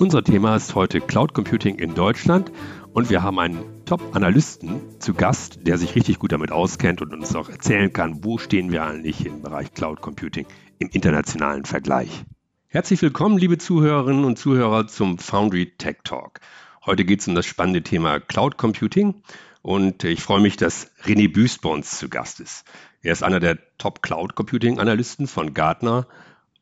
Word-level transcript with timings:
Unser 0.00 0.22
Thema 0.22 0.54
ist 0.54 0.76
heute 0.76 1.00
Cloud 1.00 1.34
Computing 1.34 1.80
in 1.80 1.92
Deutschland 1.92 2.52
und 2.92 3.10
wir 3.10 3.24
haben 3.24 3.40
einen 3.40 3.84
Top-Analysten 3.84 4.80
zu 5.00 5.12
Gast, 5.12 5.66
der 5.66 5.76
sich 5.76 5.96
richtig 5.96 6.20
gut 6.20 6.30
damit 6.30 6.52
auskennt 6.52 7.02
und 7.02 7.12
uns 7.12 7.34
auch 7.34 7.48
erzählen 7.48 7.92
kann, 7.92 8.22
wo 8.22 8.38
stehen 8.38 8.70
wir 8.70 8.84
eigentlich 8.84 9.26
im 9.26 9.42
Bereich 9.42 9.74
Cloud 9.74 10.00
Computing 10.00 10.46
im 10.78 10.88
internationalen 10.92 11.64
Vergleich. 11.64 12.24
Herzlich 12.68 13.02
willkommen, 13.02 13.38
liebe 13.38 13.58
Zuhörerinnen 13.58 14.24
und 14.24 14.38
Zuhörer, 14.38 14.86
zum 14.86 15.18
Foundry 15.18 15.72
Tech 15.78 15.96
Talk. 16.04 16.38
Heute 16.86 17.04
geht 17.04 17.20
es 17.20 17.26
um 17.26 17.34
das 17.34 17.46
spannende 17.46 17.82
Thema 17.82 18.20
Cloud 18.20 18.56
Computing 18.56 19.16
und 19.62 20.04
ich 20.04 20.22
freue 20.22 20.40
mich, 20.40 20.56
dass 20.56 20.92
René 21.02 21.32
Büst 21.32 21.60
bei 21.60 21.70
uns 21.70 21.98
zu 21.98 22.08
Gast 22.08 22.38
ist. 22.38 22.64
Er 23.02 23.12
ist 23.12 23.24
einer 23.24 23.40
der 23.40 23.58
Top 23.78 24.00
Cloud 24.02 24.36
Computing 24.36 24.78
Analysten 24.78 25.26
von 25.26 25.54
Gartner 25.54 26.06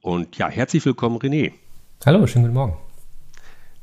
und 0.01 0.39
ja, 0.39 0.49
herzlich 0.49 0.87
willkommen, 0.87 1.19
René. 1.19 1.53
Hallo, 2.07 2.27
schönen 2.27 2.47
guten 2.47 2.55
Morgen. 2.55 2.86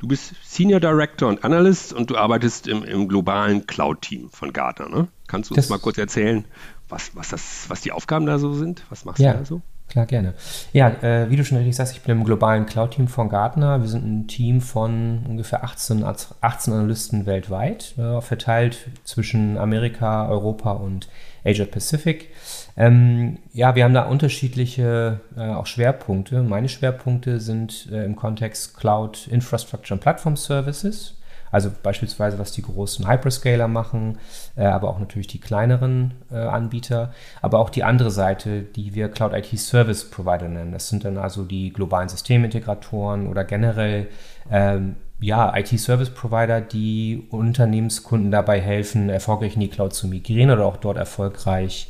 Du 0.03 0.09
bist 0.09 0.33
Senior 0.43 0.81
Director 0.81 1.29
und 1.29 1.45
Analyst 1.45 1.93
und 1.93 2.09
du 2.09 2.17
arbeitest 2.17 2.67
im, 2.67 2.83
im 2.83 3.07
globalen 3.07 3.65
Cloud-Team 3.65 4.31
von 4.31 4.51
Gartner. 4.51 4.89
Ne? 4.89 5.07
Kannst 5.27 5.49
du 5.49 5.53
uns 5.53 5.63
das 5.63 5.69
mal 5.69 5.79
kurz 5.79 5.97
erzählen, 5.97 6.43
was, 6.89 7.15
was, 7.15 7.29
das, 7.29 7.69
was 7.69 7.79
die 7.79 7.93
Aufgaben 7.93 8.25
da 8.25 8.37
so 8.37 8.53
sind? 8.53 8.83
Was 8.89 9.05
machst 9.05 9.21
ja, 9.21 9.31
du 9.31 9.39
da 9.39 9.45
so? 9.45 9.61
Klar, 9.87 10.05
gerne. 10.05 10.33
Ja, 10.73 10.89
äh, 10.89 11.29
wie 11.29 11.37
du 11.37 11.45
schon 11.45 11.57
richtig 11.57 11.77
sagst, 11.77 11.93
ich 11.95 12.01
bin 12.01 12.17
im 12.17 12.25
globalen 12.25 12.65
Cloud-Team 12.65 13.07
von 13.07 13.29
Gartner. 13.29 13.79
Wir 13.79 13.87
sind 13.87 14.05
ein 14.05 14.27
Team 14.27 14.59
von 14.59 15.23
ungefähr 15.25 15.63
18, 15.63 16.03
18 16.03 16.73
Analysten 16.73 17.25
weltweit, 17.25 17.97
äh, 17.97 18.19
verteilt 18.19 18.89
zwischen 19.05 19.57
Amerika, 19.57 20.27
Europa 20.27 20.73
und 20.73 21.07
Asia 21.45 21.63
Pacific. 21.63 22.27
Ähm, 22.75 23.39
ja, 23.53 23.75
wir 23.75 23.83
haben 23.83 23.93
da 23.93 24.03
unterschiedliche 24.03 25.19
äh, 25.37 25.49
auch 25.49 25.67
Schwerpunkte. 25.67 26.41
Meine 26.41 26.69
Schwerpunkte 26.69 27.39
sind 27.39 27.87
äh, 27.91 28.03
im 28.03 28.15
Kontext 28.15 28.75
Cloud 28.77 29.27
Infrastructure 29.27 29.95
und 29.95 30.01
Platform 30.01 30.35
Services. 30.35 31.15
Also 31.51 31.71
beispielsweise, 31.83 32.39
was 32.39 32.51
die 32.51 32.63
großen 32.63 33.07
Hyperscaler 33.07 33.67
machen, 33.67 34.17
äh, 34.55 34.63
aber 34.63 34.89
auch 34.89 34.97
natürlich 34.97 35.27
die 35.27 35.39
kleineren 35.39 36.15
äh, 36.31 36.37
Anbieter, 36.37 37.13
aber 37.43 37.59
auch 37.59 37.69
die 37.69 37.83
andere 37.83 38.09
Seite, 38.09 38.63
die 38.63 38.95
wir 38.95 39.09
Cloud 39.09 39.33
IT 39.33 39.59
Service 39.59 40.09
Provider 40.09 40.47
nennen. 40.47 40.71
Das 40.71 40.89
sind 40.89 41.05
dann 41.05 41.19
also 41.19 41.43
die 41.43 41.71
globalen 41.71 42.09
Systemintegratoren 42.09 43.27
oder 43.27 43.43
generell 43.43 44.07
ähm, 44.49 44.95
ja, 45.19 45.55
IT-Service-Provider, 45.55 46.59
die 46.59 47.27
Unternehmenskunden 47.29 48.31
dabei 48.31 48.59
helfen, 48.59 49.09
erfolgreich 49.09 49.53
in 49.53 49.61
die 49.61 49.69
Cloud 49.69 49.93
zu 49.93 50.07
migrieren 50.07 50.51
oder 50.51 50.65
auch 50.65 50.77
dort 50.77 50.97
erfolgreich 50.97 51.89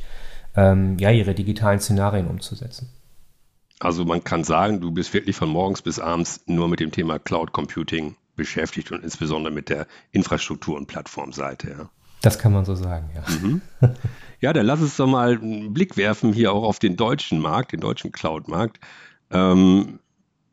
ähm, 0.56 0.98
ja, 0.98 1.10
ihre 1.10 1.34
digitalen 1.34 1.80
Szenarien 1.80 2.26
umzusetzen. 2.26 2.90
Also 3.80 4.04
man 4.04 4.22
kann 4.22 4.44
sagen, 4.44 4.80
du 4.80 4.92
bist 4.92 5.12
wirklich 5.12 5.36
von 5.36 5.48
morgens 5.48 5.82
bis 5.82 5.98
abends 5.98 6.42
nur 6.46 6.68
mit 6.68 6.80
dem 6.80 6.92
Thema 6.92 7.18
Cloud 7.18 7.52
Computing 7.52 8.16
beschäftigt 8.36 8.92
und 8.92 9.02
insbesondere 9.02 9.52
mit 9.52 9.68
der 9.68 9.86
Infrastruktur- 10.12 10.76
und 10.76 10.86
Plattformseite. 10.86 11.70
Ja. 11.70 11.90
Das 12.22 12.38
kann 12.38 12.52
man 12.52 12.64
so 12.64 12.74
sagen, 12.74 13.10
ja. 13.14 13.22
Mhm. 13.30 13.60
Ja, 14.40 14.52
dann 14.52 14.66
lass 14.66 14.82
uns 14.82 14.96
doch 14.96 15.06
mal 15.06 15.38
einen 15.38 15.72
Blick 15.72 15.96
werfen 15.96 16.34
hier 16.34 16.52
auch 16.52 16.64
auf 16.64 16.78
den 16.78 16.96
deutschen 16.96 17.38
Markt, 17.38 17.72
den 17.72 17.80
deutschen 17.80 18.12
Cloud-Markt. 18.12 18.78
Ähm, 19.30 20.00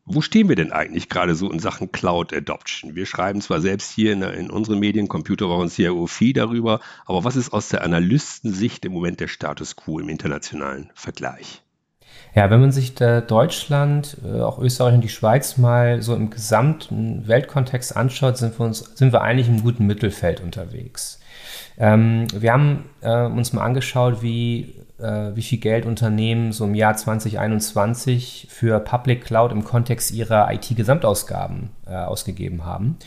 wo 0.05 0.21
stehen 0.21 0.49
wir 0.49 0.55
denn 0.55 0.71
eigentlich 0.71 1.09
gerade 1.09 1.35
so 1.35 1.52
in 1.52 1.59
Sachen 1.59 1.91
Cloud 1.91 2.33
Adoption? 2.33 2.95
Wir 2.95 3.05
schreiben 3.05 3.41
zwar 3.41 3.61
selbst 3.61 3.91
hier 3.91 4.13
in, 4.13 4.21
in 4.23 4.49
unseren 4.49 4.80
Medien, 4.80 5.08
Computerwoche 5.08 5.61
und 5.61 5.69
CIO 5.69 6.08
viel 6.08 6.33
darüber, 6.33 6.80
aber 7.05 7.23
was 7.23 7.35
ist 7.35 7.53
aus 7.53 7.69
der 7.69 7.83
Analystensicht 7.83 8.83
im 8.85 8.93
Moment 8.93 9.19
der 9.19 9.27
Status 9.27 9.75
quo 9.75 9.99
im 9.99 10.09
internationalen 10.09 10.89
Vergleich? 10.95 11.61
Ja, 12.33 12.49
wenn 12.49 12.61
man 12.61 12.71
sich 12.71 12.95
Deutschland, 12.95 14.17
äh, 14.23 14.39
auch 14.39 14.58
Österreich 14.59 14.93
und 14.93 15.02
die 15.02 15.09
Schweiz 15.09 15.58
mal 15.58 16.02
so 16.02 16.15
im 16.15 16.30
gesamten 16.30 17.27
Weltkontext 17.27 17.95
anschaut, 17.95 18.38
sind 18.38 18.58
wir, 18.58 18.65
uns, 18.65 18.80
sind 18.95 19.11
wir 19.11 19.21
eigentlich 19.21 19.49
im 19.49 19.61
guten 19.61 19.86
Mittelfeld 19.86 20.39
unterwegs. 20.39 21.19
Ähm, 21.77 22.27
wir 22.33 22.53
haben 22.53 22.89
äh, 23.02 23.26
uns 23.26 23.52
mal 23.53 23.64
angeschaut, 23.64 24.21
wie 24.21 24.76
äh, 25.02 25.36
wie 25.36 25.42
viel 25.42 25.60
Geld 25.60 25.86
Unternehmen 25.86 26.52
so 26.52 26.66
im 26.66 26.76
Jahr 26.76 26.95
2021 26.95 28.48
für 28.50 28.80
Public 28.80 29.26
Cloud 29.26 29.52
im 29.52 29.64
Kontext 29.64 30.12
ihrer 30.12 30.52
IT-Gesamtausgaben 30.54 31.70
äh, 31.88 31.95
ausgegeben 31.95 32.66
haben. 32.66 32.98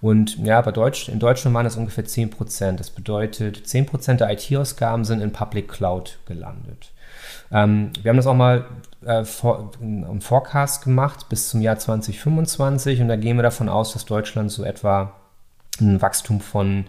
Und 0.00 0.36
ja, 0.44 0.60
bei 0.60 0.72
Deutsch, 0.72 1.08
in 1.08 1.18
Deutschland 1.18 1.54
waren 1.54 1.64
das 1.64 1.76
ungefähr 1.76 2.04
10 2.04 2.30
Prozent. 2.30 2.80
Das 2.80 2.90
bedeutet, 2.90 3.66
10 3.66 3.86
Prozent 3.86 4.20
der 4.20 4.30
IT-Ausgaben 4.30 5.04
sind 5.04 5.20
in 5.20 5.32
Public 5.32 5.68
Cloud 5.68 6.18
gelandet. 6.26 6.92
Ähm, 7.50 7.90
wir 8.02 8.10
haben 8.10 8.16
das 8.16 8.26
auch 8.26 8.34
mal 8.34 8.66
äh, 9.04 9.24
vor, 9.24 9.72
im 9.80 10.20
Forecast 10.20 10.84
gemacht 10.84 11.28
bis 11.28 11.48
zum 11.48 11.60
Jahr 11.60 11.78
2025 11.78 13.00
und 13.00 13.08
da 13.08 13.16
gehen 13.16 13.36
wir 13.36 13.42
davon 13.42 13.68
aus, 13.68 13.92
dass 13.92 14.04
Deutschland 14.04 14.50
so 14.50 14.64
etwa 14.64 15.12
ein 15.80 16.00
Wachstum 16.02 16.40
von 16.40 16.86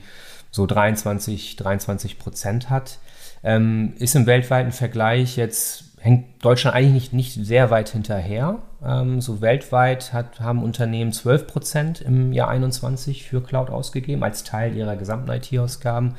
so 0.52 0.66
23, 0.66 1.56
23 1.56 2.20
Prozent 2.20 2.70
hat. 2.70 3.00
Ähm, 3.44 3.94
ist 3.98 4.16
im 4.16 4.26
weltweiten 4.26 4.72
Vergleich 4.72 5.38
jetzt, 5.38 5.86
hängt 6.00 6.44
Deutschland 6.44 6.76
eigentlich 6.76 7.14
nicht, 7.14 7.38
nicht 7.38 7.48
sehr 7.48 7.70
weit 7.70 7.90
hinterher. 7.90 8.60
Ähm, 8.84 9.22
so 9.22 9.42
weltweit 9.42 10.14
hat, 10.14 10.40
haben 10.40 10.64
Unternehmen 10.64 11.12
12 11.12 11.48
Prozent 11.48 12.02
im 12.02 12.34
Jahr 12.34 12.50
21 12.50 13.24
für 13.24 13.42
Cloud 13.42 13.70
ausgegeben, 13.70 14.24
als 14.24 14.44
Teil 14.44 14.76
ihrer 14.76 14.96
gesamten 14.96 15.32
IT-Ausgaben. 15.32 16.16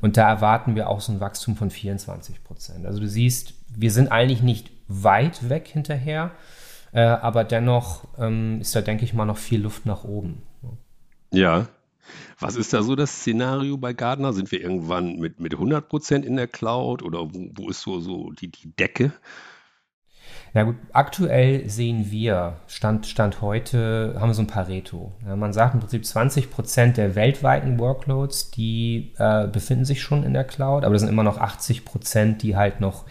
Und 0.00 0.16
da 0.16 0.28
erwarten 0.28 0.74
wir 0.74 0.88
auch 0.88 1.00
so 1.00 1.12
ein 1.12 1.20
Wachstum 1.20 1.56
von 1.56 1.70
24 1.70 2.42
Prozent. 2.44 2.86
Also 2.86 3.00
du 3.00 3.08
siehst, 3.08 3.54
wir 3.68 3.90
sind 3.90 4.10
eigentlich 4.10 4.42
nicht 4.42 4.70
weit 4.88 5.48
weg 5.48 5.68
hinterher, 5.68 6.32
äh, 6.92 7.00
aber 7.00 7.44
dennoch 7.44 8.08
ähm, 8.18 8.60
ist 8.60 8.74
da, 8.74 8.80
denke 8.80 9.04
ich 9.04 9.14
mal, 9.14 9.26
noch 9.26 9.38
viel 9.38 9.62
Luft 9.62 9.86
nach 9.86 10.04
oben. 10.04 10.42
Ja, 11.32 11.68
was 12.38 12.56
ist 12.56 12.72
da 12.72 12.82
so 12.82 12.96
das 12.96 13.10
Szenario 13.20 13.76
bei 13.76 13.92
Gardner? 13.92 14.32
Sind 14.32 14.50
wir 14.52 14.60
irgendwann 14.60 15.18
mit, 15.18 15.40
mit 15.40 15.54
100 15.54 15.88
Prozent 15.88 16.24
in 16.24 16.36
der 16.36 16.48
Cloud 16.48 17.02
oder 17.02 17.34
wo, 17.34 17.50
wo 17.54 17.70
ist 17.70 17.82
so, 17.82 18.00
so 18.00 18.30
die, 18.32 18.48
die 18.50 18.74
Decke? 18.76 19.12
Ja 20.52 20.64
gut, 20.64 20.76
aktuell 20.92 21.68
sehen 21.68 22.10
wir, 22.10 22.56
Stand, 22.66 23.06
Stand 23.06 23.40
heute, 23.40 24.16
haben 24.18 24.30
wir 24.30 24.34
so 24.34 24.42
ein 24.42 24.48
Pareto. 24.48 25.12
Ja, 25.24 25.36
man 25.36 25.52
sagt 25.52 25.74
im 25.74 25.80
Prinzip 25.80 26.04
20 26.04 26.50
Prozent 26.50 26.96
der 26.96 27.14
weltweiten 27.14 27.78
Workloads, 27.78 28.50
die 28.50 29.12
äh, 29.18 29.46
befinden 29.46 29.84
sich 29.84 30.02
schon 30.02 30.24
in 30.24 30.32
der 30.32 30.42
Cloud, 30.42 30.84
aber 30.84 30.94
das 30.94 31.02
sind 31.02 31.10
immer 31.10 31.22
noch 31.22 31.38
80 31.38 31.84
Prozent, 31.84 32.42
die 32.42 32.56
halt 32.56 32.80
noch 32.80 33.04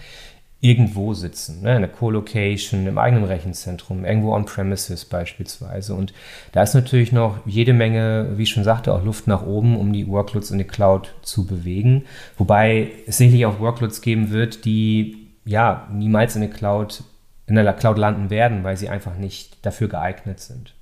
irgendwo 0.61 1.13
sitzen, 1.13 1.61
ne? 1.61 1.75
in 1.75 1.81
der 1.81 1.91
Co-Location, 1.91 2.85
im 2.85 2.97
eigenen 2.97 3.23
Rechenzentrum, 3.23 4.03
irgendwo 4.03 4.33
on-premises 4.33 5.05
beispielsweise. 5.05 5.93
Und 5.93 6.13
da 6.51 6.63
ist 6.63 6.73
natürlich 6.73 7.13
noch 7.13 7.39
jede 7.45 7.71
Menge, 7.71 8.33
wie 8.35 8.43
ich 8.43 8.49
schon 8.49 8.65
sagte, 8.65 8.93
auch 8.93 9.03
Luft 9.03 9.27
nach 9.27 9.45
oben, 9.45 9.77
um 9.77 9.93
die 9.93 10.07
Workloads 10.07 10.51
in 10.51 10.57
die 10.57 10.65
Cloud 10.65 11.13
zu 11.21 11.45
bewegen. 11.45 12.03
Wobei 12.37 12.91
es 13.07 13.17
sicherlich 13.17 13.45
auch 13.45 13.59
Workloads 13.59 14.01
geben 14.01 14.31
wird, 14.31 14.65
die 14.65 15.29
ja 15.45 15.87
niemals 15.93 16.35
in 16.35 16.41
der 16.41 16.51
Cloud, 16.51 17.03
in 17.47 17.55
der 17.55 17.73
Cloud 17.73 17.97
landen 17.97 18.29
werden, 18.29 18.65
weil 18.65 18.75
sie 18.75 18.89
einfach 18.89 19.15
nicht 19.15 19.65
dafür 19.65 19.87
geeignet 19.87 20.41
sind. 20.41 20.73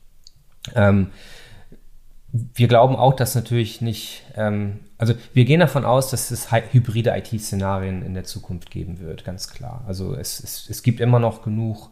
Ähm, 0.75 1.11
wir 2.31 2.67
glauben 2.67 2.95
auch, 2.95 3.13
dass 3.13 3.35
natürlich 3.35 3.81
nicht, 3.81 4.23
ähm, 4.35 4.79
also 4.97 5.13
wir 5.33 5.45
gehen 5.45 5.59
davon 5.59 5.85
aus, 5.85 6.09
dass 6.09 6.31
es 6.31 6.51
hybride 6.51 7.15
IT-Szenarien 7.15 8.01
in 8.03 8.13
der 8.13 8.25
Zukunft 8.25 8.69
geben 8.69 8.99
wird, 8.99 9.23
ganz 9.23 9.47
klar. 9.49 9.83
Also 9.88 10.13
es, 10.13 10.39
es, 10.43 10.69
es 10.69 10.83
gibt 10.83 10.99
immer 10.99 11.19
noch 11.19 11.41
genug, 11.41 11.89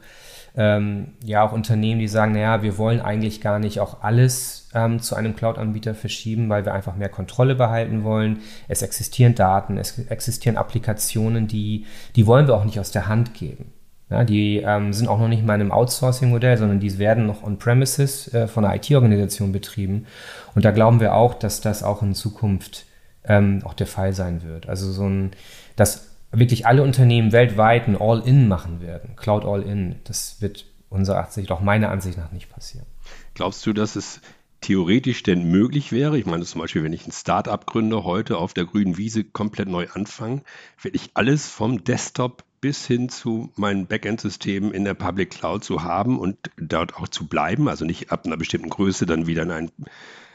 ähm, 0.57 1.13
ja, 1.24 1.44
auch 1.44 1.51
Unternehmen, 1.51 2.00
die 2.00 2.07
sagen, 2.07 2.31
naja, 2.31 2.62
wir 2.62 2.78
wollen 2.78 3.01
eigentlich 3.01 3.41
gar 3.41 3.59
nicht 3.59 3.79
auch 3.79 4.01
alles 4.03 4.69
ähm, 4.74 5.01
zu 5.01 5.16
einem 5.16 5.35
Cloud-Anbieter 5.35 5.94
verschieben, 5.95 6.50
weil 6.50 6.66
wir 6.66 6.74
einfach 6.74 6.95
mehr 6.95 7.09
Kontrolle 7.09 7.56
behalten 7.56 8.03
wollen. 8.03 8.40
Es 8.68 8.81
existieren 8.81 9.35
Daten, 9.35 9.78
es 9.78 10.00
existieren 10.00 10.57
Applikationen, 10.57 11.47
die, 11.47 11.85
die 12.16 12.25
wollen 12.25 12.47
wir 12.47 12.56
auch 12.56 12.63
nicht 12.63 12.79
aus 12.79 12.91
der 12.91 13.07
Hand 13.07 13.34
geben. 13.34 13.74
Ja, 14.10 14.24
die 14.24 14.58
ähm, 14.58 14.94
sind 14.94 15.08
auch 15.08 15.20
noch 15.20 15.28
nicht 15.28 15.44
mal 15.44 15.56
in 15.56 15.62
einem 15.62 15.72
Outsourcing-Modell, 15.72 16.57
sondern 16.57 16.80
die 16.80 16.98
werden 17.00 17.25
noch 17.25 17.42
on-premises 17.42 18.34
äh, 18.34 18.48
von 18.48 18.63
einer 18.63 18.75
IT-Organisation 18.75 19.52
betrieben. 19.52 20.06
Und 20.54 20.63
da 20.63 20.72
glauben 20.72 21.00
wir 21.00 21.16
auch, 21.16 21.34
dass 21.34 21.60
das 21.60 21.81
auch 21.81 22.04
in 22.04 22.13
Zukunft 22.13 22.86
ähm, 23.24 23.62
auch 23.63 23.74
der 23.74 23.88
Fall 23.88 24.13
sein 24.13 24.44
wird. 24.44 24.69
Also 24.69 24.92
so 24.92 25.07
ein, 25.07 25.31
dass 25.75 26.12
wirklich 26.31 26.68
alle 26.68 26.84
Unternehmen 26.84 27.31
weltweit 27.31 27.88
ein 27.88 28.00
All-In 28.00 28.48
machen 28.48 28.80
werden, 28.81 29.16
Cloud 29.16 29.44
All-In, 29.44 29.96
das 30.04 30.42
wird 30.42 30.66
unserer 30.90 31.25
Ansicht, 31.25 31.51
auch 31.51 31.62
meiner 31.62 31.90
Ansicht 31.90 32.18
nach 32.18 32.31
nicht 32.31 32.50
passieren. 32.50 32.86
Glaubst 33.34 33.66
du, 33.66 33.74
dass 33.74 33.96
es 33.96 34.22
theoretisch 34.62 35.24
denn 35.24 35.50
möglich 35.50 35.92
wäre, 35.92 36.18
ich 36.18 36.25
meine 36.25 36.44
zum 36.46 36.62
Beispiel, 36.62 36.84
wenn 36.84 36.94
ich 36.94 37.08
ein 37.08 37.12
Startup 37.12 37.66
gründe, 37.66 38.04
heute 38.04 38.38
auf 38.38 38.54
der 38.54 38.66
grünen 38.66 38.98
Wiese 38.98 39.24
komplett 39.24 39.68
neu 39.68 39.88
anfangen, 39.94 40.42
werde 40.81 40.96
ich 40.96 41.12
alles 41.13 41.48
vom 41.48 41.84
Desktop 41.84 42.44
bis 42.65 42.88
hin 42.88 43.09
zu 43.09 43.51
meinen 43.57 43.85
Backend-Systemen 43.85 44.73
in 44.73 44.85
der 44.85 44.95
Public 44.95 45.29
Cloud 45.29 45.63
zu 45.63 45.83
haben 45.83 46.17
und 46.17 46.35
dort 46.57 46.95
auch 46.95 47.07
zu 47.07 47.27
bleiben, 47.27 47.69
also 47.69 47.85
nicht 47.85 48.12
ab 48.12 48.25
einer 48.25 48.38
bestimmten 48.38 48.71
Größe 48.71 49.06
dann 49.06 49.27
wieder 49.27 49.44
in 49.44 49.51
ein 49.51 49.71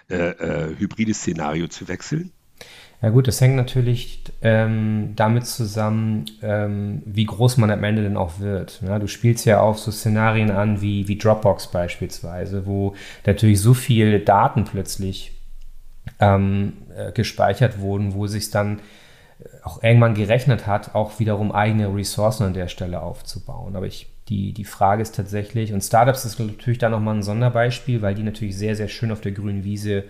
äh, 0.08 0.14
äh, 0.14 0.76
hybrides 0.78 1.18
Szenario 1.18 1.66
zu 1.66 1.88
wechseln? 1.88 2.30
Ja 3.02 3.08
gut, 3.08 3.26
das 3.26 3.40
hängt 3.40 3.56
natürlich 3.56 4.22
ähm, 4.42 5.14
damit 5.16 5.44
zusammen, 5.44 6.26
ähm, 6.40 7.02
wie 7.04 7.24
groß 7.24 7.56
man 7.56 7.72
am 7.72 7.82
Ende 7.82 8.04
denn 8.04 8.16
auch 8.16 8.38
wird. 8.38 8.80
Ja, 8.86 9.00
du 9.00 9.08
spielst 9.08 9.44
ja 9.44 9.60
auch 9.60 9.76
so 9.76 9.90
Szenarien 9.90 10.52
an 10.52 10.80
wie, 10.80 11.08
wie 11.08 11.18
Dropbox 11.18 11.72
beispielsweise, 11.72 12.64
wo 12.64 12.94
natürlich 13.26 13.60
so 13.60 13.74
viele 13.74 14.20
Daten 14.20 14.62
plötzlich 14.62 15.32
ähm, 16.20 16.74
äh, 16.96 17.10
gespeichert 17.10 17.80
wurden, 17.80 18.14
wo 18.14 18.28
sich 18.28 18.52
dann 18.52 18.78
auch 19.62 19.82
irgendwann 19.82 20.14
gerechnet 20.14 20.66
hat, 20.66 20.94
auch 20.94 21.18
wiederum 21.18 21.52
eigene 21.52 21.94
Ressourcen 21.94 22.44
an 22.44 22.54
der 22.54 22.68
Stelle 22.68 23.02
aufzubauen. 23.02 23.76
Aber 23.76 23.86
ich, 23.86 24.08
die, 24.28 24.52
die 24.52 24.64
Frage 24.64 25.02
ist 25.02 25.14
tatsächlich, 25.14 25.72
und 25.72 25.82
Startups 25.82 26.24
ist 26.24 26.38
natürlich 26.38 26.78
da 26.78 26.88
nochmal 26.88 27.16
ein 27.16 27.22
Sonderbeispiel, 27.22 28.02
weil 28.02 28.14
die 28.14 28.22
natürlich 28.22 28.56
sehr, 28.56 28.76
sehr 28.76 28.88
schön 28.88 29.12
auf 29.12 29.20
der 29.20 29.32
grünen 29.32 29.64
Wiese 29.64 30.04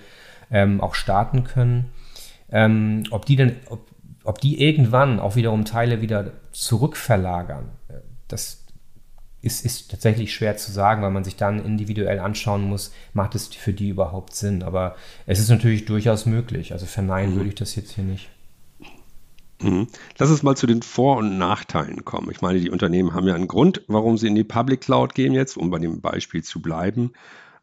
ähm, 0.51 0.81
auch 0.81 0.95
starten 0.95 1.45
können 1.45 1.91
ähm, 2.53 3.05
ob 3.11 3.27
die 3.27 3.37
denn, 3.37 3.57
ob, 3.69 3.87
ob 4.25 4.41
die 4.41 4.61
irgendwann 4.63 5.21
auch 5.21 5.37
wiederum 5.37 5.65
Teile 5.65 6.01
wieder 6.01 6.33
zurückverlagern, 6.53 7.71
äh, 7.89 7.95
das 8.29 8.65
ist, 9.43 9.65
ist 9.65 9.91
tatsächlich 9.91 10.35
schwer 10.35 10.57
zu 10.57 10.71
sagen, 10.71 11.03
weil 11.03 11.11
man 11.11 11.25
sich 11.25 11.37
dann 11.37 11.65
individuell 11.65 12.19
anschauen 12.19 12.63
muss, 12.63 12.93
macht 13.15 13.35
es 13.35 13.49
für 13.49 13.73
die 13.73 13.89
überhaupt 13.89 14.35
Sinn. 14.35 14.63
Aber 14.63 14.97
es 15.27 15.39
ist 15.39 15.49
natürlich 15.49 15.87
durchaus 15.87 16.27
möglich. 16.27 16.73
Also 16.73 16.87
verneinen 16.87 17.33
mhm. 17.33 17.37
würde 17.37 17.49
ich 17.49 17.55
das 17.55 17.75
jetzt 17.75 17.93
hier 17.93 18.05
nicht. 18.05 18.29
Mhm. 19.61 19.89
Lass 20.19 20.31
uns 20.31 20.43
mal 20.43 20.57
zu 20.57 20.67
den 20.67 20.83
Vor- 20.83 21.19
und 21.19 21.39
Nachteilen 21.39 22.05
kommen. 22.05 22.31
Ich 22.31 22.41
meine, 22.41 22.61
die 22.61 22.71
Unternehmen 22.71 23.15
haben 23.15 23.27
ja 23.27 23.35
einen 23.35 23.49
Grund, 23.49 23.83
warum 23.89 24.17
sie 24.17 24.29
in 24.29 24.35
die 24.35 24.45
Public 24.45 24.81
Cloud 24.81 25.15
gehen 25.15 25.33
jetzt, 25.33 25.57
um 25.57 25.71
bei 25.71 25.79
dem 25.79 26.01
Beispiel 26.01 26.43
zu 26.43 26.61
bleiben. 26.61 27.13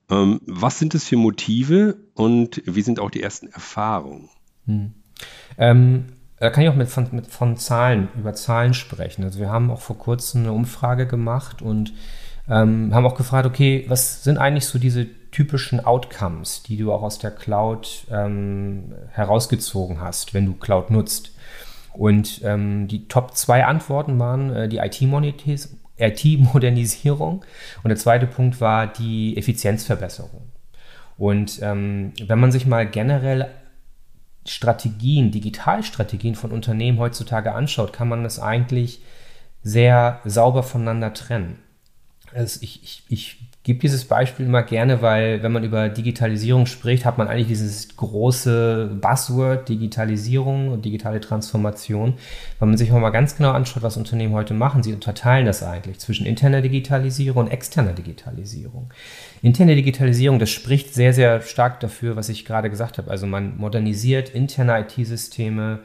Ähm, 0.09 0.41
was 0.45 0.79
sind 0.79 0.95
es 0.95 1.05
für 1.05 1.17
Motive 1.17 1.97
und 2.13 2.61
wie 2.65 2.81
sind 2.81 2.99
auch 2.99 3.11
die 3.11 3.23
ersten 3.23 3.47
Erfahrungen? 3.47 4.29
Hm. 4.65 4.93
Ähm, 5.57 6.05
da 6.39 6.49
kann 6.51 6.63
ich 6.63 6.69
auch 6.69 6.75
mit 6.75 6.87
von, 6.87 7.07
mit 7.11 7.27
von 7.27 7.57
Zahlen, 7.57 8.09
über 8.15 8.33
Zahlen 8.33 8.73
sprechen. 8.73 9.23
Also 9.23 9.39
wir 9.39 9.49
haben 9.49 9.71
auch 9.71 9.81
vor 9.81 9.97
kurzem 9.97 10.43
eine 10.43 10.53
Umfrage 10.53 11.07
gemacht 11.07 11.61
und 11.61 11.93
ähm, 12.47 12.93
haben 12.93 13.05
auch 13.05 13.15
gefragt, 13.15 13.47
okay, 13.47 13.85
was 13.87 14.23
sind 14.23 14.37
eigentlich 14.37 14.67
so 14.67 14.79
diese 14.79 15.07
typischen 15.31 15.83
Outcomes, 15.83 16.63
die 16.63 16.77
du 16.77 16.93
auch 16.93 17.01
aus 17.01 17.19
der 17.19 17.31
Cloud 17.31 18.05
ähm, 18.11 18.93
herausgezogen 19.09 19.99
hast, 19.99 20.33
wenn 20.33 20.45
du 20.45 20.53
Cloud 20.53 20.91
nutzt? 20.91 21.31
Und 21.97 22.41
ähm, 22.43 22.87
die 22.87 23.07
Top 23.07 23.35
zwei 23.35 23.65
Antworten 23.65 24.19
waren 24.19 24.55
äh, 24.55 24.69
die 24.69 24.77
IT-Modernisierung 24.77 27.43
und 27.83 27.89
der 27.89 27.97
zweite 27.97 28.27
Punkt 28.27 28.61
war 28.61 28.85
die 28.85 29.35
Effizienzverbesserung. 29.35 30.51
Und 31.17 31.59
ähm, 31.63 32.13
wenn 32.23 32.39
man 32.39 32.51
sich 32.51 32.67
mal 32.67 32.87
generell 32.87 33.47
Strategien, 34.45 35.31
Digitalstrategien 35.31 36.35
von 36.35 36.51
Unternehmen 36.51 36.99
heutzutage 36.99 37.53
anschaut, 37.53 37.93
kann 37.93 38.07
man 38.07 38.23
das 38.23 38.39
eigentlich 38.39 39.01
sehr 39.63 40.21
sauber 40.23 40.61
voneinander 40.61 41.15
trennen. 41.15 41.57
Also 42.33 42.59
ich, 42.61 42.83
ich, 42.83 43.03
ich 43.09 43.37
gebe 43.67 43.79
dieses 43.79 44.05
Beispiel 44.05 44.45
immer 44.45 44.63
gerne, 44.63 45.01
weil 45.01 45.43
wenn 45.43 45.51
man 45.51 45.65
über 45.65 45.89
Digitalisierung 45.89 46.67
spricht, 46.67 47.03
hat 47.03 47.17
man 47.17 47.27
eigentlich 47.27 47.47
dieses 47.47 47.97
große 47.97 48.97
Buzzword 49.01 49.67
Digitalisierung 49.67 50.69
und 50.69 50.85
digitale 50.85 51.19
Transformation. 51.19 52.13
Wenn 52.59 52.69
man 52.69 52.77
sich 52.77 52.89
mal 52.91 53.09
ganz 53.09 53.35
genau 53.35 53.51
anschaut, 53.51 53.83
was 53.83 53.97
Unternehmen 53.97 54.33
heute 54.33 54.53
machen, 54.53 54.83
sie 54.83 54.93
unterteilen 54.93 55.45
das 55.45 55.63
eigentlich 55.63 55.99
zwischen 55.99 56.25
interner 56.25 56.61
Digitalisierung 56.61 57.45
und 57.45 57.51
externer 57.51 57.91
Digitalisierung. 57.91 58.89
Interne 59.41 59.75
Digitalisierung, 59.75 60.39
das 60.39 60.49
spricht 60.49 60.93
sehr, 60.93 61.11
sehr 61.13 61.41
stark 61.41 61.81
dafür, 61.81 62.15
was 62.15 62.29
ich 62.29 62.45
gerade 62.45 62.69
gesagt 62.69 62.97
habe. 62.97 63.11
Also 63.11 63.27
man 63.27 63.57
modernisiert 63.57 64.29
interne 64.29 64.79
IT-Systeme, 64.79 65.79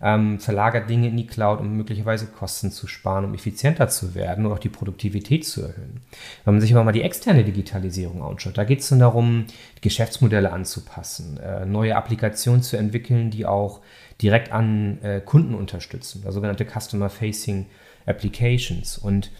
ähm, 0.00 0.38
verlagert 0.38 0.88
Dinge 0.88 1.08
in 1.08 1.16
die 1.16 1.26
Cloud, 1.26 1.60
um 1.60 1.76
möglicherweise 1.76 2.26
Kosten 2.26 2.70
zu 2.70 2.86
sparen, 2.86 3.24
um 3.24 3.34
effizienter 3.34 3.88
zu 3.88 4.14
werden 4.14 4.46
und 4.46 4.52
auch 4.52 4.58
die 4.58 4.68
Produktivität 4.68 5.44
zu 5.44 5.62
erhöhen. 5.62 6.00
Wenn 6.44 6.54
man 6.54 6.60
sich 6.60 6.72
aber 6.72 6.84
mal 6.84 6.92
die 6.92 7.02
externe 7.02 7.44
Digitalisierung 7.44 8.22
anschaut, 8.22 8.56
da 8.56 8.64
geht 8.64 8.80
es 8.80 8.88
dann 8.88 9.00
darum, 9.00 9.46
Geschäftsmodelle 9.80 10.52
anzupassen, 10.52 11.38
äh, 11.38 11.66
neue 11.66 11.96
Applikationen 11.96 12.62
zu 12.62 12.76
entwickeln, 12.76 13.30
die 13.30 13.46
auch 13.46 13.80
direkt 14.22 14.52
an 14.52 15.02
äh, 15.02 15.20
Kunden 15.20 15.54
unterstützen, 15.54 16.22
also 16.24 16.36
sogenannte 16.36 16.64
Customer-Facing 16.64 17.66
Applications. 18.06 18.98
Und 18.98 19.30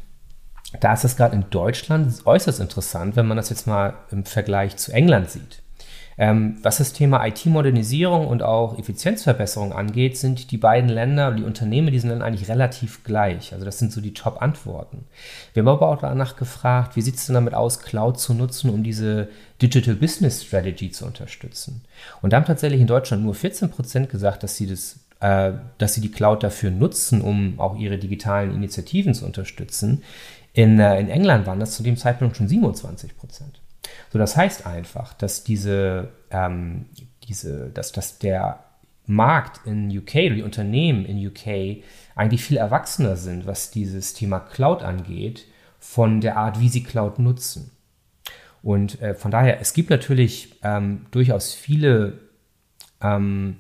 da 0.81 0.93
ist 0.93 1.05
es 1.05 1.17
gerade 1.17 1.37
in 1.37 1.47
Deutschland 1.51 2.27
äußerst 2.27 2.61
interessant, 2.61 3.17
wenn 3.17 3.27
man 3.27 3.37
das 3.37 3.51
jetzt 3.51 3.67
mal 3.67 3.95
im 4.11 4.25
Vergleich 4.25 4.77
zu 4.77 4.93
England 4.93 5.31
sieht. 5.31 5.63
Ähm, 6.19 6.57
was 6.63 6.79
das 6.79 6.93
Thema 6.93 7.25
IT-Modernisierung 7.25 8.27
und 8.27 8.43
auch 8.43 8.77
Effizienzverbesserung 8.79 9.73
angeht, 9.73 10.17
sind 10.17 10.51
die 10.51 10.59
beiden 10.59 10.91
Länder, 10.91 11.31
die 11.33 11.45
Unternehmen, 11.45 11.93
die 11.93 11.99
sind 12.01 12.11
dann 12.11 12.23
eigentlich 12.23 12.49
relativ 12.49 13.05
gleich. 13.05 13.53
Also 13.53 13.65
das 13.65 13.79
sind 13.79 13.93
so 13.93 14.01
die 14.01 14.15
Top-Antworten. 14.15 15.05
Wir 15.55 15.63
haben 15.63 15.69
aber 15.69 15.89
auch 15.89 16.01
danach 16.01 16.35
gefragt, 16.35 16.97
wie 16.97 17.03
sieht 17.03 17.15
es 17.15 17.27
denn 17.27 17.35
damit 17.35 17.55
aus, 17.55 17.79
Cloud 17.79 18.19
zu 18.19 18.35
nutzen, 18.35 18.71
um 18.71 18.83
diese 18.83 19.29
Digital 19.63 19.95
Business 19.95 20.43
Strategy 20.43 20.91
zu 20.91 21.07
unterstützen. 21.07 21.85
Und 22.21 22.33
da 22.33 22.39
haben 22.39 22.47
tatsächlich 22.47 22.81
in 22.81 22.89
Deutschland 22.89 23.23
nur 23.23 23.35
14 23.35 23.71
Prozent 23.71 24.11
gesagt, 24.11 24.43
dass 24.43 24.57
sie 24.57 24.67
das 24.67 24.99
äh, 25.21 25.53
dass 25.79 25.95
sie 25.95 26.01
die 26.01 26.11
Cloud 26.13 26.43
dafür 26.43 26.71
nutzen, 26.71 27.23
um 27.23 27.59
auch 27.59 27.77
ihre 27.77 27.99
digitalen 27.99 28.55
Initiativen 28.55 29.15
zu 29.15 29.25
unterstützen. 29.25 30.03
In, 30.53 30.79
äh, 30.79 31.01
in 31.01 31.09
England 31.09 31.47
waren 31.47 31.61
das 31.61 31.77
zu 31.77 31.83
dem 31.83 31.97
Zeitpunkt 31.97 32.37
schon 32.37 32.49
27 32.49 33.17
Prozent. 33.17 33.61
So, 34.13 34.19
das 34.19 34.37
heißt 34.37 34.67
einfach, 34.67 35.15
dass 35.15 35.45
diese, 35.45 36.11
ähm, 36.31 36.87
diese, 37.25 37.71
dass, 37.71 37.93
dass 37.93 38.19
der 38.19 38.65
Markt 39.07 39.67
in 39.67 39.97
UK 39.97 40.13
die 40.13 40.43
Unternehmen 40.43 41.07
in 41.07 41.27
UK 41.27 41.83
eigentlich 42.15 42.45
viel 42.45 42.59
erwachsener 42.59 43.17
sind, 43.17 43.47
was 43.47 43.71
dieses 43.71 44.13
Thema 44.13 44.39
Cloud 44.39 44.83
angeht, 44.83 45.47
von 45.79 46.21
der 46.21 46.37
Art, 46.37 46.61
wie 46.61 46.69
sie 46.69 46.83
Cloud 46.83 47.19
nutzen. 47.19 47.71
Und 48.63 49.01
äh, 49.01 49.15
von 49.15 49.31
daher, 49.31 49.61
es 49.61 49.73
gibt 49.73 49.89
natürlich 49.89 50.57
ähm, 50.63 51.07
durchaus 51.11 51.55
viele 51.55 52.19
ähm, 53.01 53.57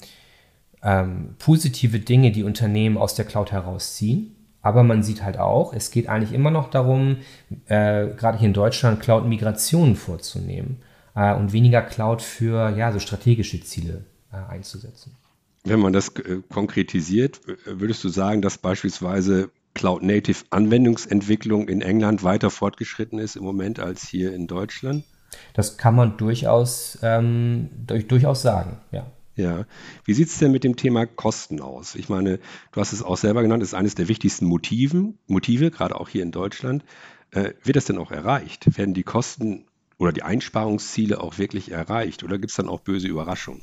ähm, 0.82 1.34
positive 1.38 2.00
Dinge, 2.00 2.32
die 2.32 2.42
Unternehmen 2.42 2.98
aus 2.98 3.14
der 3.14 3.24
Cloud 3.24 3.52
herausziehen. 3.52 4.34
Aber 4.62 4.82
man 4.82 5.02
sieht 5.02 5.22
halt 5.22 5.38
auch, 5.38 5.72
es 5.72 5.90
geht 5.90 6.08
eigentlich 6.08 6.32
immer 6.32 6.50
noch 6.50 6.68
darum, 6.70 7.18
äh, 7.66 8.08
gerade 8.08 8.38
hier 8.38 8.48
in 8.48 8.54
Deutschland 8.54 9.00
Cloud-Migrationen 9.00 9.96
vorzunehmen 9.96 10.82
äh, 11.14 11.34
und 11.34 11.52
weniger 11.52 11.82
Cloud 11.82 12.22
für 12.22 12.70
ja, 12.76 12.92
so 12.92 12.98
strategische 12.98 13.60
Ziele 13.60 14.04
äh, 14.32 14.36
einzusetzen. 14.36 15.16
Wenn 15.64 15.80
man 15.80 15.92
das 15.92 16.08
äh, 16.08 16.40
konkretisiert, 16.48 17.40
würdest 17.66 18.02
du 18.04 18.08
sagen, 18.08 18.42
dass 18.42 18.58
beispielsweise 18.58 19.50
Cloud-Native-Anwendungsentwicklung 19.74 21.68
in 21.68 21.82
England 21.82 22.24
weiter 22.24 22.50
fortgeschritten 22.50 23.18
ist 23.18 23.36
im 23.36 23.44
Moment 23.44 23.78
als 23.78 24.08
hier 24.08 24.34
in 24.34 24.46
Deutschland? 24.46 25.04
Das 25.54 25.76
kann 25.76 25.94
man 25.94 26.16
durchaus, 26.16 26.98
ähm, 27.02 27.70
durch, 27.86 28.08
durchaus 28.08 28.42
sagen, 28.42 28.78
ja. 28.90 29.06
Ja. 29.38 29.66
Wie 30.04 30.14
sieht 30.14 30.28
es 30.28 30.38
denn 30.38 30.50
mit 30.50 30.64
dem 30.64 30.74
Thema 30.74 31.06
Kosten 31.06 31.60
aus? 31.60 31.94
Ich 31.94 32.08
meine, 32.08 32.40
du 32.72 32.80
hast 32.80 32.92
es 32.92 33.04
auch 33.04 33.16
selber 33.16 33.40
genannt, 33.42 33.62
ist 33.62 33.72
eines 33.72 33.94
der 33.94 34.08
wichtigsten 34.08 34.46
Motiven, 34.46 35.16
Motive, 35.28 35.70
gerade 35.70 35.98
auch 35.98 36.08
hier 36.08 36.24
in 36.24 36.32
Deutschland. 36.32 36.84
Äh, 37.30 37.52
wird 37.62 37.76
das 37.76 37.84
denn 37.84 37.98
auch 37.98 38.10
erreicht? 38.10 38.76
Werden 38.76 38.94
die 38.94 39.04
Kosten 39.04 39.64
oder 39.96 40.12
die 40.12 40.24
Einsparungsziele 40.24 41.20
auch 41.20 41.38
wirklich 41.38 41.70
erreicht? 41.70 42.24
Oder 42.24 42.38
gibt 42.38 42.50
es 42.50 42.56
dann 42.56 42.68
auch 42.68 42.80
böse 42.80 43.06
Überraschungen? 43.06 43.62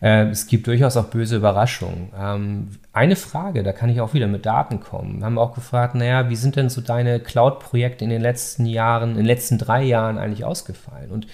Äh, 0.00 0.28
es 0.28 0.46
gibt 0.46 0.66
durchaus 0.66 0.96
auch 0.96 1.10
böse 1.10 1.36
Überraschungen. 1.36 2.08
Ähm, 2.18 2.68
eine 2.94 3.16
Frage, 3.16 3.62
da 3.62 3.72
kann 3.72 3.90
ich 3.90 4.00
auch 4.00 4.14
wieder 4.14 4.26
mit 4.26 4.46
Daten 4.46 4.80
kommen. 4.80 5.18
Wir 5.18 5.26
haben 5.26 5.36
auch 5.36 5.54
gefragt, 5.54 5.96
naja, 5.96 6.30
wie 6.30 6.36
sind 6.36 6.56
denn 6.56 6.70
so 6.70 6.80
deine 6.80 7.20
Cloud-Projekte 7.20 8.04
in 8.04 8.10
den 8.10 8.22
letzten 8.22 8.64
Jahren, 8.64 9.10
in 9.10 9.16
den 9.18 9.26
letzten 9.26 9.58
drei 9.58 9.82
Jahren 9.82 10.16
eigentlich 10.16 10.46
ausgefallen? 10.46 11.10
Und 11.10 11.26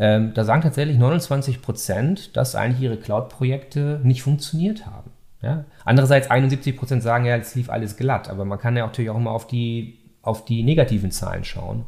ähm, 0.00 0.32
da 0.32 0.44
sagen 0.44 0.62
tatsächlich 0.62 0.96
29 0.96 1.60
Prozent, 1.60 2.34
dass 2.34 2.54
eigentlich 2.54 2.80
ihre 2.80 2.96
Cloud-Projekte 2.96 4.00
nicht 4.02 4.22
funktioniert 4.22 4.86
haben. 4.86 5.10
Ja? 5.42 5.66
Andererseits 5.84 6.30
71 6.30 6.74
Prozent 6.74 7.02
sagen 7.02 7.26
ja, 7.26 7.36
es 7.36 7.54
lief 7.54 7.68
alles 7.68 7.98
glatt, 7.98 8.30
aber 8.30 8.46
man 8.46 8.58
kann 8.58 8.74
ja 8.78 8.86
natürlich 8.86 9.10
auch 9.10 9.18
immer 9.18 9.32
auf 9.32 9.46
die, 9.46 9.98
auf 10.22 10.46
die 10.46 10.62
negativen 10.62 11.10
Zahlen 11.10 11.44
schauen. 11.44 11.84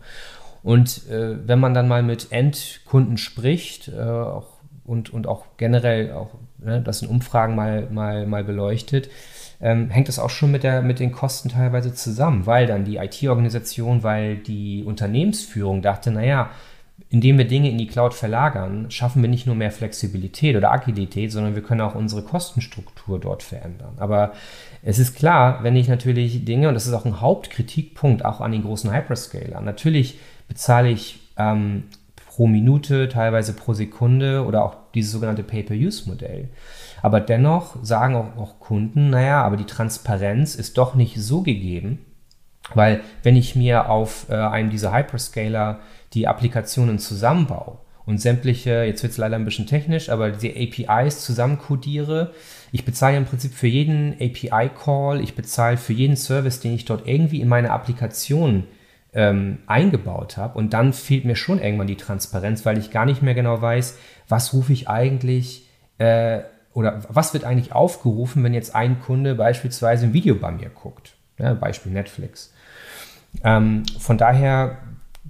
Und 0.63 1.09
äh, 1.09 1.49
wenn 1.49 1.59
man 1.59 1.73
dann 1.73 1.89
mal 1.89 2.03
mit 2.03 2.33
Endkunden 2.33 3.17
spricht 3.17 3.89
äh, 3.89 4.03
auch, 4.03 4.49
und, 4.85 5.11
und 5.11 5.27
auch 5.27 5.47
generell 5.57 6.13
auch 6.13 6.35
ne, 6.59 6.83
das 6.83 7.01
in 7.01 7.09
Umfragen 7.09 7.55
mal, 7.55 7.89
mal, 7.91 8.27
mal 8.27 8.45
beleuchtet, 8.45 9.09
ähm, 9.63 9.89
hängt 9.89 10.09
das 10.09 10.19
auch 10.19 10.29
schon 10.29 10.51
mit, 10.51 10.65
der, 10.65 10.83
mit 10.83 10.99
den 10.99 11.13
Kosten 11.13 11.49
teilweise 11.49 11.95
zusammen, 11.95 12.45
weil 12.45 12.67
dann 12.67 12.85
die 12.85 12.97
IT-Organisation, 12.97 14.03
weil 14.03 14.37
die 14.37 14.85
Unternehmensführung 14.85 15.81
dachte, 15.81 16.11
naja, 16.11 16.51
indem 17.11 17.39
wir 17.39 17.47
Dinge 17.47 17.71
in 17.71 17.79
die 17.79 17.87
Cloud 17.87 18.15
verlagern, 18.15 18.87
schaffen 18.91 19.23
wir 19.23 19.29
nicht 19.29 19.47
nur 19.47 19.55
mehr 19.55 19.71
Flexibilität 19.71 20.57
oder 20.57 20.73
Agilität, 20.73 21.33
sondern 21.33 21.55
wir 21.55 21.63
können 21.63 21.81
auch 21.81 21.95
unsere 21.95 22.23
Kostenstruktur 22.23 23.19
dort 23.19 23.43
verändern. 23.43 23.95
Aber 23.99 24.33
es 24.83 24.99
ist 24.99 25.17
klar, 25.17 25.63
wenn 25.63 25.77
ich 25.77 25.89
natürlich 25.89 26.45
Dinge, 26.45 26.69
und 26.69 26.75
das 26.75 26.87
ist 26.87 26.95
auch 26.95 27.05
ein 27.05 27.21
Hauptkritikpunkt 27.21 28.25
auch 28.25 28.41
an 28.41 28.53
den 28.53 28.63
großen 28.63 28.93
Hyperscaler, 28.93 29.61
natürlich 29.61 30.19
bezahle 30.49 30.91
ich 30.91 31.21
ähm, 31.37 31.85
pro 32.17 32.47
Minute, 32.47 33.09
teilweise 33.09 33.53
pro 33.53 33.75
Sekunde 33.75 34.45
oder 34.47 34.65
auch 34.65 34.77
dieses 34.95 35.13
sogenannte 35.13 35.43
Pay-per-Use-Modell. 35.43 36.49
Aber 37.03 37.21
dennoch 37.21 37.77
sagen 37.83 38.15
auch, 38.15 38.37
auch 38.37 38.61
Kunden, 38.61 39.11
naja, 39.11 39.43
aber 39.43 39.57
die 39.57 39.67
Transparenz 39.67 40.55
ist 40.55 40.79
doch 40.79 40.95
nicht 40.95 41.21
so 41.21 41.43
gegeben, 41.43 41.99
weil 42.75 43.01
wenn 43.23 43.37
ich 43.37 43.57
mir 43.57 43.91
auf 43.91 44.27
äh, 44.31 44.35
einem 44.35 44.71
dieser 44.71 44.95
Hyperscaler 44.95 45.81
die 46.15 46.29
Applikationen 46.29 46.99
zusammenbaue 46.99 47.79
und 48.05 48.21
sämtliche, 48.21 48.85
jetzt 48.85 49.03
wird 49.03 49.13
es 49.13 49.19
leider 49.19 49.37
ein 49.37 49.45
bisschen 49.45 49.67
technisch, 49.67 50.09
aber 50.09 50.31
die 50.31 50.87
APIs 50.89 51.25
zusammenkodiere, 51.25 52.33
ich 52.73 52.85
bezahle 52.85 53.17
im 53.17 53.27
Prinzip 53.27 53.53
für 53.55 53.69
jeden 53.69 54.15
API-Call, 54.15 55.21
ich 55.21 55.35
bezahle 55.35 55.77
für 55.77 55.93
jeden 55.93 56.17
Service, 56.17 56.61
den 56.61 56.75
ich 56.75 56.85
dort 56.85 57.07
irgendwie 57.07 57.41
in 57.41 57.49
meine 57.49 57.71
Applikation 57.71 58.65
ähm, 59.13 59.59
eingebaut 59.67 60.37
habe. 60.37 60.59
Und 60.59 60.73
dann 60.73 60.93
fehlt 60.93 61.25
mir 61.25 61.37
schon 61.37 61.61
irgendwann 61.61 61.87
die 61.87 61.97
Transparenz, 61.97 62.65
weil 62.65 62.79
ich 62.79 62.91
gar 62.91 63.05
nicht 63.05 63.23
mehr 63.23 63.35
genau 63.35 63.61
weiß, 63.61 63.99
was 64.29 64.53
rufe 64.53 64.73
ich 64.73 64.89
eigentlich 64.89 65.69
äh, 65.99 66.41
oder 66.73 67.03
was 67.09 67.35
wird 67.35 67.45
eigentlich 67.45 67.73
aufgerufen, 67.73 68.43
wenn 68.43 68.55
jetzt 68.55 68.75
ein 68.75 69.01
Kunde 69.01 69.35
beispielsweise 69.35 70.07
ein 70.07 70.13
Video 70.15 70.35
bei 70.35 70.51
mir 70.51 70.71
guckt. 70.71 71.15
Ja, 71.39 71.55
Beispiel 71.55 71.93
Netflix. 71.93 72.53
Ähm, 73.45 73.83
von 73.99 74.17
daher 74.17 74.79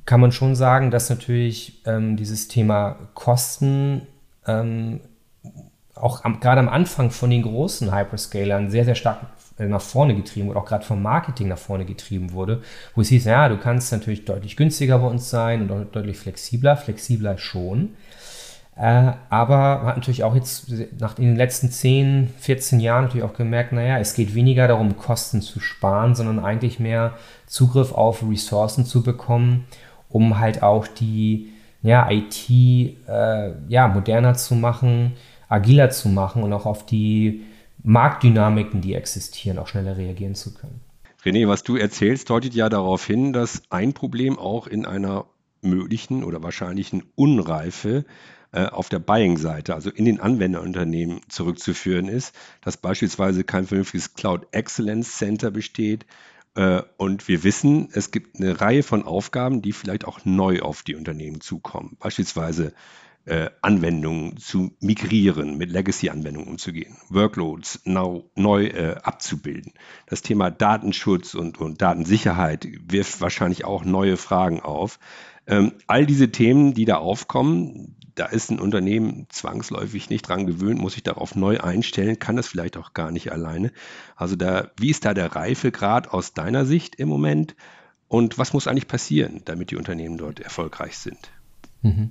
kann 0.05 0.21
man 0.21 0.33
schon 0.33 0.55
sagen, 0.55 0.91
dass 0.91 1.11
natürlich 1.11 1.83
ähm, 1.87 2.17
dieses 2.17 2.49
Thema 2.49 2.97
Kosten 3.15 4.03
ähm, 4.47 5.01
auch 5.95 6.25
am, 6.25 6.41
gerade 6.41 6.61
am 6.61 6.69
Anfang 6.69 7.11
von 7.11 7.31
den 7.31 7.43
großen 7.43 7.95
Hyperscalern 7.95 8.71
sehr, 8.71 8.85
sehr 8.85 8.95
stark 8.95 9.19
äh, 9.59 9.67
nach 9.67 9.81
vorne 9.81 10.15
getrieben 10.15 10.49
wurde, 10.49 10.59
auch 10.59 10.65
gerade 10.65 10.85
vom 10.85 11.03
Marketing 11.03 11.49
nach 11.49 11.59
vorne 11.59 11.85
getrieben 11.85 12.33
wurde, 12.33 12.63
wo 12.95 13.03
es 13.03 13.09
hieß, 13.09 13.25
ja, 13.27 13.49
du 13.49 13.59
kannst 13.59 13.93
natürlich 13.93 14.25
deutlich 14.25 14.57
günstiger 14.57 14.99
bei 14.99 15.07
uns 15.07 15.31
sein 15.31 15.71
und 15.71 15.95
deutlich 15.95 16.19
flexibler, 16.19 16.77
flexibler 16.77 17.39
schon. 17.39 17.91
Äh, 18.75 19.13
aber 19.29 19.79
man 19.79 19.87
hat 19.87 19.97
natürlich 19.97 20.25
auch 20.25 20.35
jetzt 20.35 20.73
nach 20.99 21.19
in 21.19 21.27
den 21.27 21.37
letzten 21.37 21.71
10, 21.71 22.31
14 22.39 22.81
Jahren 22.81 23.05
natürlich 23.05 23.25
auch 23.25 23.35
gemerkt, 23.35 23.73
naja, 23.73 23.99
es 23.99 24.15
geht 24.15 24.35
weniger 24.35 24.67
darum, 24.67 24.97
Kosten 24.97 25.43
zu 25.43 25.61
sparen, 25.61 26.15
sondern 26.15 26.43
eigentlich 26.43 26.81
mehr 26.81 27.13
Zugriff 27.47 27.93
auf 27.93 28.25
Ressourcen 28.29 28.87
zu 28.87 29.03
bekommen, 29.03 29.67
um 30.13 30.39
halt 30.39 30.63
auch 30.63 30.87
die 30.87 31.53
ja, 31.83 32.09
IT 32.11 32.49
äh, 32.49 33.53
ja, 33.69 33.89
moderner 33.89 34.35
zu 34.35 34.55
machen, 34.55 35.13
agiler 35.49 35.91
zu 35.91 36.09
machen 36.09 36.43
und 36.43 36.53
auch 36.53 36.67
auf 36.67 36.87
die 36.87 37.43
Marktdynamiken, 37.83 38.81
die 38.81 38.95
existieren, 38.95 39.59
auch 39.59 39.67
schneller 39.67 39.97
reagieren 39.97 40.35
zu 40.35 40.55
können. 40.55 40.81
René, 41.25 41.49
was 41.49 41.63
du 41.63 41.77
erzählst, 41.77 42.31
deutet 42.31 42.55
ja 42.55 42.69
darauf 42.69 43.07
hin, 43.07 43.33
dass 43.33 43.63
ein 43.71 43.93
Problem 43.93 44.39
auch 44.39 44.67
in 44.67 44.87
einer 44.87 45.27
möglichen 45.61 46.25
oder 46.25 46.43
wahrscheinlichen 46.43 47.05
Unreife 47.15 48.05
äh, 48.53 48.67
auf 48.67 48.89
der 48.89 48.99
Buying-Seite, 48.99 49.75
also 49.75 49.91
in 49.91 50.05
den 50.05 50.21
Anwenderunternehmen 50.21 51.21
zurückzuführen 51.29 52.09
ist, 52.09 52.35
dass 52.61 52.77
beispielsweise 52.77 53.45
kein 53.45 53.67
vernünftiges 53.67 54.15
Cloud 54.15 54.47
Excellence 54.51 55.17
Center 55.17 55.51
besteht. 55.51 56.07
Äh, 56.55 56.83
und 56.97 57.29
wir 57.29 57.45
wissen, 57.45 57.89
es 57.93 58.11
gibt 58.11 58.39
eine 58.39 58.61
Reihe 58.61 58.83
von 58.83 59.05
Aufgaben, 59.05 59.63
die 59.63 59.73
vielleicht 59.73 60.05
auch 60.05 60.25
neu 60.25 60.61
auf 60.61 60.83
die 60.83 60.95
Unternehmen 60.95 61.41
zukommen. 61.41 61.97
Beispielsweise 61.99 62.73
äh, 63.25 63.51
Anwendungen 63.61 64.37
zu 64.37 64.73
migrieren, 64.81 65.57
mit 65.57 65.71
Legacy-Anwendungen 65.71 66.49
umzugehen, 66.49 66.97
Workloads 67.09 67.83
neu, 67.85 68.23
neu 68.35 68.67
äh, 68.67 68.97
abzubilden. 69.03 69.73
Das 70.07 70.23
Thema 70.23 70.51
Datenschutz 70.51 71.35
und, 71.35 71.59
und 71.61 71.81
Datensicherheit 71.81 72.67
wirft 72.89 73.21
wahrscheinlich 73.21 73.65
auch 73.65 73.85
neue 73.85 74.17
Fragen 74.17 74.61
auf. 74.61 74.99
Ähm, 75.47 75.73
all 75.87 76.07
diese 76.07 76.31
Themen, 76.31 76.75
die 76.75 76.85
da 76.85 76.97
aufkommen, 76.97 77.97
da 78.15 78.27
ist 78.27 78.51
ein 78.51 78.61
Unternehmen 78.61 79.27
zwangsläufig 79.31 80.11
nicht 80.11 80.29
dran 80.29 80.47
gewöhnt, 80.47 80.81
muss 80.81 80.95
sich 80.95 81.03
darauf 81.03 81.35
neu 81.35 81.61
einstellen, 81.61 82.19
kann 82.19 82.37
das 82.37 82.49
vielleicht 82.49 82.77
auch 82.77 82.93
gar 82.93 83.11
nicht 83.11 83.33
alleine. 83.33 83.73
Also 84.17 84.37
da, 84.37 84.71
wie 84.79 84.91
ist 84.91 85.05
da 85.05 85.15
der 85.15 85.35
Reifegrad 85.35 86.09
aus 86.09 86.35
deiner 86.35 86.67
Sicht 86.67 86.97
im 86.97 87.09
Moment? 87.09 87.55
Und 88.09 88.37
was 88.37 88.53
muss 88.53 88.67
eigentlich 88.67 88.89
passieren, 88.89 89.41
damit 89.45 89.71
die 89.71 89.77
Unternehmen 89.77 90.19
dort 90.19 90.41
erfolgreich 90.41 90.99
sind? 90.99 91.31
Mhm. 91.83 92.11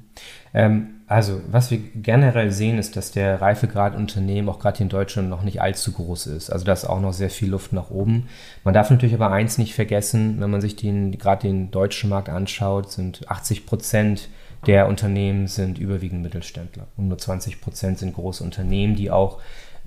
Ähm, 0.53 1.00
also, 1.11 1.41
was 1.51 1.71
wir 1.71 1.79
generell 1.93 2.51
sehen, 2.51 2.77
ist, 2.77 2.95
dass 2.95 3.11
der 3.11 3.41
Reifegrad 3.41 3.95
Unternehmen 3.95 4.47
auch 4.47 4.59
gerade 4.59 4.81
in 4.81 4.87
Deutschland 4.87 5.29
noch 5.29 5.43
nicht 5.43 5.61
allzu 5.61 5.91
groß 5.91 6.27
ist. 6.27 6.49
Also, 6.49 6.63
da 6.63 6.71
ist 6.71 6.85
auch 6.85 7.01
noch 7.01 7.11
sehr 7.11 7.29
viel 7.29 7.49
Luft 7.49 7.73
nach 7.73 7.91
oben. 7.91 8.29
Man 8.63 8.73
darf 8.73 8.89
natürlich 8.89 9.13
aber 9.13 9.29
eins 9.29 9.57
nicht 9.57 9.75
vergessen, 9.75 10.37
wenn 10.39 10.49
man 10.49 10.61
sich 10.61 10.77
den, 10.77 11.17
gerade 11.17 11.49
den 11.49 11.69
deutschen 11.69 12.09
Markt 12.09 12.29
anschaut, 12.29 12.93
sind 12.93 13.29
80 13.29 13.65
Prozent 13.65 14.29
der 14.67 14.87
Unternehmen 14.87 15.47
sind 15.47 15.79
überwiegend 15.79 16.21
Mittelständler 16.21 16.87
und 16.95 17.07
nur 17.07 17.17
20 17.17 17.61
Prozent 17.61 17.97
sind 17.97 18.13
große 18.13 18.43
Unternehmen, 18.43 18.95
die 18.95 19.09
auch 19.09 19.39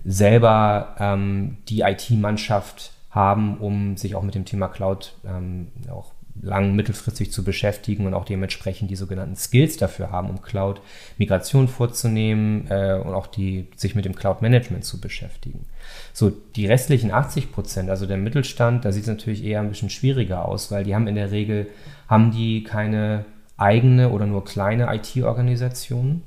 selber 0.05 0.97
ähm, 0.99 1.59
die 1.69 1.83
IT-Mannschaft 1.83 2.93
haben, 3.11 3.59
um 3.59 3.97
sich 3.97 4.17
auch 4.17 4.23
mit 4.23 4.35
dem 4.35 4.45
Thema 4.45 4.67
Cloud 4.67 5.15
ähm, 5.25 5.69
auch 5.89 6.14
lang 6.43 6.75
mittelfristig 6.75 7.33
zu 7.33 7.45
beschäftigen 7.45 8.07
und 8.07 8.15
auch 8.15 8.25
dementsprechend 8.25 8.91
die 8.91 8.97
sogenannten 8.97 9.37
Skills 9.37 9.77
dafür 9.77 10.11
haben, 10.11 10.31
um 10.31 10.43
Cloud-Migration 10.43 11.69
vorzunehmen 11.69 12.67
äh, 12.69 13.01
und 13.03 13.15
auch 13.15 13.27
die, 13.27 13.69
sich 13.77 13.95
mit 13.95 14.05
dem 14.05 14.15
Cloud-Management 14.15 14.85
zu 14.85 15.01
beschäftigen. 15.01 15.65
So, 16.13 16.33
die 16.57 16.67
restlichen 16.67 17.13
80 17.13 17.53
Prozent, 17.53 17.89
also 17.89 18.07
der 18.07 18.17
Mittelstand, 18.17 18.85
da 18.85 18.93
sieht 18.93 19.05
es 19.05 19.09
natürlich 19.09 19.45
eher 19.45 19.61
ein 19.61 19.69
bisschen 19.69 19.91
schwieriger 19.91 20.45
aus, 20.45 20.71
weil 20.71 20.85
die 20.85 20.95
haben 20.95 21.07
in 21.07 21.15
der 21.15 21.31
Regel, 21.31 21.69
haben 22.09 22.33
die 22.33 22.65
keine 22.65 23.25
eigene 23.57 24.11
oder 24.11 24.27
nur 24.27 24.45
kleine 24.45 24.93
IT-Organisationen, 24.93 26.23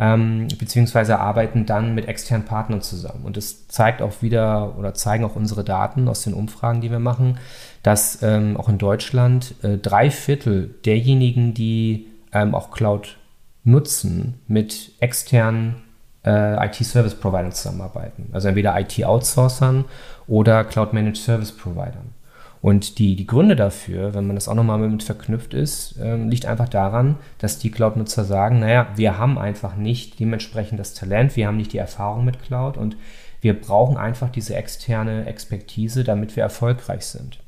ähm, 0.00 0.48
beziehungsweise 0.58 1.18
arbeiten 1.18 1.66
dann 1.66 1.94
mit 1.94 2.06
externen 2.06 2.46
Partnern 2.46 2.80
zusammen. 2.82 3.24
Und 3.24 3.36
das 3.36 3.66
zeigt 3.68 4.00
auch 4.00 4.22
wieder 4.22 4.78
oder 4.78 4.94
zeigen 4.94 5.24
auch 5.24 5.36
unsere 5.36 5.64
Daten 5.64 6.08
aus 6.08 6.22
den 6.22 6.34
Umfragen, 6.34 6.80
die 6.80 6.90
wir 6.90 7.00
machen, 7.00 7.38
dass 7.82 8.22
ähm, 8.22 8.56
auch 8.56 8.68
in 8.68 8.78
Deutschland 8.78 9.54
äh, 9.62 9.76
drei 9.78 10.10
Viertel 10.10 10.74
derjenigen, 10.84 11.54
die 11.54 12.06
ähm, 12.32 12.54
auch 12.54 12.70
Cloud 12.70 13.16
nutzen, 13.64 14.40
mit 14.46 14.92
externen 15.00 15.76
äh, 16.24 16.66
IT-Service-Providern 16.66 17.52
zusammenarbeiten. 17.52 18.30
Also 18.32 18.48
entweder 18.48 18.78
IT-Outsourcern 18.78 19.84
oder 20.26 20.64
Cloud-Managed 20.64 21.16
Service-Providern. 21.16 22.17
Und 22.60 22.98
die, 22.98 23.14
die 23.14 23.26
Gründe 23.26 23.54
dafür, 23.54 24.14
wenn 24.14 24.26
man 24.26 24.34
das 24.34 24.48
auch 24.48 24.54
nochmal 24.54 24.78
mit 24.78 25.02
verknüpft 25.02 25.54
ist, 25.54 25.94
ähm, 26.02 26.28
liegt 26.28 26.46
einfach 26.46 26.68
daran, 26.68 27.16
dass 27.38 27.58
die 27.58 27.70
Cloud-Nutzer 27.70 28.24
sagen, 28.24 28.60
naja, 28.60 28.88
wir 28.96 29.16
haben 29.18 29.38
einfach 29.38 29.76
nicht 29.76 30.18
dementsprechend 30.18 30.80
das 30.80 30.94
Talent, 30.94 31.36
wir 31.36 31.46
haben 31.46 31.56
nicht 31.56 31.72
die 31.72 31.78
Erfahrung 31.78 32.24
mit 32.24 32.42
Cloud 32.42 32.76
und 32.76 32.96
wir 33.40 33.58
brauchen 33.58 33.96
einfach 33.96 34.30
diese 34.30 34.56
externe 34.56 35.26
Expertise, 35.26 36.02
damit 36.02 36.34
wir 36.34 36.42
erfolgreich 36.42 37.06
sind. 37.06 37.38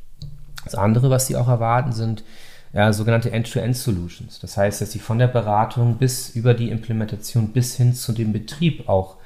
Das 0.65 0.77
andere, 0.77 1.11
was 1.11 1.27
sie 1.27 1.37
auch 1.37 1.49
erwarten, 1.49 1.93
sind 1.93 2.23
ja, 2.73 2.93
sogenannte 2.93 3.33
End-to-End-Solutions. 3.33 4.39
Das 4.39 4.57
heißt, 4.57 4.81
dass 4.81 4.93
sie 4.93 5.01
von 5.01 5.19
der 5.19 5.27
Beratung 5.27 5.97
bis 5.97 6.31
über 6.31 6.55
die 6.55 6.71
Implementation 6.71 7.49
bis 7.49 7.77
hin 7.77 7.95
zu 7.95 8.13
dem 8.13 8.33
Betrieb 8.33 8.89
auch 8.89 9.17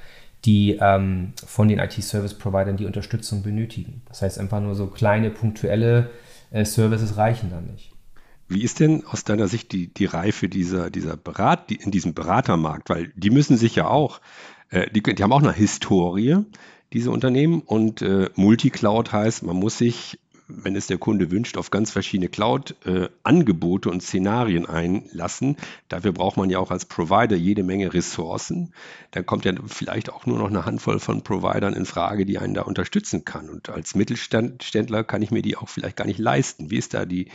die 0.44 0.78
ähm, 0.80 1.32
von 1.44 1.68
den 1.68 1.78
IT-Service-Providern 1.78 2.76
die 2.76 2.86
Unterstützung 2.86 3.42
benötigen. 3.42 4.02
Das 4.08 4.22
heißt, 4.22 4.38
einfach 4.38 4.60
nur 4.60 4.74
so 4.74 4.86
kleine 4.86 5.30
punktuelle 5.30 6.10
äh, 6.50 6.64
Services 6.64 7.16
reichen 7.16 7.50
dann 7.50 7.66
nicht. 7.66 7.92
Wie 8.48 8.62
ist 8.62 8.80
denn 8.80 9.04
aus 9.06 9.24
deiner 9.24 9.48
Sicht 9.48 9.72
die, 9.72 9.92
die 9.92 10.04
Reife 10.04 10.48
dieser, 10.48 10.90
dieser 10.90 11.16
Berat, 11.16 11.70
die, 11.70 11.76
in 11.76 11.90
diesem 11.90 12.12
Beratermarkt? 12.12 12.90
Weil 12.90 13.10
die 13.16 13.30
müssen 13.30 13.56
sich 13.56 13.74
ja 13.74 13.88
auch, 13.88 14.20
äh, 14.70 14.90
die, 14.90 15.02
die 15.02 15.22
haben 15.22 15.32
auch 15.32 15.42
eine 15.42 15.52
Historie, 15.52 16.36
diese 16.92 17.10
Unternehmen. 17.10 17.62
Und 17.62 18.02
äh, 18.02 18.28
Multicloud 18.34 19.12
heißt, 19.12 19.44
man 19.44 19.56
muss 19.56 19.78
sich 19.78 20.18
wenn 20.46 20.76
es 20.76 20.86
der 20.86 20.98
Kunde 20.98 21.30
wünscht, 21.30 21.56
auf 21.56 21.70
ganz 21.70 21.90
verschiedene 21.90 22.28
Cloud-Angebote 22.28 23.90
und 23.90 24.02
Szenarien 24.02 24.66
einlassen. 24.66 25.56
Dafür 25.88 26.12
braucht 26.12 26.36
man 26.36 26.50
ja 26.50 26.58
auch 26.58 26.70
als 26.70 26.84
Provider 26.84 27.36
jede 27.36 27.62
Menge 27.62 27.94
Ressourcen. 27.94 28.72
Dann 29.12 29.24
kommt 29.24 29.44
ja 29.44 29.52
vielleicht 29.66 30.10
auch 30.10 30.26
nur 30.26 30.38
noch 30.38 30.48
eine 30.48 30.66
Handvoll 30.66 31.00
von 31.00 31.22
Providern 31.22 31.74
in 31.74 31.86
Frage, 31.86 32.26
die 32.26 32.38
einen 32.38 32.54
da 32.54 32.62
unterstützen 32.62 33.24
kann. 33.24 33.48
Und 33.48 33.70
als 33.70 33.94
Mittelständler 33.94 35.04
kann 35.04 35.22
ich 35.22 35.30
mir 35.30 35.42
die 35.42 35.56
auch 35.56 35.68
vielleicht 35.68 35.96
gar 35.96 36.06
nicht 36.06 36.18
leisten. 36.18 36.70
Wie 36.70 36.78
ist 36.78 36.94
da 36.94 37.06
die, 37.06 37.28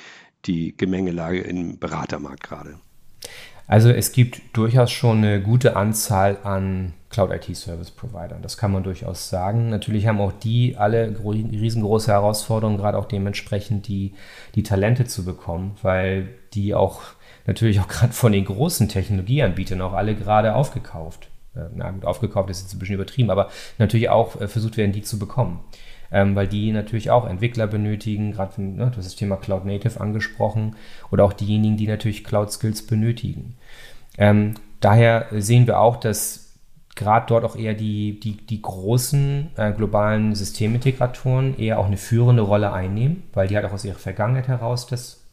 die 0.46 0.76
Gemengelage 0.78 1.42
im 1.42 1.80
Beratermarkt 1.80 2.44
gerade? 2.44 2.80
Also 3.70 3.92
es 3.92 4.14
gibt 4.14 4.42
durchaus 4.54 4.90
schon 4.90 5.20
eine 5.20 5.40
gute 5.40 5.76
Anzahl 5.76 6.40
an 6.44 6.94
Cloud 7.12 7.30
IT 7.30 7.56
Service 7.56 7.92
Providern. 7.92 8.42
Das 8.42 8.58
kann 8.58 8.72
man 8.72 8.82
durchaus 8.82 9.30
sagen. 9.30 9.70
Natürlich 9.70 10.08
haben 10.08 10.20
auch 10.20 10.32
die 10.32 10.76
alle 10.76 11.16
riesengroße 11.24 12.12
Herausforderungen, 12.12 12.80
gerade 12.80 12.98
auch 12.98 13.06
dementsprechend 13.06 13.88
die, 13.88 14.14
die 14.56 14.64
Talente 14.64 15.06
zu 15.06 15.24
bekommen, 15.24 15.78
weil 15.84 16.30
die 16.56 16.74
auch 16.74 17.02
natürlich 17.46 17.80
auch 17.80 17.88
gerade 17.88 18.14
von 18.14 18.32
den 18.32 18.46
großen 18.46 18.90
Technologieanbietern 18.90 19.82
auch 19.82 19.94
alle 19.94 20.16
gerade 20.16 20.56
aufgekauft. 20.56 21.30
Äh, 21.56 21.66
na 21.76 21.92
gut, 21.92 22.06
aufgekauft 22.06 22.50
ist 22.50 22.64
jetzt 22.64 22.74
ein 22.74 22.80
bisschen 22.80 22.96
übertrieben, 22.96 23.30
aber 23.30 23.50
natürlich 23.78 24.10
auch 24.10 24.42
äh, 24.42 24.48
versucht 24.48 24.78
werden, 24.78 24.94
die 24.94 25.04
zu 25.04 25.20
bekommen. 25.20 25.60
Ähm, 26.12 26.36
weil 26.36 26.48
die 26.48 26.72
natürlich 26.72 27.12
auch 27.12 27.28
Entwickler 27.28 27.68
benötigen, 27.68 28.32
gerade 28.32 28.60
ne, 28.64 28.92
das 28.96 29.16
Thema 29.16 29.36
Cloud 29.36 29.66
Native 29.66 30.02
angesprochen, 30.02 30.76
oder 31.12 31.24
auch 31.24 31.34
diejenigen, 31.34 31.78
die 31.78 31.86
natürlich 31.86 32.24
Cloud 32.24 32.52
Skills 32.52 32.88
benötigen. 32.88 33.56
Ähm, 34.18 34.56
daher 34.80 35.28
sehen 35.32 35.68
wir 35.68 35.80
auch, 35.80 35.98
dass 35.98 36.50
gerade 36.96 37.28
dort 37.28 37.46
auch 37.46 37.56
eher 37.56 37.74
die, 37.74 38.20
die, 38.20 38.38
die 38.38 38.62
großen 38.62 39.52
äh, 39.56 39.72
globalen 39.72 40.36
Systemintegratoren 40.36 41.58
eher 41.58 41.80
auch 41.80 41.86
eine 41.86 41.98
führende 41.98 42.42
Rolle 42.42 42.74
einnehmen, 42.74 43.24
weil 43.34 43.48
die 43.48 43.56
halt 43.56 43.66
auch 43.66 43.72
aus 43.72 43.86
ihrer 43.86 43.98
Vergangenheit 43.98 44.50
heraus 44.50 44.86
das 44.86 45.24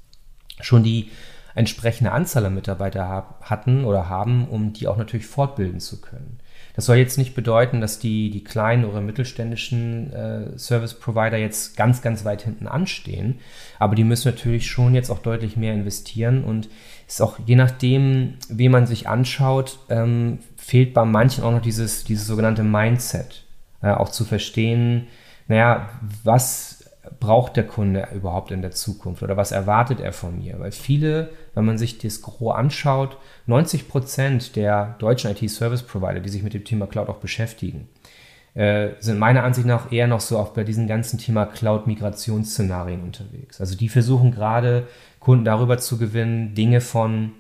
schon 0.61 0.85
die 0.85 1.11
entsprechende 1.56 2.12
Anzahl 2.12 2.45
an 2.47 2.54
Mitarbeiter 2.54 3.37
hatten 3.40 3.85
oder 3.85 4.09
haben, 4.09 4.47
um 4.47 4.75
die 4.75 4.87
auch 4.87 4.97
natürlich 4.97 5.26
fortbilden 5.26 5.80
zu 5.80 6.00
können. 6.00 6.38
Das 6.75 6.85
soll 6.85 6.97
jetzt 6.97 7.16
nicht 7.16 7.35
bedeuten, 7.35 7.80
dass 7.80 7.99
die, 7.99 8.30
die 8.30 8.45
kleinen 8.45 8.85
oder 8.85 9.00
mittelständischen 9.00 10.12
äh, 10.12 10.59
Service 10.59 10.92
Provider 10.92 11.38
jetzt 11.38 11.76
ganz, 11.76 12.02
ganz 12.02 12.26
weit 12.26 12.42
hinten 12.42 12.66
anstehen, 12.66 13.40
aber 13.78 13.95
die 13.95 14.04
müssen 14.04 14.28
natürlich 14.30 14.71
schon 14.71 14.95
jetzt 14.95 15.11
auch 15.11 15.21
deutlich 15.21 15.56
mehr 15.56 15.73
investieren 15.73 16.45
und 16.45 16.68
ist 17.06 17.22
auch 17.22 17.38
je 17.44 17.56
nachdem, 17.56 18.34
wie 18.48 18.68
man 18.68 18.86
sich 18.86 19.08
anschaut, 19.08 19.78
ähm, 19.88 20.40
fehlt 20.56 20.92
bei 20.94 21.04
manchen 21.04 21.44
auch 21.44 21.52
noch 21.52 21.62
dieses, 21.62 22.04
dieses 22.04 22.26
sogenannte 22.26 22.64
Mindset, 22.64 23.44
äh, 23.82 23.90
auch 23.90 24.08
zu 24.08 24.25
verstehen, 24.25 25.06
naja, 25.48 25.88
was 26.25 26.76
braucht 27.20 27.56
der 27.56 27.66
Kunde 27.66 28.08
überhaupt 28.14 28.50
in 28.50 28.62
der 28.62 28.72
Zukunft 28.72 29.22
oder 29.22 29.36
was 29.36 29.52
erwartet 29.52 30.00
er 30.00 30.12
von 30.12 30.38
mir? 30.38 30.58
Weil 30.58 30.72
viele, 30.72 31.30
wenn 31.54 31.64
man 31.64 31.78
sich 31.78 31.98
das 31.98 32.20
Gros 32.20 32.54
anschaut, 32.54 33.16
90 33.46 33.88
Prozent 33.88 34.56
der 34.56 34.96
deutschen 34.98 35.30
IT-Service-Provider, 35.30 36.20
die 36.20 36.28
sich 36.28 36.42
mit 36.42 36.54
dem 36.54 36.64
Thema 36.64 36.86
Cloud 36.86 37.08
auch 37.08 37.18
beschäftigen, 37.18 37.88
äh, 38.56 38.94
sind 39.00 39.18
meiner 39.18 39.44
Ansicht 39.44 39.66
nach 39.66 39.92
eher 39.92 40.06
noch 40.06 40.20
so 40.20 40.38
auch 40.38 40.54
bei 40.54 40.64
diesem 40.64 40.86
ganzen 40.88 41.18
Thema 41.18 41.44
Cloud-Migrationsszenarien 41.44 43.02
unterwegs. 43.02 43.60
Also 43.60 43.76
die 43.76 43.90
versuchen 43.90 44.30
gerade 44.30 44.88
Kunden 45.20 45.44
darüber 45.44 45.76
zu 45.76 45.98
gewinnen, 45.98 46.54
Dinge 46.54 46.80
von 46.80 47.32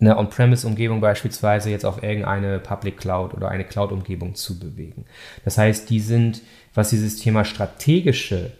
einer 0.00 0.18
On-Premise-Umgebung 0.18 1.02
beispielsweise 1.02 1.68
jetzt 1.70 1.84
auf 1.84 2.02
irgendeine 2.02 2.58
Public 2.58 2.96
Cloud 2.96 3.34
oder 3.34 3.48
eine 3.48 3.64
Cloud-Umgebung 3.64 4.34
zu 4.34 4.58
bewegen. 4.58 5.04
Das 5.44 5.58
heißt, 5.58 5.90
die 5.90 6.00
sind, 6.00 6.40
was 6.72 6.90
dieses 6.90 7.16
Thema 7.18 7.44
strategische 7.44 8.52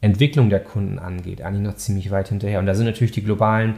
Entwicklung 0.00 0.50
der 0.50 0.60
Kunden 0.60 0.98
angeht, 0.98 1.40
eigentlich 1.40 1.62
noch 1.62 1.76
ziemlich 1.76 2.10
weit 2.10 2.30
hinterher. 2.30 2.58
Und 2.58 2.66
da 2.66 2.74
sind 2.74 2.86
natürlich 2.86 3.12
die 3.12 3.22
globalen 3.22 3.76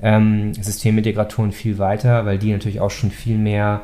ähm, 0.00 0.54
Systemintegratoren 0.54 1.50
viel 1.50 1.78
weiter, 1.78 2.24
weil 2.24 2.38
die 2.38 2.52
natürlich 2.52 2.80
auch 2.80 2.92
schon 2.92 3.10
viel 3.10 3.36
mehr 3.36 3.82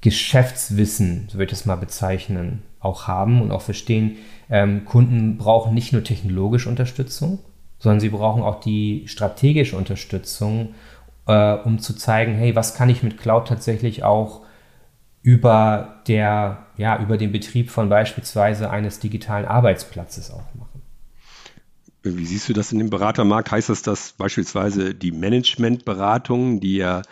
Geschäftswissen, 0.00 1.28
so 1.30 1.38
würde 1.38 1.52
ich 1.52 1.58
es 1.58 1.66
mal 1.66 1.76
bezeichnen, 1.76 2.62
auch 2.80 3.08
haben 3.08 3.42
und 3.42 3.50
auch 3.50 3.62
verstehen, 3.62 4.16
ähm, 4.48 4.84
Kunden 4.84 5.36
brauchen 5.36 5.74
nicht 5.74 5.92
nur 5.92 6.04
technologische 6.04 6.68
Unterstützung, 6.68 7.40
sondern 7.78 8.00
sie 8.00 8.08
brauchen 8.08 8.42
auch 8.42 8.60
die 8.60 9.04
strategische 9.06 9.76
Unterstützung, 9.76 10.74
äh, 11.26 11.54
um 11.54 11.78
zu 11.78 11.94
zeigen, 11.94 12.34
hey, 12.34 12.54
was 12.54 12.74
kann 12.74 12.88
ich 12.88 13.02
mit 13.02 13.18
Cloud 13.18 13.48
tatsächlich 13.48 14.04
auch 14.04 14.42
über 15.22 16.00
der, 16.06 16.66
ja, 16.76 17.00
über 17.02 17.18
den 17.18 17.32
Betrieb 17.32 17.70
von 17.70 17.88
beispielsweise 17.88 18.70
eines 18.70 19.00
digitalen 19.00 19.44
Arbeitsplatzes 19.44 20.30
auch 20.30 20.54
machen. 20.54 20.82
Wie 22.02 22.24
siehst 22.24 22.48
du 22.48 22.52
das 22.52 22.72
in 22.72 22.78
dem 22.78 22.90
Beratermarkt? 22.90 23.50
Heißt 23.50 23.68
das, 23.68 23.82
dass 23.82 24.12
beispielsweise 24.12 24.94
die 24.94 25.10
Managementberatungen, 25.10 26.60
die 26.60 26.76
ja 26.76 27.02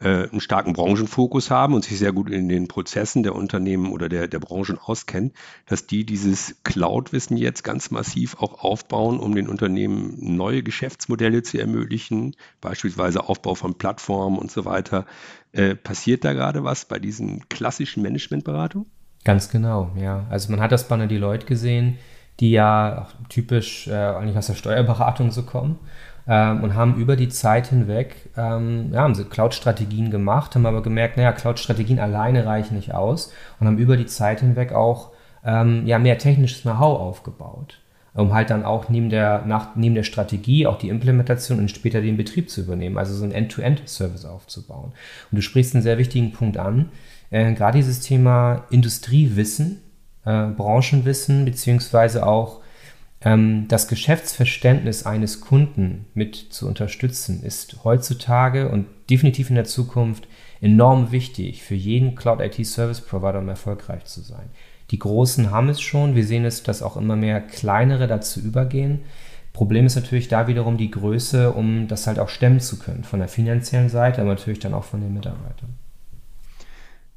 äh, 0.00 0.28
einen 0.28 0.40
starken 0.40 0.72
Branchenfokus 0.72 1.50
haben 1.50 1.74
und 1.74 1.84
sich 1.84 1.98
sehr 1.98 2.12
gut 2.12 2.30
in 2.30 2.48
den 2.48 2.68
Prozessen 2.68 3.22
der 3.22 3.34
Unternehmen 3.34 3.92
oder 3.92 4.08
der, 4.08 4.28
der 4.28 4.38
Branchen 4.38 4.78
auskennen, 4.78 5.32
dass 5.66 5.86
die 5.86 6.04
dieses 6.04 6.56
Cloud-Wissen 6.64 7.36
jetzt 7.36 7.62
ganz 7.64 7.90
massiv 7.90 8.36
auch 8.40 8.64
aufbauen, 8.64 9.20
um 9.20 9.34
den 9.34 9.48
Unternehmen 9.48 10.16
neue 10.18 10.62
Geschäftsmodelle 10.62 11.42
zu 11.42 11.58
ermöglichen, 11.58 12.34
beispielsweise 12.60 13.28
Aufbau 13.28 13.54
von 13.54 13.74
Plattformen 13.74 14.38
und 14.38 14.50
so 14.50 14.64
weiter. 14.64 15.06
Äh, 15.52 15.74
passiert 15.74 16.24
da 16.24 16.32
gerade 16.32 16.64
was 16.64 16.86
bei 16.86 16.98
diesen 16.98 17.48
klassischen 17.48 18.02
Managementberatungen? 18.02 18.90
Ganz 19.24 19.50
genau, 19.50 19.90
ja. 19.96 20.26
Also 20.30 20.50
man 20.50 20.60
hat 20.60 20.72
das 20.72 20.88
bei 20.88 20.94
einer 20.94 21.08
Deloitte 21.08 21.44
gesehen, 21.44 21.98
die 22.40 22.52
ja 22.52 23.08
typisch 23.28 23.86
äh, 23.86 23.92
eigentlich 23.92 24.38
aus 24.38 24.46
der 24.46 24.54
Steuerberatung 24.54 25.30
so 25.30 25.42
kommen 25.42 25.78
ähm, 26.30 26.62
und 26.62 26.74
haben 26.74 26.94
über 26.94 27.16
die 27.16 27.28
Zeit 27.28 27.66
hinweg, 27.66 28.30
ähm, 28.36 28.90
ja, 28.92 29.02
haben 29.02 29.16
sie 29.16 29.24
Cloud-Strategien 29.24 30.10
gemacht, 30.10 30.54
haben 30.54 30.64
aber 30.64 30.82
gemerkt, 30.82 31.16
naja, 31.16 31.32
Cloud-Strategien 31.32 31.98
alleine 31.98 32.46
reichen 32.46 32.76
nicht 32.76 32.94
aus 32.94 33.32
und 33.58 33.66
haben 33.66 33.78
über 33.78 33.96
die 33.96 34.06
Zeit 34.06 34.40
hinweg 34.40 34.72
auch 34.72 35.10
ähm, 35.44 35.86
ja, 35.86 35.98
mehr 35.98 36.16
technisches 36.16 36.62
Know-how 36.62 37.00
aufgebaut 37.00 37.80
um 38.12 38.34
halt 38.34 38.50
dann 38.50 38.64
auch 38.64 38.88
neben 38.88 39.08
der, 39.08 39.44
nach, 39.46 39.76
neben 39.76 39.94
der 39.94 40.02
Strategie 40.02 40.66
auch 40.66 40.78
die 40.78 40.88
Implementation 40.88 41.60
und 41.60 41.70
später 41.70 42.00
den 42.00 42.16
Betrieb 42.16 42.50
zu 42.50 42.62
übernehmen, 42.62 42.98
also 42.98 43.14
so 43.14 43.22
einen 43.22 43.32
End-to-End-Service 43.32 44.24
aufzubauen. 44.24 44.92
Und 45.30 45.36
du 45.36 45.42
sprichst 45.42 45.74
einen 45.74 45.82
sehr 45.82 45.96
wichtigen 45.96 46.32
Punkt 46.32 46.56
an, 46.56 46.90
äh, 47.30 47.52
gerade 47.54 47.78
dieses 47.78 48.00
Thema 48.00 48.64
Industriewissen 48.70 49.80
äh, 50.24 50.46
Branchenwissen 50.46 51.44
beziehungsweise 51.44 52.26
auch 52.26 52.59
das 53.22 53.88
Geschäftsverständnis 53.88 55.04
eines 55.04 55.42
Kunden 55.42 56.06
mit 56.14 56.36
zu 56.36 56.66
unterstützen, 56.66 57.42
ist 57.42 57.84
heutzutage 57.84 58.70
und 58.70 58.86
definitiv 59.10 59.50
in 59.50 59.56
der 59.56 59.66
Zukunft 59.66 60.26
enorm 60.62 61.12
wichtig 61.12 61.62
für 61.62 61.74
jeden 61.74 62.14
Cloud 62.14 62.40
IT 62.40 62.64
Service 62.66 63.02
Provider, 63.02 63.40
um 63.40 63.48
erfolgreich 63.48 64.06
zu 64.06 64.22
sein. 64.22 64.48
Die 64.90 64.98
Großen 64.98 65.50
haben 65.50 65.68
es 65.68 65.82
schon. 65.82 66.14
Wir 66.14 66.24
sehen 66.24 66.46
es, 66.46 66.62
dass 66.62 66.82
auch 66.82 66.96
immer 66.96 67.14
mehr 67.14 67.40
kleinere 67.42 68.06
dazu 68.06 68.40
übergehen. 68.40 69.00
Problem 69.52 69.84
ist 69.84 69.96
natürlich 69.96 70.28
da 70.28 70.46
wiederum 70.46 70.78
die 70.78 70.90
Größe, 70.90 71.52
um 71.52 71.88
das 71.88 72.06
halt 72.06 72.18
auch 72.18 72.28
stemmen 72.28 72.60
zu 72.60 72.78
können. 72.78 73.04
Von 73.04 73.18
der 73.18 73.28
finanziellen 73.28 73.88
Seite, 73.90 74.22
aber 74.22 74.30
natürlich 74.30 74.60
dann 74.60 74.74
auch 74.74 74.84
von 74.84 75.00
den 75.00 75.12
Mitarbeitern. 75.12 75.79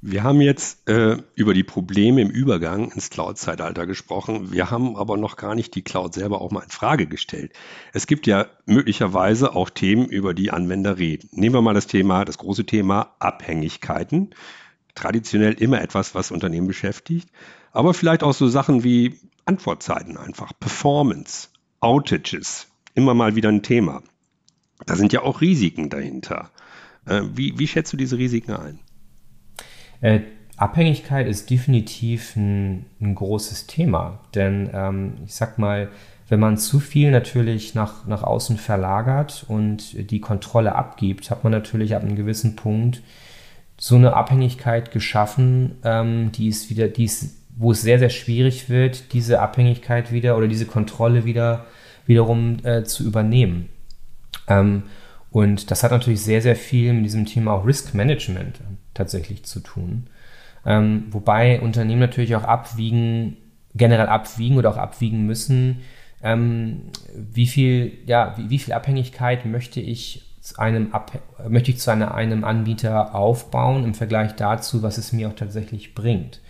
Wir 0.05 0.23
haben 0.23 0.41
jetzt 0.41 0.89
äh, 0.89 1.15
über 1.33 1.53
die 1.53 1.63
Probleme 1.63 2.19
im 2.19 2.29
Übergang 2.29 2.91
ins 2.91 3.09
Cloud-Zeitalter 3.09 3.87
gesprochen. 3.87 4.51
Wir 4.51 4.69
haben 4.69 4.97
aber 4.97 5.15
noch 5.15 5.37
gar 5.37 5.55
nicht 5.55 5.73
die 5.75 5.81
Cloud 5.81 6.13
selber 6.13 6.41
auch 6.41 6.51
mal 6.51 6.63
in 6.63 6.69
Frage 6.69 7.07
gestellt. 7.07 7.53
Es 7.93 8.05
gibt 8.05 8.27
ja 8.27 8.47
möglicherweise 8.65 9.55
auch 9.55 9.69
Themen, 9.69 10.07
über 10.07 10.33
die 10.33 10.51
Anwender 10.51 10.97
reden. 10.97 11.29
Nehmen 11.31 11.55
wir 11.55 11.61
mal 11.61 11.73
das 11.73 11.87
Thema, 11.87 12.25
das 12.25 12.37
große 12.37 12.65
Thema 12.65 13.15
Abhängigkeiten. 13.19 14.31
Traditionell 14.93 15.53
immer 15.53 15.81
etwas, 15.81 16.13
was 16.13 16.31
Unternehmen 16.31 16.67
beschäftigt. 16.67 17.29
Aber 17.71 17.93
vielleicht 17.93 18.23
auch 18.23 18.33
so 18.33 18.49
Sachen 18.49 18.83
wie 18.83 19.21
Antwortzeiten 19.45 20.17
einfach, 20.17 20.51
Performance, 20.59 21.47
Outages, 21.79 22.67
immer 22.93 23.13
mal 23.13 23.37
wieder 23.37 23.47
ein 23.47 23.63
Thema. 23.63 24.03
Da 24.85 24.97
sind 24.97 25.13
ja 25.13 25.21
auch 25.21 25.39
Risiken 25.39 25.89
dahinter. 25.89 26.51
Äh, 27.05 27.21
wie, 27.33 27.57
wie 27.57 27.67
schätzt 27.67 27.93
du 27.93 27.97
diese 27.97 28.17
Risiken 28.17 28.51
ein? 28.51 28.79
Äh, 30.03 30.19
Abhängigkeit 30.57 31.27
ist 31.27 31.49
definitiv 31.49 32.35
ein, 32.35 32.85
ein 33.01 33.15
großes 33.15 33.67
Thema, 33.67 34.19
denn 34.35 34.69
ähm, 34.73 35.13
ich 35.25 35.33
sag 35.33 35.57
mal, 35.57 35.89
wenn 36.27 36.39
man 36.39 36.57
zu 36.57 36.79
viel 36.79 37.09
natürlich 37.09 37.73
nach, 37.73 38.05
nach 38.05 38.21
außen 38.23 38.57
verlagert 38.57 39.45
und 39.47 40.11
die 40.11 40.19
Kontrolle 40.19 40.75
abgibt, 40.75 41.31
hat 41.31 41.43
man 41.43 41.51
natürlich 41.51 41.95
ab 41.95 42.03
einem 42.03 42.15
gewissen 42.15 42.55
Punkt 42.55 43.01
so 43.77 43.95
eine 43.95 44.13
Abhängigkeit 44.13 44.91
geschaffen, 44.91 45.77
ähm, 45.83 46.31
die 46.33 46.49
ist 46.49 46.69
wieder, 46.69 46.89
die 46.89 47.05
ist, 47.05 47.37
wo 47.55 47.71
es 47.71 47.81
sehr, 47.81 47.97
sehr 47.97 48.09
schwierig 48.09 48.69
wird, 48.69 49.13
diese 49.13 49.41
Abhängigkeit 49.41 50.11
wieder 50.11 50.37
oder 50.37 50.47
diese 50.47 50.65
Kontrolle 50.65 51.23
wieder 51.23 51.65
wiederum 52.05 52.57
äh, 52.63 52.83
zu 52.83 53.05
übernehmen. 53.05 53.69
Ähm, 54.47 54.83
und 55.31 55.71
das 55.71 55.81
hat 55.81 55.91
natürlich 55.91 56.21
sehr, 56.21 56.41
sehr 56.41 56.57
viel 56.57 56.93
mit 56.93 57.05
diesem 57.05 57.25
Thema 57.25 57.53
auch 57.53 57.65
Risk 57.65 57.93
Management 57.93 58.59
tatsächlich 58.93 59.43
zu 59.43 59.59
tun. 59.59 60.07
Ähm, 60.65 61.07
wobei 61.11 61.59
Unternehmen 61.61 61.99
natürlich 61.99 62.35
auch 62.35 62.43
abwiegen, 62.43 63.37
generell 63.75 64.07
abwiegen 64.07 64.57
oder 64.57 64.69
auch 64.69 64.77
abwiegen 64.77 65.25
müssen, 65.25 65.81
ähm, 66.21 66.83
wie 67.13 67.47
viel, 67.47 67.97
ja, 68.05 68.33
wie, 68.37 68.49
wie, 68.49 68.59
viel 68.59 68.73
Abhängigkeit 68.73 69.45
möchte 69.45 69.81
ich 69.81 70.23
zu 70.39 70.57
einem, 70.59 70.93
Ab 70.93 71.11
möchte 71.47 71.71
ich 71.71 71.79
zu 71.79 71.91
einer, 71.91 72.13
einem 72.13 72.43
Anbieter 72.43 73.13
aufbauen 73.15 73.83
im 73.83 73.93
Vergleich 73.93 74.33
dazu, 74.35 74.83
was 74.83 74.97
es 74.97 75.11
mir 75.11 75.29
auch 75.29 75.35
tatsächlich 75.35 75.95
bringt. 75.95 76.41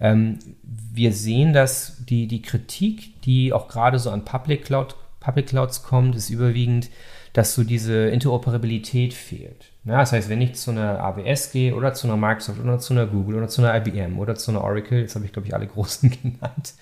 Ähm, 0.00 0.38
wir 0.62 1.12
sehen, 1.12 1.52
dass 1.52 2.04
die, 2.06 2.26
die 2.26 2.42
Kritik, 2.42 3.20
die 3.22 3.52
auch 3.52 3.68
gerade 3.68 3.98
so 3.98 4.10
an 4.10 4.24
Public, 4.24 4.64
Cloud, 4.64 4.96
Public 5.20 5.48
Clouds 5.48 5.82
kommt, 5.82 6.16
ist 6.16 6.30
überwiegend, 6.30 6.88
dass 7.34 7.54
so 7.54 7.62
diese 7.62 8.08
Interoperabilität 8.08 9.12
fehlt. 9.12 9.69
Ja, 9.84 10.00
das 10.00 10.12
heißt, 10.12 10.28
wenn 10.28 10.42
ich 10.42 10.54
zu 10.56 10.70
einer 10.72 11.00
AWS 11.00 11.52
gehe 11.52 11.74
oder 11.74 11.94
zu 11.94 12.06
einer 12.06 12.16
Microsoft 12.16 12.60
oder 12.60 12.78
zu 12.78 12.92
einer 12.92 13.06
Google 13.06 13.36
oder 13.36 13.48
zu 13.48 13.62
einer 13.62 13.74
IBM 13.74 14.18
oder 14.18 14.34
zu 14.34 14.50
einer 14.50 14.62
Oracle, 14.62 15.00
jetzt 15.00 15.14
habe 15.14 15.24
ich 15.24 15.32
glaube 15.32 15.48
ich 15.48 15.54
alle 15.54 15.66
großen 15.66 16.10
genannt, 16.22 16.74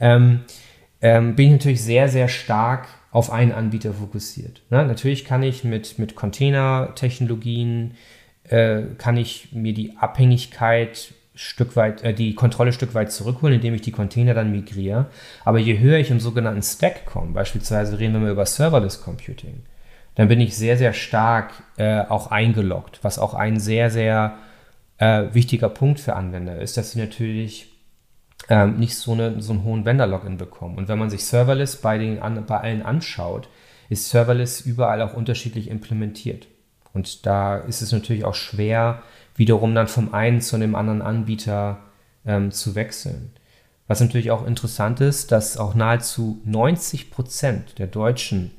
ähm, 0.00 0.40
ähm, 1.00 1.36
bin 1.36 1.46
ich 1.46 1.52
natürlich 1.52 1.82
sehr, 1.82 2.08
sehr 2.08 2.28
stark 2.28 2.88
auf 3.12 3.30
einen 3.30 3.52
Anbieter 3.52 3.94
fokussiert. 3.94 4.62
Ja, 4.70 4.84
natürlich 4.84 5.24
kann 5.24 5.42
ich 5.42 5.64
mit, 5.64 5.98
mit 5.98 6.14
Container-Technologien, 6.14 7.94
äh, 8.44 8.82
kann 8.98 9.16
ich 9.16 9.52
mir 9.52 9.72
die 9.72 9.96
Abhängigkeit 9.96 11.14
Stück 11.34 11.74
weit, 11.76 12.02
äh, 12.02 12.12
die 12.12 12.34
Kontrolle 12.34 12.72
Stück 12.72 12.94
weit 12.94 13.12
zurückholen, 13.12 13.54
indem 13.54 13.74
ich 13.74 13.80
die 13.80 13.92
Container 13.92 14.34
dann 14.34 14.50
migriere. 14.50 15.06
Aber 15.44 15.58
je 15.58 15.78
höher 15.78 15.98
ich 15.98 16.10
im 16.10 16.20
sogenannten 16.20 16.62
Stack 16.62 17.06
komme, 17.06 17.32
beispielsweise 17.32 17.98
reden 17.98 18.12
wir 18.14 18.20
mal 18.20 18.32
über 18.32 18.44
Serverless 18.44 19.00
Computing, 19.00 19.62
dann 20.20 20.28
bin 20.28 20.42
ich 20.42 20.54
sehr, 20.54 20.76
sehr 20.76 20.92
stark 20.92 21.50
äh, 21.78 22.00
auch 22.00 22.30
eingeloggt, 22.30 22.98
was 23.00 23.18
auch 23.18 23.32
ein 23.32 23.58
sehr, 23.58 23.88
sehr 23.88 24.36
äh, 24.98 25.24
wichtiger 25.32 25.70
Punkt 25.70 25.98
für 25.98 26.14
Anwender 26.14 26.60
ist, 26.60 26.76
dass 26.76 26.90
sie 26.90 26.98
natürlich 26.98 27.72
ähm, 28.50 28.76
nicht 28.78 28.96
so, 28.96 29.12
eine, 29.12 29.40
so 29.40 29.54
einen 29.54 29.64
hohen 29.64 29.86
Vendor-Login 29.86 30.36
bekommen. 30.36 30.76
Und 30.76 30.88
wenn 30.88 30.98
man 30.98 31.08
sich 31.08 31.24
Serverless 31.24 31.76
bei, 31.76 31.96
den, 31.96 32.20
an, 32.20 32.44
bei 32.44 32.58
allen 32.58 32.82
anschaut, 32.82 33.48
ist 33.88 34.10
Serverless 34.10 34.60
überall 34.60 35.00
auch 35.00 35.14
unterschiedlich 35.14 35.70
implementiert. 35.70 36.48
Und 36.92 37.24
da 37.24 37.56
ist 37.56 37.80
es 37.80 37.90
natürlich 37.90 38.26
auch 38.26 38.34
schwer, 38.34 39.02
wiederum 39.36 39.74
dann 39.74 39.88
vom 39.88 40.12
einen 40.12 40.42
zu 40.42 40.58
dem 40.58 40.74
anderen 40.74 41.00
Anbieter 41.00 41.78
ähm, 42.26 42.50
zu 42.50 42.74
wechseln. 42.74 43.32
Was 43.88 44.02
natürlich 44.02 44.30
auch 44.30 44.46
interessant 44.46 45.00
ist, 45.00 45.32
dass 45.32 45.56
auch 45.56 45.74
nahezu 45.74 46.42
90 46.44 47.10
Prozent 47.10 47.78
der 47.78 47.86
Deutschen, 47.86 48.50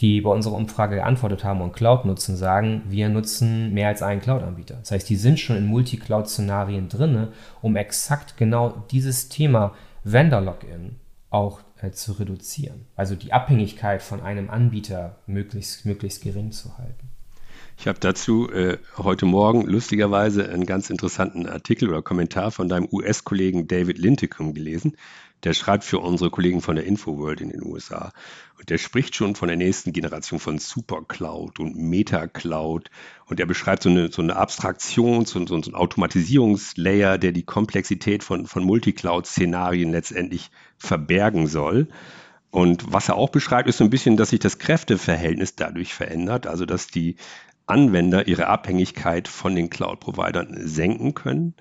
die 0.00 0.20
bei 0.20 0.30
unserer 0.30 0.54
Umfrage 0.54 0.96
geantwortet 0.96 1.44
haben 1.44 1.60
und 1.60 1.72
Cloud 1.72 2.04
nutzen, 2.04 2.36
sagen, 2.36 2.82
wir 2.88 3.08
nutzen 3.08 3.72
mehr 3.72 3.88
als 3.88 4.02
einen 4.02 4.20
Cloud-Anbieter. 4.20 4.76
Das 4.80 4.90
heißt, 4.90 5.08
die 5.08 5.16
sind 5.16 5.38
schon 5.38 5.56
in 5.56 5.66
Multi-Cloud-Szenarien 5.66 6.88
drin, 6.88 7.28
um 7.62 7.76
exakt 7.76 8.36
genau 8.36 8.84
dieses 8.90 9.28
Thema 9.28 9.72
Vendor-Login 10.02 10.96
auch 11.30 11.60
äh, 11.80 11.90
zu 11.90 12.12
reduzieren. 12.12 12.86
Also 12.96 13.14
die 13.14 13.32
Abhängigkeit 13.32 14.02
von 14.02 14.20
einem 14.20 14.50
Anbieter 14.50 15.16
möglichst, 15.26 15.86
möglichst 15.86 16.22
gering 16.22 16.52
zu 16.52 16.76
halten. 16.78 17.10
Ich 17.78 17.88
habe 17.88 17.98
dazu 17.98 18.50
äh, 18.50 18.78
heute 18.96 19.26
Morgen 19.26 19.62
lustigerweise 19.62 20.48
einen 20.48 20.64
ganz 20.64 20.90
interessanten 20.90 21.46
Artikel 21.46 21.88
oder 21.88 22.02
Kommentar 22.02 22.50
von 22.50 22.68
deinem 22.68 22.88
US-Kollegen 22.90 23.66
David 23.66 23.98
Linticum 23.98 24.54
gelesen. 24.54 24.96
Der 25.44 25.52
schreibt 25.52 25.84
für 25.84 25.98
unsere 25.98 26.30
Kollegen 26.30 26.62
von 26.62 26.74
der 26.74 26.86
Infoworld 26.86 27.42
in 27.42 27.50
den 27.50 27.62
USA. 27.62 28.12
Und 28.58 28.70
der 28.70 28.78
spricht 28.78 29.14
schon 29.14 29.34
von 29.34 29.48
der 29.48 29.58
nächsten 29.58 29.92
Generation 29.92 30.40
von 30.40 30.58
Supercloud 30.58 31.60
und 31.60 31.76
Metacloud. 31.76 32.90
Und 33.26 33.40
er 33.40 33.46
beschreibt 33.46 33.82
so 33.82 33.90
eine, 33.90 34.10
so 34.10 34.22
eine 34.22 34.36
Abstraktions- 34.36 35.36
und 35.36 35.48
so, 35.48 35.60
so 35.60 35.70
ein 35.70 35.74
Automatisierungslayer, 35.74 37.18
der 37.18 37.32
die 37.32 37.42
Komplexität 37.42 38.24
von, 38.24 38.46
von 38.46 38.64
Multicloud-Szenarien 38.64 39.90
letztendlich 39.90 40.50
verbergen 40.78 41.46
soll. 41.46 41.88
Und 42.50 42.90
was 42.90 43.08
er 43.08 43.16
auch 43.16 43.30
beschreibt, 43.30 43.68
ist 43.68 43.78
so 43.78 43.84
ein 43.84 43.90
bisschen, 43.90 44.16
dass 44.16 44.30
sich 44.30 44.40
das 44.40 44.58
Kräfteverhältnis 44.58 45.56
dadurch 45.56 45.92
verändert, 45.92 46.46
also 46.46 46.64
dass 46.64 46.86
die 46.86 47.16
Anwender 47.66 48.28
ihre 48.28 48.46
Abhängigkeit 48.46 49.28
von 49.28 49.56
den 49.56 49.70
Cloud-Providern 49.70 50.56
senken 50.66 51.14
können 51.14 51.54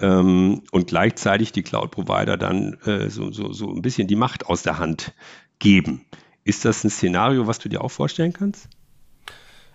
ähm, 0.00 0.62
und 0.70 0.86
gleichzeitig 0.88 1.52
die 1.52 1.62
Cloud-Provider 1.62 2.36
dann 2.36 2.74
äh, 2.84 3.08
so, 3.08 3.32
so, 3.32 3.52
so 3.52 3.70
ein 3.70 3.82
bisschen 3.82 4.08
die 4.08 4.16
Macht 4.16 4.46
aus 4.46 4.62
der 4.62 4.78
Hand 4.78 5.12
geben. 5.58 6.04
Ist 6.44 6.64
das 6.64 6.84
ein 6.84 6.90
Szenario, 6.90 7.46
was 7.46 7.58
du 7.58 7.68
dir 7.68 7.82
auch 7.82 7.90
vorstellen 7.90 8.32
kannst? 8.32 8.68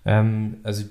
Ähm, 0.05 0.57
also 0.63 0.86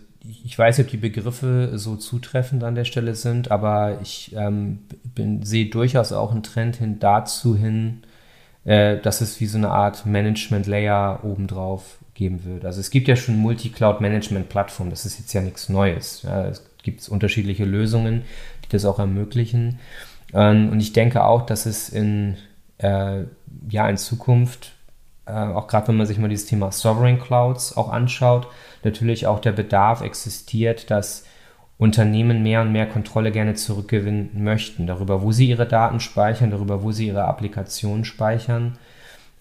ich 0.45 0.59
weiß 0.59 0.79
nicht, 0.79 0.87
ob 0.87 0.91
die 0.91 0.97
Begriffe 0.99 1.73
so 1.75 1.97
zutreffend 1.97 2.63
an 2.65 2.75
der 2.75 2.85
Stelle 2.85 3.15
sind, 3.15 3.51
aber 3.51 4.01
ich 4.03 4.35
ähm, 4.37 4.81
bin, 5.15 5.43
sehe 5.43 5.67
durchaus 5.67 6.13
auch 6.13 6.33
einen 6.33 6.43
Trend 6.43 6.77
hin 6.77 6.99
dazu 6.99 7.57
hin, 7.57 8.03
äh, 8.65 8.99
dass 8.99 9.23
es 9.23 9.41
wie 9.41 9.47
so 9.47 9.57
eine 9.57 9.71
Art 9.71 10.05
Management-Layer 10.05 11.21
obendrauf 11.25 11.99
geben 12.15 12.45
wird. 12.45 12.67
Also 12.67 12.81
es 12.81 12.91
gibt 12.91 13.09
ja 13.09 13.17
schon 13.17 13.37
Multi-Cloud-Management-Plattformen, 13.39 14.91
das 14.91 15.07
ist 15.07 15.19
jetzt 15.19 15.33
ja 15.33 15.41
nichts 15.41 15.71
Neues. 15.71 16.23
Ja, 16.23 16.49
es 16.49 16.63
gibt 16.83 17.09
unterschiedliche 17.09 17.65
Lösungen, 17.65 18.23
das 18.71 18.85
auch 18.85 18.99
ermöglichen. 18.99 19.79
Ähm, 20.33 20.71
und 20.71 20.81
ich 20.81 20.93
denke 20.93 21.25
auch, 21.25 21.43
dass 21.43 21.67
es 21.67 21.89
in, 21.89 22.37
äh, 22.79 23.25
ja, 23.69 23.89
in 23.89 23.97
Zukunft, 23.97 24.73
äh, 25.27 25.33
auch 25.33 25.67
gerade 25.67 25.89
wenn 25.89 25.97
man 25.97 26.07
sich 26.07 26.19
mal 26.19 26.29
dieses 26.29 26.47
Thema 26.47 26.73
Sovereign 26.73 27.21
Clouds 27.21 27.77
auch 27.77 27.91
anschaut, 27.91 28.49
natürlich 28.85 29.27
auch 29.27 29.41
der 29.41 29.53
Bedarf 29.53 30.01
existiert, 30.01 30.91
dass 30.91 31.25
Unternehmen 31.79 32.43
mehr 32.43 32.61
und 32.61 32.73
mehr 32.73 32.87
Kontrolle 32.87 33.33
gerne 33.33 33.55
zurückgewinnen 33.55 34.31
möchten, 34.35 34.87
darüber, 34.87 35.23
wo 35.23 35.33
sie 35.33 35.49
ihre 35.49 35.67
Daten 35.67 35.99
speichern, 35.99 36.51
darüber, 36.51 36.83
wo 36.83 36.93
sie 36.93 37.07
ihre 37.07 37.25
Applikationen 37.25 38.05
speichern 38.05 38.77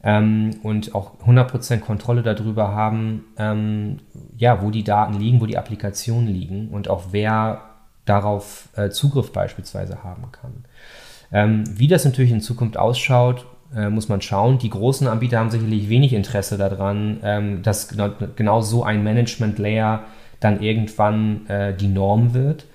ähm, 0.04 0.52
und 0.64 0.96
auch 0.96 1.20
100% 1.26 1.80
Kontrolle 1.80 2.24
darüber 2.24 2.70
haben, 2.74 3.26
ähm, 3.38 4.00
ja, 4.38 4.62
wo 4.62 4.72
die 4.72 4.86
Daten 4.86 5.20
liegen, 5.20 5.42
wo 5.42 5.46
die 5.46 5.58
Applikationen 5.58 6.28
liegen 6.30 6.70
und 6.70 6.88
auch 6.88 7.08
wer 7.12 7.69
darauf 8.10 8.70
äh, 8.76 8.90
Zugriff 8.90 9.32
beispielsweise 9.32 10.04
haben 10.04 10.32
kann. 10.32 10.66
Ähm, 11.32 11.64
wie 11.78 11.88
das 11.88 12.06
natürlich 12.06 12.32
in 12.32 12.42
Zukunft 12.42 12.78
ausschaut, 12.78 13.46
äh, 13.76 13.90
muss 13.90 14.10
man 14.10 14.22
schauen. 14.22 14.58
Die 14.58 14.70
großen 14.70 15.08
Anbieter 15.08 15.40
haben 15.40 15.52
sicherlich 15.52 15.90
wenig 15.90 16.14
Interesse 16.14 16.58
daran, 16.58 17.20
ähm, 17.24 17.62
dass 17.62 17.88
genau, 17.88 18.10
genau, 18.36 18.62
so 18.62 18.84
ein 18.84 19.04
Management-Layer 19.04 20.04
dann 20.40 20.62
irgendwann 20.62 21.46
äh, 21.48 21.76
die 21.76 21.88
Norm 21.88 22.34
wird. 22.34 22.66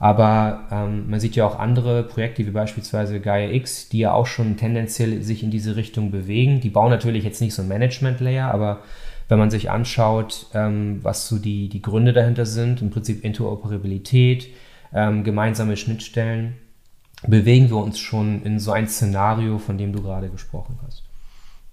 Aber 0.00 0.66
ähm, 0.72 1.10
man 1.10 1.20
sieht 1.20 1.36
ja 1.36 1.46
auch 1.46 1.58
andere 1.58 2.02
Projekte, 2.02 2.44
wie 2.46 2.50
beispielsweise 2.50 3.20
Gaia 3.20 3.50
X, 3.50 3.90
die 3.90 3.98
ja 3.98 4.12
auch 4.12 4.26
schon 4.26 4.56
tendenziell 4.56 5.22
sich 5.22 5.42
in 5.42 5.50
diese 5.50 5.76
Richtung 5.76 6.10
bewegen. 6.10 6.60
Die 6.60 6.70
bauen 6.70 6.90
natürlich 6.90 7.22
jetzt 7.22 7.42
nicht 7.42 7.54
so 7.54 7.62
ein 7.62 7.68
Management-Layer, 7.68 8.52
aber 8.52 8.80
wenn 9.28 9.38
man 9.38 9.50
sich 9.50 9.70
anschaut, 9.70 10.46
ähm, 10.54 10.98
was 11.02 11.28
so 11.28 11.38
die, 11.38 11.68
die 11.68 11.82
Gründe 11.82 12.12
dahinter 12.12 12.46
sind, 12.46 12.82
im 12.82 12.90
Prinzip 12.90 13.22
Interoperabilität, 13.22 14.48
ähm, 14.92 15.24
gemeinsame 15.24 15.76
Schnittstellen, 15.76 16.56
bewegen 17.26 17.68
wir 17.68 17.76
uns 17.76 17.98
schon 17.98 18.42
in 18.42 18.58
so 18.58 18.72
ein 18.72 18.88
Szenario, 18.88 19.58
von 19.58 19.78
dem 19.78 19.92
du 19.92 20.02
gerade 20.02 20.30
gesprochen 20.30 20.78
hast. 20.86 21.04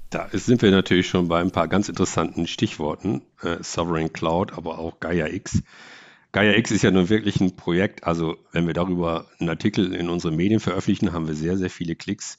Da 0.10 0.30
sind 0.32 0.62
wir 0.62 0.72
natürlich 0.72 1.08
schon 1.08 1.28
bei 1.28 1.42
ein 1.42 1.52
paar 1.52 1.68
ganz 1.68 1.90
interessanten 1.90 2.48
Stichworten. 2.48 3.22
Äh, 3.42 3.58
Sovereign 3.62 4.14
Cloud, 4.14 4.54
aber 4.54 4.80
auch 4.80 5.00
Gaia 5.00 5.28
X. 5.28 5.64
Gaia 6.32 6.54
X 6.54 6.72
ist 6.72 6.84
ja 6.84 6.92
nun 6.92 7.10
wirklich 7.10 7.42
ein 7.42 7.56
Projekt, 7.56 8.04
also 8.04 8.38
wenn 8.52 8.68
wir 8.68 8.74
darüber 8.74 9.26
einen 9.40 9.50
Artikel 9.50 9.94
in 9.94 10.10
unseren 10.10 10.36
Medien 10.36 10.60
veröffentlichen, 10.60 11.14
haben 11.14 11.28
wir 11.28 11.34
sehr, 11.34 11.58
sehr 11.58 11.70
viele 11.70 11.96
Klicks, 11.96 12.38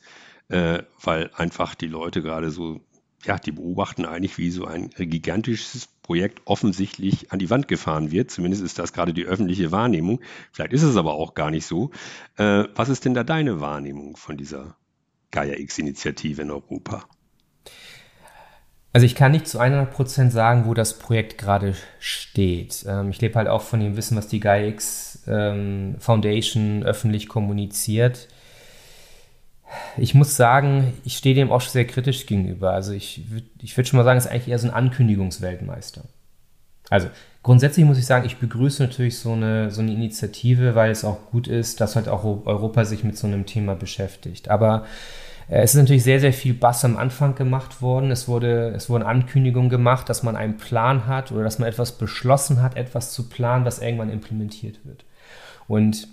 äh, 0.48 0.82
weil 1.02 1.30
einfach 1.34 1.74
die 1.74 1.88
Leute 1.88 2.22
gerade 2.22 2.50
so, 2.50 2.80
ja, 3.24 3.38
die 3.38 3.52
beobachten 3.52 4.04
eigentlich, 4.04 4.38
wie 4.38 4.50
so 4.50 4.64
ein 4.64 4.90
gigantisches 4.90 5.88
Projekt 6.08 6.40
offensichtlich 6.46 7.32
an 7.32 7.38
die 7.38 7.50
Wand 7.50 7.68
gefahren 7.68 8.10
wird. 8.10 8.30
Zumindest 8.30 8.62
ist 8.62 8.78
das 8.78 8.94
gerade 8.94 9.12
die 9.12 9.26
öffentliche 9.26 9.72
Wahrnehmung. 9.72 10.20
Vielleicht 10.52 10.72
ist 10.72 10.82
es 10.82 10.96
aber 10.96 11.12
auch 11.12 11.34
gar 11.34 11.50
nicht 11.50 11.66
so. 11.66 11.90
Äh, 12.38 12.64
was 12.74 12.88
ist 12.88 13.04
denn 13.04 13.12
da 13.12 13.24
deine 13.24 13.60
Wahrnehmung 13.60 14.16
von 14.16 14.38
dieser 14.38 14.74
Gaia 15.32 15.58
X-Initiative 15.58 16.40
in 16.40 16.50
Europa? 16.50 17.04
Also 18.94 19.04
ich 19.04 19.14
kann 19.14 19.32
nicht 19.32 19.46
zu 19.46 19.60
100% 19.60 20.30
sagen, 20.30 20.64
wo 20.64 20.72
das 20.72 20.98
Projekt 20.98 21.36
gerade 21.36 21.74
steht. 21.98 22.86
Ähm, 22.88 23.10
ich 23.10 23.20
lebe 23.20 23.34
halt 23.34 23.48
auch 23.48 23.60
von 23.60 23.80
dem 23.80 23.98
Wissen, 23.98 24.16
was 24.16 24.28
die 24.28 24.40
GaiaX 24.40 25.24
ähm, 25.26 25.96
Foundation 25.98 26.84
öffentlich 26.84 27.28
kommuniziert. 27.28 28.28
Ich 29.96 30.14
muss 30.14 30.36
sagen, 30.36 30.94
ich 31.04 31.16
stehe 31.16 31.34
dem 31.34 31.50
auch 31.50 31.60
sehr 31.60 31.86
kritisch 31.86 32.26
gegenüber. 32.26 32.72
Also 32.72 32.92
ich, 32.92 33.24
ich 33.60 33.76
würde 33.76 33.88
schon 33.88 33.98
mal 33.98 34.04
sagen, 34.04 34.18
es 34.18 34.26
ist 34.26 34.30
eigentlich 34.30 34.48
eher 34.48 34.58
so 34.58 34.68
ein 34.68 34.74
Ankündigungsweltmeister. 34.74 36.04
Also 36.90 37.08
grundsätzlich 37.42 37.84
muss 37.84 37.98
ich 37.98 38.06
sagen, 38.06 38.24
ich 38.24 38.38
begrüße 38.38 38.82
natürlich 38.82 39.18
so 39.18 39.32
eine, 39.32 39.70
so 39.70 39.82
eine 39.82 39.92
Initiative, 39.92 40.74
weil 40.74 40.90
es 40.90 41.04
auch 41.04 41.30
gut 41.30 41.48
ist, 41.48 41.80
dass 41.80 41.96
halt 41.96 42.08
auch 42.08 42.24
Europa 42.24 42.84
sich 42.84 43.04
mit 43.04 43.16
so 43.18 43.26
einem 43.26 43.46
Thema 43.46 43.74
beschäftigt. 43.74 44.48
Aber 44.48 44.86
äh, 45.48 45.62
es 45.62 45.74
ist 45.74 45.80
natürlich 45.80 46.04
sehr, 46.04 46.20
sehr 46.20 46.32
viel 46.32 46.54
Bass 46.54 46.84
am 46.84 46.96
Anfang 46.96 47.34
gemacht 47.34 47.82
worden. 47.82 48.10
Es, 48.10 48.28
wurde, 48.28 48.72
es 48.74 48.88
wurden 48.88 49.02
Ankündigungen 49.02 49.68
gemacht, 49.68 50.08
dass 50.08 50.22
man 50.22 50.36
einen 50.36 50.56
Plan 50.56 51.06
hat 51.06 51.32
oder 51.32 51.44
dass 51.44 51.58
man 51.58 51.68
etwas 51.68 51.98
beschlossen 51.98 52.62
hat, 52.62 52.76
etwas 52.76 53.12
zu 53.12 53.28
planen, 53.28 53.64
was 53.64 53.80
irgendwann 53.80 54.10
implementiert 54.10 54.84
wird. 54.84 55.04
Und 55.66 56.08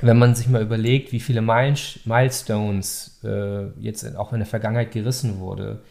wenn 0.00 0.18
man 0.18 0.34
sich 0.34 0.48
mal 0.48 0.62
überlegt, 0.62 1.12
wie 1.12 1.20
viele 1.20 1.42
Milestones 1.42 3.20
äh, 3.24 3.66
jetzt 3.80 4.16
auch 4.16 4.32
in 4.32 4.40
der 4.40 4.46
Vergangenheit 4.46 4.92
gerissen 4.92 5.38
wurde, 5.38 5.82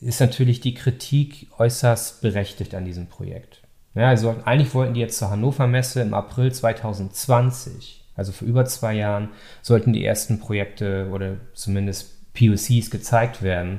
ist 0.00 0.20
natürlich 0.20 0.60
die 0.60 0.74
Kritik 0.74 1.48
äußerst 1.58 2.20
berechtigt 2.20 2.74
an 2.74 2.84
diesem 2.84 3.06
Projekt. 3.06 3.62
Ja, 3.94 4.08
also 4.08 4.36
eigentlich 4.44 4.74
wollten 4.74 4.94
die 4.94 5.00
jetzt 5.00 5.18
zur 5.18 5.30
Hannover 5.30 5.66
Messe 5.66 6.00
im 6.00 6.14
April 6.14 6.52
2020 6.52 7.98
also 8.18 8.32
vor 8.32 8.48
über 8.48 8.64
zwei 8.64 8.94
Jahren, 8.94 9.28
sollten 9.62 9.92
die 9.92 10.04
ersten 10.04 10.40
Projekte 10.40 11.08
oder 11.12 11.36
zumindest 11.54 12.34
POCs 12.34 12.90
gezeigt 12.90 13.42
werden. 13.42 13.78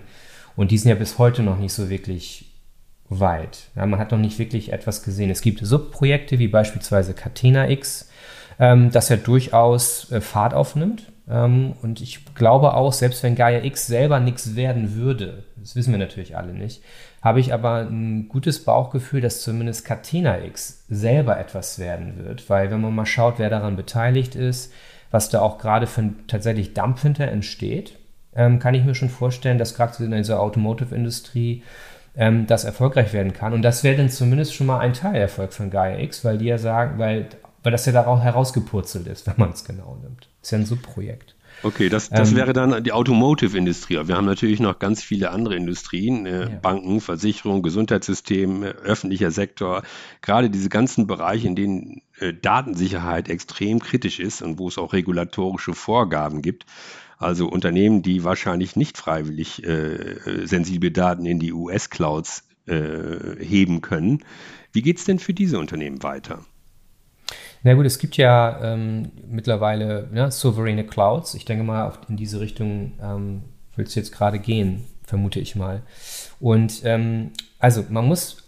Und 0.56 0.71
die 0.71 0.78
sind 0.78 0.89
ja 0.89 0.95
bis 0.95 1.17
heute 1.17 1.43
noch 1.43 1.58
nicht 1.58 1.73
so 1.73 1.89
wirklich 1.89 2.45
weit. 3.10 3.67
Ja, 3.75 3.86
man 3.86 3.99
hat 3.99 4.12
noch 4.12 4.17
nicht 4.17 4.39
wirklich 4.39 4.71
etwas 4.71 5.04
gesehen. 5.04 5.30
Es 5.30 5.41
gibt 5.41 5.60
Subprojekte 5.60 6.39
wie 6.39 6.47
beispielsweise 6.47 7.13
Catena 7.13 7.69
X, 7.69 8.09
ähm, 8.60 8.91
das 8.91 9.10
ja 9.10 9.15
durchaus 9.15 10.12
äh, 10.12 10.22
Fahrt 10.22 10.54
aufnimmt. 10.54 11.12
Ähm, 11.30 11.74
und 11.82 12.02
ich 12.02 12.36
glaube 12.36 12.74
auch, 12.74 12.93
selbst 12.93 13.24
wenn 13.24 13.36
Gaia 13.36 13.63
X 13.63 13.88
selber 13.88 14.19
nichts 14.19 14.56
werden 14.56 14.95
würde, 14.95 15.43
das 15.58 15.76
wissen 15.76 15.91
wir 15.91 16.00
natürlich 16.00 16.38
alle 16.38 16.54
nicht, 16.54 16.84
habe 17.22 17.39
ich 17.39 17.54
aber 17.54 17.82
ein 17.82 18.30
gutes 18.30 18.63
Bauchgefühl, 18.63 19.22
dass 19.22 19.41
zumindest 19.41 19.86
Catena 19.86 20.39
X 20.43 20.86
selber 20.89 21.39
etwas 21.39 21.80
werden 21.80 22.24
wird, 22.24 22.50
weil 22.50 22.72
wenn 22.72 22.82
man 22.82 22.95
mal 22.95 23.06
schaut, 23.06 23.39
wer 23.39 23.50
daran 23.50 23.76
beteiligt 23.76 24.36
ist, 24.36 24.74
was 25.12 25.30
da 25.30 25.41
auch 25.41 25.58
gerade 25.58 25.88
für 25.88 26.12
tatsächlich 26.28 26.74
Dampf 26.74 27.02
hinter 27.02 27.28
entsteht, 27.28 27.98
ähm, 28.36 28.60
kann 28.60 28.76
ich 28.76 28.86
mir 28.86 28.95
schon 28.95 29.10
vorstellen, 29.10 29.58
dass 29.58 29.76
gerade 29.76 30.04
in 30.04 30.12
dieser 30.12 30.39
Automotive-Industrie 30.39 31.63
ähm, 32.15 32.48
das 32.48 32.63
erfolgreich 32.63 33.12
werden 33.12 33.34
kann. 33.34 33.54
Und 33.54 33.63
das 33.63 33.84
wäre 33.84 33.98
dann 33.98 34.10
zumindest 34.10 34.54
schon 34.54 34.67
mal 34.67 34.80
ein 34.80 34.93
Teilerfolg 34.93 35.52
von 35.52 35.72
Gaia 35.72 36.00
X, 36.00 36.24
weil 36.24 36.38
die 36.38 36.45
ja 36.45 36.58
sagen, 36.58 37.00
weil 37.00 37.28
weil 37.63 37.72
das 37.72 37.86
ja 37.86 37.91
daraus 37.91 38.22
herausgepurzelt 38.22 39.08
ist, 39.08 39.28
wenn 39.28 39.36
man 39.38 39.52
es 39.52 39.63
genau 39.63 39.98
nimmt. 40.02 40.30
Ist 40.41 40.52
ja 40.52 40.58
ein 40.58 40.65
Subprojekt. 40.65 41.36
Okay, 41.62 41.89
das, 41.89 42.10
das 42.10 42.32
ähm, 42.32 42.38
wäre 42.38 42.54
dann 42.54 42.84
die 42.84 42.93
Automotive-Industrie. 42.93 44.08
Wir 44.08 44.15
haben 44.15 44.26
natürlich 44.26 44.62
noch 44.62 44.80
ganz 44.80 45.04
viele 45.04 45.32
andere 45.32 45.56
Industrien, 45.56 46.26
äh, 46.26 46.41
ja. 46.41 46.48
Banken, 46.56 47.02
Versicherung, 47.02 47.63
Gesundheitssystem, 47.63 48.63
äh, 48.63 48.67
öffentlicher 48.67 49.32
Sektor. 49.32 49.84
Gerade 50.22 50.50
diese 50.50 50.69
ganzen 50.69 51.06
Bereiche, 51.06 51.48
in 51.48 51.56
denen 51.56 52.02
äh, 52.19 52.34
Datensicherheit 52.34 53.28
extrem 53.28 53.80
kritisch 53.80 54.19
ist 54.19 54.41
und 54.41 54.58
wo 54.58 54.69
es 54.69 54.78
auch 54.78 54.93
regulatorische 54.93 55.74
Vorgaben 55.74 56.41
gibt. 56.41 56.65
Also 57.17 57.50
Unternehmen, 57.50 58.04
die 58.04 58.24
wahrscheinlich 58.24 58.78
nicht 58.78 58.98
freiwillig 58.98 59.62
äh, 59.65 60.45
sensible 60.45 60.91
Daten 60.91 61.26
in 61.26 61.39
die 61.39 61.52
US-Clouds 61.52 62.45
äh, 62.67 63.43
heben 63.43 63.82
können. 63.82 64.24
Wie 64.72 64.82
geht 64.82 65.00
es 65.00 65.04
denn 65.04 65.19
für 65.19 65.34
diese 65.34 65.60
Unternehmen 65.60 66.04
weiter? 66.04 66.45
Na 67.63 67.74
gut, 67.74 67.86
es 67.86 68.00
gibt 68.00 68.15
ja 68.17 68.60
ähm, 68.63 69.12
mittlerweile 69.28 70.08
ne, 70.12 70.32
souveräne 70.32 70.86
Clouds. 70.86 71.34
Ich 71.34 71.45
denke 71.45 71.63
mal, 71.63 71.91
in 72.08 72.15
diese 72.15 72.39
Richtung 72.39 72.93
ähm, 73.02 73.43
willst 73.76 73.95
du 73.95 74.00
jetzt 74.00 74.13
gerade 74.13 74.39
gehen, 74.39 74.86
vermute 75.04 75.39
ich 75.39 75.56
mal. 75.56 75.82
Und 76.39 76.82
ähm, 76.86 77.32
also 77.60 77.84
man 77.89 78.06
muss, 78.06 78.43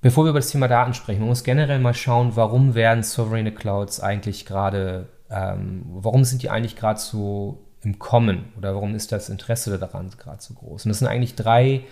bevor 0.00 0.24
wir 0.24 0.30
über 0.30 0.38
das 0.38 0.50
Thema 0.50 0.68
Daten 0.68 0.94
sprechen, 0.94 1.20
man 1.20 1.28
muss 1.28 1.42
generell 1.42 1.80
mal 1.80 1.94
schauen, 1.94 2.36
warum 2.36 2.74
werden 2.74 3.02
souveräne 3.02 3.52
Clouds 3.52 4.00
eigentlich 4.00 4.46
gerade, 4.46 5.08
ähm, 5.28 5.82
warum 5.88 6.24
sind 6.24 6.42
die 6.42 6.50
eigentlich 6.50 6.76
gerade 6.76 7.00
so 7.00 7.66
im 7.82 7.98
Kommen 7.98 8.52
oder 8.56 8.74
warum 8.74 8.94
ist 8.94 9.10
das 9.10 9.28
Interesse 9.28 9.76
daran 9.76 10.10
gerade 10.10 10.40
so 10.40 10.54
groß? 10.54 10.84
Und 10.84 10.90
das 10.90 11.00
sind 11.00 11.08
eigentlich 11.08 11.34
drei 11.34 11.82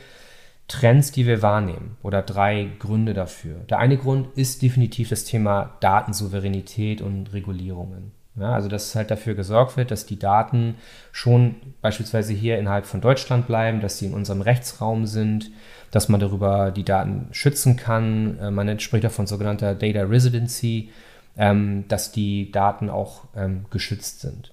Trends, 0.68 1.12
die 1.12 1.26
wir 1.26 1.40
wahrnehmen 1.40 1.96
oder 2.02 2.22
drei 2.22 2.68
Gründe 2.78 3.14
dafür. 3.14 3.56
Der 3.70 3.78
eine 3.78 3.96
Grund 3.96 4.28
ist 4.36 4.60
definitiv 4.60 5.08
das 5.08 5.24
Thema 5.24 5.76
Datensouveränität 5.80 7.00
und 7.00 7.32
Regulierungen. 7.32 8.12
Ja, 8.38 8.52
also 8.52 8.68
dass 8.68 8.94
halt 8.94 9.10
dafür 9.10 9.34
gesorgt 9.34 9.76
wird, 9.76 9.90
dass 9.90 10.06
die 10.06 10.18
Daten 10.18 10.76
schon 11.10 11.56
beispielsweise 11.80 12.32
hier 12.32 12.58
innerhalb 12.58 12.86
von 12.86 13.00
Deutschland 13.00 13.46
bleiben, 13.46 13.80
dass 13.80 13.98
sie 13.98 14.06
in 14.06 14.14
unserem 14.14 14.42
Rechtsraum 14.42 15.06
sind, 15.06 15.50
dass 15.90 16.08
man 16.08 16.20
darüber 16.20 16.70
die 16.70 16.84
Daten 16.84 17.28
schützen 17.32 17.76
kann. 17.76 18.38
Äh, 18.38 18.50
man 18.50 18.78
spricht 18.78 19.06
auch 19.06 19.10
von 19.10 19.26
sogenannter 19.26 19.74
Data 19.74 20.02
Residency, 20.02 20.90
ähm, 21.36 21.86
dass 21.88 22.12
die 22.12 22.52
Daten 22.52 22.90
auch 22.90 23.24
ähm, 23.34 23.64
geschützt 23.70 24.20
sind. 24.20 24.52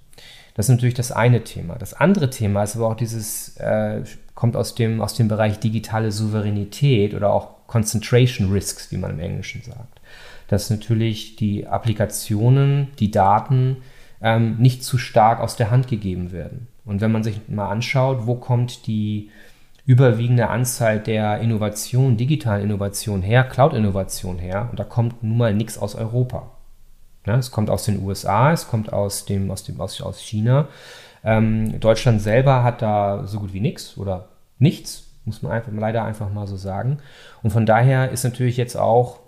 Das 0.56 0.67
ist 0.67 0.71
natürlich 0.71 0.95
das 0.95 1.12
eine 1.12 1.43
Thema. 1.43 1.75
Das 1.75 1.93
andere 1.93 2.30
Thema 2.30 2.63
ist 2.63 2.78
aber 2.78 2.88
auch 2.88 2.95
dieses 2.95 3.58
äh, 3.58 4.01
kommt 4.36 4.56
aus 4.56 4.76
dem, 4.76 5.02
aus 5.02 5.15
dem 5.15 5.28
Bereich 5.28 5.60
digitale 5.60 6.12
Souveränität 6.12 7.13
oder 7.13 7.32
auch 7.32 7.67
Concentration 7.67 8.52
Risks, 8.52 8.91
wie 8.91 8.98
man 8.98 9.12
im 9.12 9.19
Englischen 9.19 9.62
sagt. 9.63 10.02
Dass 10.48 10.69
natürlich 10.69 11.38
die 11.38 11.65
Applikationen, 11.65 12.89
die 13.00 13.10
Daten 13.10 13.78
ähm, 14.21 14.58
nicht 14.58 14.84
zu 14.84 14.98
stark 14.98 15.39
aus 15.39 15.56
der 15.56 15.71
Hand 15.71 15.88
gegeben 15.88 16.32
werden. 16.32 16.67
Und 16.86 17.02
wenn 17.02 17.12
man 17.12 17.24
sich 17.24 17.41
mal 17.48 17.69
anschaut, 17.69 18.28
wo 18.28 18.36
kommt 18.36 18.86
die 18.86 19.32
überwiegende 19.86 20.50
Anzahl 20.50 21.00
der 21.00 21.39
Innovation, 21.39 22.17
digitalen 22.17 22.63
Innovation 22.63 23.21
her, 23.21 23.43
Cloud-Innovation 23.43 24.39
her, 24.39 24.67
und 24.69 24.80
da 24.80 24.84
kommt 24.84 25.24
nun 25.24 25.38
mal 25.38 25.54
nichts 25.54 25.78
aus 25.78 25.95
Europa. 25.95 26.52
Ja, 27.26 27.38
es 27.38 27.52
kommt 27.52 27.69
aus 27.69 27.86
den 27.86 28.04
USA, 28.04 28.52
es 28.52 28.67
kommt 28.67 28.93
aus, 28.93 29.26
dem, 29.26 29.50
aus, 29.50 29.63
dem, 29.63 29.82
aus, 29.82 30.00
aus 30.02 30.19
China. 30.19 30.67
Ähm, 31.25 31.79
Deutschland 31.79 32.21
selber 32.21 32.63
hat 32.63 32.81
da 32.83 33.25
so 33.25 33.39
gut 33.39 33.51
wie 33.51 33.59
nichts 33.59 33.97
oder 33.97 34.29
nichts, 34.59 35.07
muss 35.25 35.41
man 35.41 35.51
einfach, 35.51 35.71
leider 35.73 36.05
einfach 36.05 36.31
mal 36.31 36.45
so 36.45 36.55
sagen. 36.55 36.99
Und 37.41 37.49
von 37.49 37.65
daher 37.65 38.11
ist 38.11 38.23
natürlich 38.23 38.57
jetzt 38.57 38.77
auch 38.77 39.19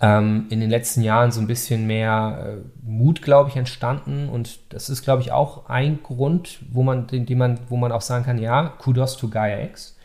ähm, 0.00 0.46
in 0.48 0.60
den 0.60 0.70
letzten 0.70 1.02
Jahren 1.02 1.30
so 1.30 1.40
ein 1.40 1.46
bisschen 1.46 1.86
mehr 1.86 2.44
äh, 2.44 2.88
Mut, 2.88 3.20
glaube 3.20 3.50
ich, 3.50 3.56
entstanden. 3.56 4.28
Und 4.30 4.72
das 4.72 4.88
ist, 4.88 5.02
glaube 5.02 5.20
ich, 5.22 5.32
auch 5.32 5.68
ein 5.68 6.02
Grund, 6.02 6.60
wo 6.70 6.82
man, 6.82 7.06
den, 7.06 7.26
den 7.26 7.38
man, 7.38 7.60
wo 7.68 7.76
man 7.76 7.92
auch 7.92 8.00
sagen 8.00 8.24
kann, 8.24 8.38
ja, 8.38 8.68
Kudos 8.78 9.16
to 9.18 9.28
Gaia 9.28 9.64
X. 9.64 9.96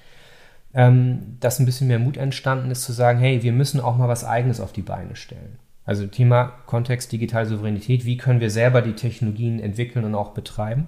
Ähm, 0.74 1.38
dass 1.40 1.60
ein 1.60 1.66
bisschen 1.66 1.88
mehr 1.88 2.00
Mut 2.00 2.18
entstanden 2.18 2.70
ist, 2.70 2.84
zu 2.84 2.92
sagen, 2.92 3.18
hey, 3.18 3.42
wir 3.42 3.54
müssen 3.54 3.80
auch 3.80 3.98
mal 3.98 4.10
was 4.10 4.26
Eigenes 4.26 4.60
auf 4.60 4.74
die 4.74 4.82
Beine 4.84 5.16
stellen. 5.16 5.58
Also 5.88 6.06
Thema 6.06 6.52
Kontext 6.66 7.12
digitale 7.14 7.46
Souveränität, 7.46 8.06
wie 8.06 8.18
können 8.18 8.42
wir 8.42 8.52
selber 8.52 8.82
die 8.82 8.94
Technologien 8.94 9.60
entwickeln 9.60 10.06
und 10.06 10.16
auch 10.16 10.32
betreiben? 10.32 10.88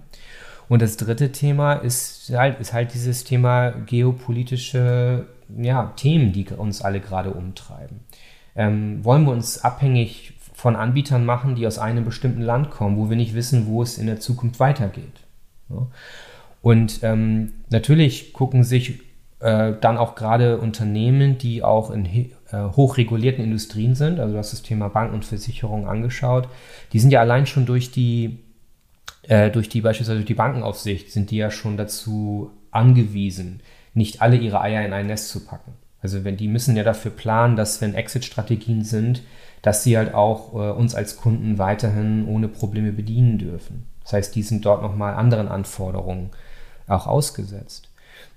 Und 0.68 0.82
das 0.82 0.98
dritte 0.98 1.32
Thema 1.32 1.74
ist 1.74 2.32
halt, 2.36 2.60
ist 2.60 2.74
halt 2.74 2.94
dieses 2.94 3.24
Thema 3.24 3.72
geopolitische 3.72 5.26
ja, 5.58 5.94
Themen, 5.96 6.34
die 6.34 6.46
uns 6.50 6.82
alle 6.82 7.00
gerade 7.00 7.32
umtreiben. 7.32 8.02
Ähm, 8.56 9.04
wollen 9.04 9.24
wir 9.24 9.32
uns 9.32 9.64
abhängig 9.64 10.34
von 10.54 10.76
Anbietern 10.76 11.26
machen, 11.26 11.56
die 11.56 11.66
aus 11.66 11.80
einem 11.80 12.04
bestimmten 12.04 12.42
Land 12.42 12.70
kommen, 12.70 12.98
wo 12.98 13.10
wir 13.10 13.16
nicht 13.16 13.34
wissen, 13.34 13.68
wo 13.68 13.82
es 13.82 13.98
in 13.98 14.06
der 14.06 14.20
Zukunft 14.20 14.60
weitergeht? 14.60 15.24
Ja. 15.70 15.88
Und 16.62 17.00
ähm, 17.04 17.54
natürlich 17.70 18.34
gucken 18.34 18.66
sich 18.66 19.00
äh, 19.40 19.74
dann 19.80 19.98
auch 19.98 20.16
gerade 20.16 20.58
Unternehmen, 20.58 21.38
die 21.38 21.64
auch 21.64 21.90
in 21.90 22.04
hochregulierten 22.58 23.44
Industrien 23.44 23.96
sind, 23.96 24.20
also 24.20 24.34
du 24.34 24.40
hast 24.40 24.54
das 24.54 24.62
Thema 24.62 24.90
Banken 24.90 25.16
und 25.16 25.26
Versicherungen 25.26 25.88
angeschaut, 25.88 26.50
die 26.94 27.00
sind 27.00 27.12
ja 27.12 27.20
allein 27.20 27.46
schon 27.46 27.66
durch 27.66 27.92
die, 27.92 28.40
äh, 29.24 29.52
durch 29.52 29.70
die 29.70 29.82
beispielsweise 29.82 30.20
durch 30.20 30.28
die 30.28 30.34
Bankenaufsicht, 30.34 31.12
sind 31.12 31.32
die 31.32 31.38
ja 31.38 31.52
schon 31.52 31.78
dazu 31.78 32.52
angewiesen, 32.72 33.62
nicht 33.94 34.22
alle 34.22 34.38
ihre 34.38 34.62
Eier 34.62 34.86
in 34.86 34.94
ein 34.94 35.08
Nest 35.08 35.30
zu 35.30 35.46
packen. 35.46 35.74
Also 36.02 36.24
wenn 36.24 36.38
die 36.38 36.48
müssen 36.48 36.78
ja 36.78 36.84
dafür 36.84 37.12
planen, 37.12 37.56
dass 37.56 37.82
wenn 37.82 37.94
Exit-Strategien 37.94 38.84
sind, 38.84 39.22
dass 39.62 39.84
sie 39.84 39.98
halt 39.98 40.14
auch 40.14 40.54
äh, 40.54 40.72
uns 40.72 40.96
als 40.96 41.18
Kunden 41.18 41.58
weiterhin 41.58 42.28
ohne 42.28 42.48
Probleme 42.48 42.94
bedienen 42.94 43.38
dürfen. 43.38 43.86
Das 44.04 44.14
heißt, 44.14 44.36
die 44.36 44.44
sind 44.44 44.66
dort 44.66 44.82
nochmal 44.82 45.14
anderen 45.14 45.50
Anforderungen 45.50 46.32
auch 46.88 47.06
ausgesetzt. 47.06 47.88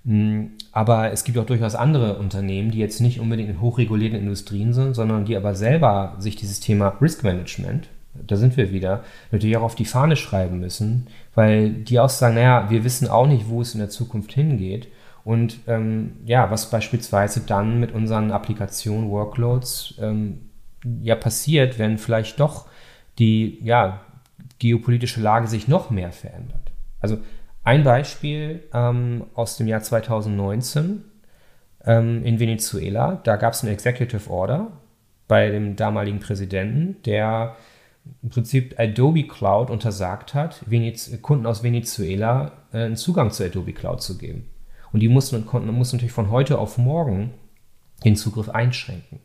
Hm, 0.05 0.53
aber 0.73 1.13
es 1.13 1.25
gibt 1.25 1.39
auch 1.39 1.47
durchaus 1.47 1.75
andere 1.75 2.19
Unternehmen, 2.19 2.71
die 2.71 2.79
jetzt 2.79 3.01
nicht 3.01 3.21
unbedingt 3.21 3.51
in 3.51 3.61
hochregulierten 3.61 4.19
Industrien 4.19 4.73
sind, 4.73 4.95
sondern 4.95 5.25
die 5.25 5.37
aber 5.37 5.55
selber 5.55 6.17
sich 6.19 6.37
dieses 6.37 6.61
Thema 6.61 6.97
Risk 7.01 7.23
Management, 7.23 7.89
da 8.15 8.37
sind 8.37 8.57
wir 8.57 8.73
wieder, 8.73 9.05
natürlich 9.31 9.57
auch 9.57 9.63
auf 9.63 9.75
die 9.75 9.85
Fahne 9.85 10.17
schreiben 10.17 10.61
müssen, 10.61 11.07
weil 11.35 11.71
die 11.71 11.99
auch 11.99 12.09
sagen, 12.09 12.35
naja, 12.35 12.69
wir 12.69 12.85
wissen 12.85 13.09
auch 13.09 13.27
nicht, 13.27 13.49
wo 13.49 13.63
es 13.63 13.75
in 13.75 13.81
der 13.81 13.91
Zukunft 13.91 14.33
hingeht. 14.33 14.89
Und 15.25 15.61
ähm, 15.69 16.17
ja, 16.25 16.51
was 16.51 16.71
beispielsweise 16.71 17.43
dann 17.47 17.79
mit 17.79 17.93
unseren 17.93 18.33
Applikationen, 18.33 19.09
Workloads 19.09 19.95
ähm, 20.01 20.51
ja 21.01 21.15
passiert, 21.15 21.79
wenn 21.79 21.97
vielleicht 21.97 22.41
doch 22.41 22.67
die 23.19 23.59
ja, 23.63 24.01
geopolitische 24.59 25.21
Lage 25.21 25.47
sich 25.47 25.69
noch 25.69 25.91
mehr 25.91 26.13
verändert. 26.13 26.73
Also 27.01 27.19
ein 27.65 27.85
Beispiel 27.85 28.65
ähm, 28.73 29.25
aus 29.35 29.57
dem 29.57 29.69
Jahr 29.69 29.83
2019 29.83 31.05
ähm, 31.85 32.25
in 32.25 32.41
Venezuela. 32.41 33.21
Da 33.25 33.37
gab 33.37 33.53
es 33.53 33.63
einen 33.63 33.73
Executive 33.73 34.29
Order 34.31 34.73
bei 35.29 35.51
dem 35.51 35.77
damaligen 35.77 36.21
Präsidenten, 36.21 37.01
der 37.05 37.57
im 38.23 38.31
Prinzip 38.31 38.75
Adobe 38.79 39.29
Cloud 39.29 39.71
untersagt 39.71 40.35
hat, 40.35 40.63
Venez 40.67 41.23
Kunden 41.23 41.47
aus 41.47 41.63
Venezuela 41.63 42.53
äh, 42.73 42.79
einen 42.79 42.97
Zugang 42.97 43.31
zu 43.31 43.45
Adobe 43.45 43.73
Cloud 43.73 44.03
zu 44.03 44.19
geben. 44.19 44.49
Und 44.93 45.01
die 45.01 45.09
mussten 45.09 45.37
und 45.37 45.47
konnten 45.47 45.73
mussten 45.73 45.97
natürlich 45.97 46.13
von 46.13 46.31
heute 46.31 46.59
auf 46.59 46.79
morgen 46.79 47.33
den 48.05 48.17
Zugriff 48.17 48.49
einschränken. 48.49 49.21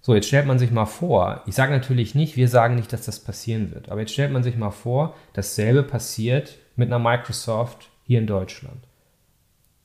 So, 0.00 0.14
jetzt 0.14 0.26
stellt 0.26 0.46
man 0.46 0.58
sich 0.58 0.72
mal 0.72 0.86
vor, 0.86 1.42
ich 1.46 1.54
sage 1.54 1.70
natürlich 1.70 2.16
nicht, 2.16 2.36
wir 2.36 2.48
sagen 2.48 2.74
nicht, 2.74 2.92
dass 2.92 3.04
das 3.04 3.20
passieren 3.20 3.72
wird, 3.72 3.88
aber 3.88 4.00
jetzt 4.00 4.12
stellt 4.12 4.32
man 4.32 4.42
sich 4.42 4.56
mal 4.56 4.72
vor, 4.72 5.14
dasselbe 5.34 5.84
passiert 5.84 6.58
mit 6.76 6.88
einer 6.88 6.98
Microsoft 6.98 7.90
hier 8.04 8.18
in 8.18 8.26
Deutschland. 8.26 8.86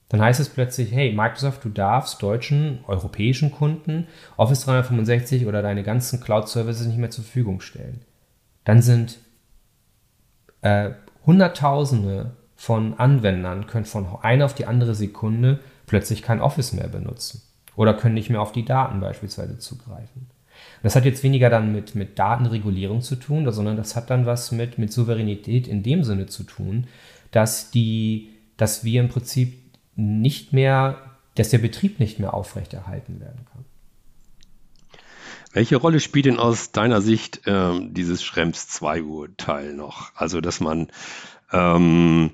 Dann 0.09 0.21
heißt 0.21 0.39
es 0.39 0.49
plötzlich, 0.49 0.91
hey 0.91 1.11
Microsoft, 1.13 1.65
du 1.65 1.69
darfst 1.69 2.21
deutschen, 2.21 2.79
europäischen 2.87 3.51
Kunden 3.51 4.07
Office 4.37 4.61
365 4.61 5.45
oder 5.45 5.61
deine 5.61 5.83
ganzen 5.83 6.21
Cloud-Services 6.21 6.87
nicht 6.87 6.97
mehr 6.97 7.09
zur 7.09 7.25
Verfügung 7.25 7.59
stellen. 7.59 8.01
Dann 8.63 8.81
sind 8.81 9.19
äh, 10.61 10.91
Hunderttausende 11.25 12.31
von 12.55 12.97
Anwendern 12.97 13.67
können 13.67 13.85
von 13.85 14.07
einer 14.21 14.45
auf 14.45 14.55
die 14.55 14.65
andere 14.65 14.95
Sekunde 14.95 15.59
plötzlich 15.85 16.23
kein 16.23 16.41
Office 16.41 16.73
mehr 16.73 16.87
benutzen 16.87 17.43
oder 17.75 17.93
können 17.93 18.15
nicht 18.15 18.29
mehr 18.29 18.41
auf 18.41 18.51
die 18.51 18.65
Daten 18.65 18.99
beispielsweise 18.99 19.59
zugreifen. 19.59 20.27
Das 20.83 20.95
hat 20.95 21.05
jetzt 21.05 21.23
weniger 21.23 21.49
dann 21.49 21.71
mit, 21.71 21.95
mit 21.95 22.19
Datenregulierung 22.19 23.01
zu 23.01 23.15
tun, 23.15 23.51
sondern 23.51 23.77
das 23.77 23.95
hat 23.95 24.09
dann 24.09 24.25
was 24.25 24.51
mit, 24.51 24.77
mit 24.77 24.91
Souveränität 24.91 25.67
in 25.67 25.83
dem 25.83 26.03
Sinne 26.03 26.27
zu 26.27 26.43
tun, 26.43 26.87
dass, 27.31 27.71
die, 27.71 28.29
dass 28.57 28.83
wir 28.83 29.01
im 29.01 29.09
Prinzip 29.09 29.57
nicht 29.95 30.53
mehr, 30.53 31.17
dass 31.35 31.49
der 31.49 31.57
Betrieb 31.57 31.99
nicht 31.99 32.19
mehr 32.19 32.33
aufrechterhalten 32.33 33.19
werden 33.19 33.45
kann. 33.51 33.65
Welche 35.53 35.77
Rolle 35.77 35.99
spielt 35.99 36.25
denn 36.25 36.37
aus 36.37 36.71
deiner 36.71 37.01
Sicht 37.01 37.41
ähm, 37.45 37.93
dieses 37.93 38.23
Schrems 38.23 38.67
2-Urteil 38.79 39.73
noch? 39.73 40.11
Also, 40.13 40.39
dass 40.39 40.59
man 40.59 40.87
ähm, 41.51 42.31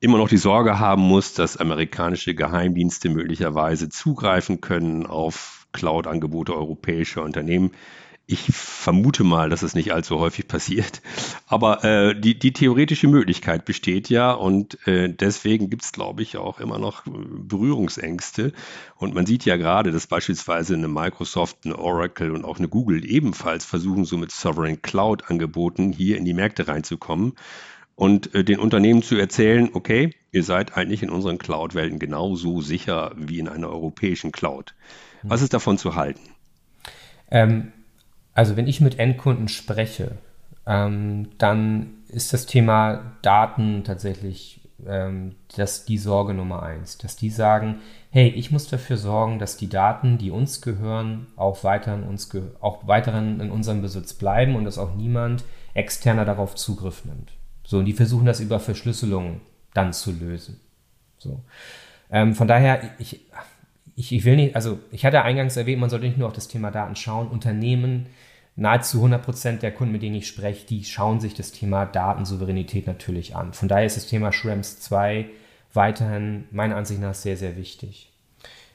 immer 0.00 0.18
noch 0.18 0.28
die 0.28 0.36
Sorge 0.36 0.78
haben 0.78 1.02
muss, 1.02 1.32
dass 1.32 1.56
amerikanische 1.56 2.34
Geheimdienste 2.34 3.08
möglicherweise 3.08 3.88
zugreifen 3.88 4.60
können 4.60 5.06
auf 5.06 5.61
Cloud-Angebote 5.72 6.54
europäischer 6.54 7.22
Unternehmen. 7.22 7.72
Ich 8.26 8.46
vermute 8.52 9.24
mal, 9.24 9.50
dass 9.50 9.62
es 9.62 9.74
nicht 9.74 9.92
allzu 9.92 10.20
häufig 10.20 10.46
passiert. 10.46 11.02
Aber 11.46 11.82
äh, 11.84 12.18
die, 12.18 12.38
die 12.38 12.52
theoretische 12.52 13.08
Möglichkeit 13.08 13.64
besteht 13.64 14.08
ja 14.08 14.32
und 14.32 14.86
äh, 14.86 15.12
deswegen 15.12 15.70
gibt 15.70 15.82
es, 15.82 15.92
glaube 15.92 16.22
ich, 16.22 16.36
auch 16.36 16.60
immer 16.60 16.78
noch 16.78 17.02
Berührungsängste. 17.04 18.52
Und 18.96 19.14
man 19.14 19.26
sieht 19.26 19.44
ja 19.44 19.56
gerade, 19.56 19.90
dass 19.90 20.06
beispielsweise 20.06 20.74
eine 20.74 20.88
Microsoft, 20.88 21.58
eine 21.64 21.78
Oracle 21.78 22.30
und 22.30 22.44
auch 22.44 22.58
eine 22.58 22.68
Google 22.68 23.04
ebenfalls 23.04 23.64
versuchen, 23.64 24.04
so 24.04 24.16
mit 24.16 24.30
Sovereign 24.30 24.80
Cloud-Angeboten 24.80 25.92
hier 25.92 26.16
in 26.16 26.24
die 26.24 26.34
Märkte 26.34 26.68
reinzukommen 26.68 27.34
und 27.94 28.34
äh, 28.34 28.44
den 28.44 28.58
Unternehmen 28.58 29.02
zu 29.02 29.16
erzählen, 29.16 29.70
okay, 29.74 30.14
ihr 30.30 30.44
seid 30.44 30.76
eigentlich 30.76 31.02
in 31.02 31.10
unseren 31.10 31.38
Cloud-Welten 31.38 31.98
genauso 31.98 32.60
sicher 32.60 33.12
wie 33.16 33.38
in 33.38 33.48
einer 33.48 33.68
europäischen 33.68 34.32
Cloud. 34.32 34.74
Was 35.22 35.42
ist 35.42 35.54
davon 35.54 35.78
zu 35.78 35.94
halten? 35.94 36.20
Ähm, 37.30 37.72
also 38.34 38.56
wenn 38.56 38.66
ich 38.66 38.80
mit 38.80 38.98
Endkunden 38.98 39.48
spreche, 39.48 40.12
ähm, 40.66 41.28
dann 41.38 41.94
ist 42.08 42.32
das 42.32 42.46
Thema 42.46 43.12
Daten 43.22 43.84
tatsächlich 43.84 44.60
ähm, 44.86 45.36
das 45.56 45.84
die 45.84 45.98
Sorge 45.98 46.34
Nummer 46.34 46.62
eins, 46.62 46.98
dass 46.98 47.16
die 47.16 47.30
sagen, 47.30 47.80
hey, 48.10 48.28
ich 48.28 48.50
muss 48.50 48.68
dafür 48.68 48.96
sorgen, 48.96 49.38
dass 49.38 49.56
die 49.56 49.68
Daten, 49.68 50.18
die 50.18 50.30
uns 50.30 50.60
gehören, 50.60 51.28
auch 51.36 51.64
weiterhin, 51.64 52.02
uns 52.04 52.30
ge 52.30 52.42
auch 52.60 52.86
weiterhin 52.86 53.40
in 53.40 53.50
unserem 53.50 53.82
Besitz 53.82 54.12
bleiben 54.12 54.56
und 54.56 54.64
dass 54.64 54.78
auch 54.78 54.94
niemand 54.94 55.44
externer 55.74 56.24
darauf 56.24 56.54
Zugriff 56.54 57.04
nimmt. 57.04 57.32
So, 57.64 57.78
und 57.78 57.86
die 57.86 57.92
versuchen 57.92 58.26
das 58.26 58.40
über 58.40 58.60
Verschlüsselung 58.60 59.40
dann 59.72 59.92
zu 59.92 60.12
lösen. 60.12 60.60
So. 61.18 61.40
Ähm, 62.10 62.34
von 62.34 62.48
daher, 62.48 62.90
ich, 62.98 63.20
ich, 63.94 64.12
ich 64.12 64.24
will 64.24 64.36
nicht, 64.36 64.56
also 64.56 64.78
ich 64.90 65.04
hatte 65.04 65.22
eingangs 65.22 65.56
erwähnt, 65.56 65.80
man 65.80 65.90
sollte 65.90 66.06
nicht 66.06 66.18
nur 66.18 66.28
auf 66.28 66.34
das 66.34 66.48
Thema 66.48 66.70
Daten 66.70 66.96
schauen. 66.96 67.28
Unternehmen, 67.28 68.06
nahezu 68.56 68.98
100 68.98 69.22
Prozent 69.22 69.62
der 69.62 69.72
Kunden, 69.72 69.92
mit 69.92 70.02
denen 70.02 70.16
ich 70.16 70.26
spreche, 70.26 70.66
die 70.66 70.84
schauen 70.84 71.20
sich 71.20 71.34
das 71.34 71.52
Thema 71.52 71.86
Datensouveränität 71.86 72.86
natürlich 72.86 73.36
an. 73.36 73.52
Von 73.52 73.68
daher 73.68 73.86
ist 73.86 73.96
das 73.96 74.06
Thema 74.06 74.32
Schrems 74.32 74.80
2 74.80 75.26
weiterhin 75.74 76.44
meiner 76.50 76.76
Ansicht 76.76 77.00
nach 77.00 77.14
sehr, 77.14 77.36
sehr 77.36 77.56
wichtig. 77.56 78.12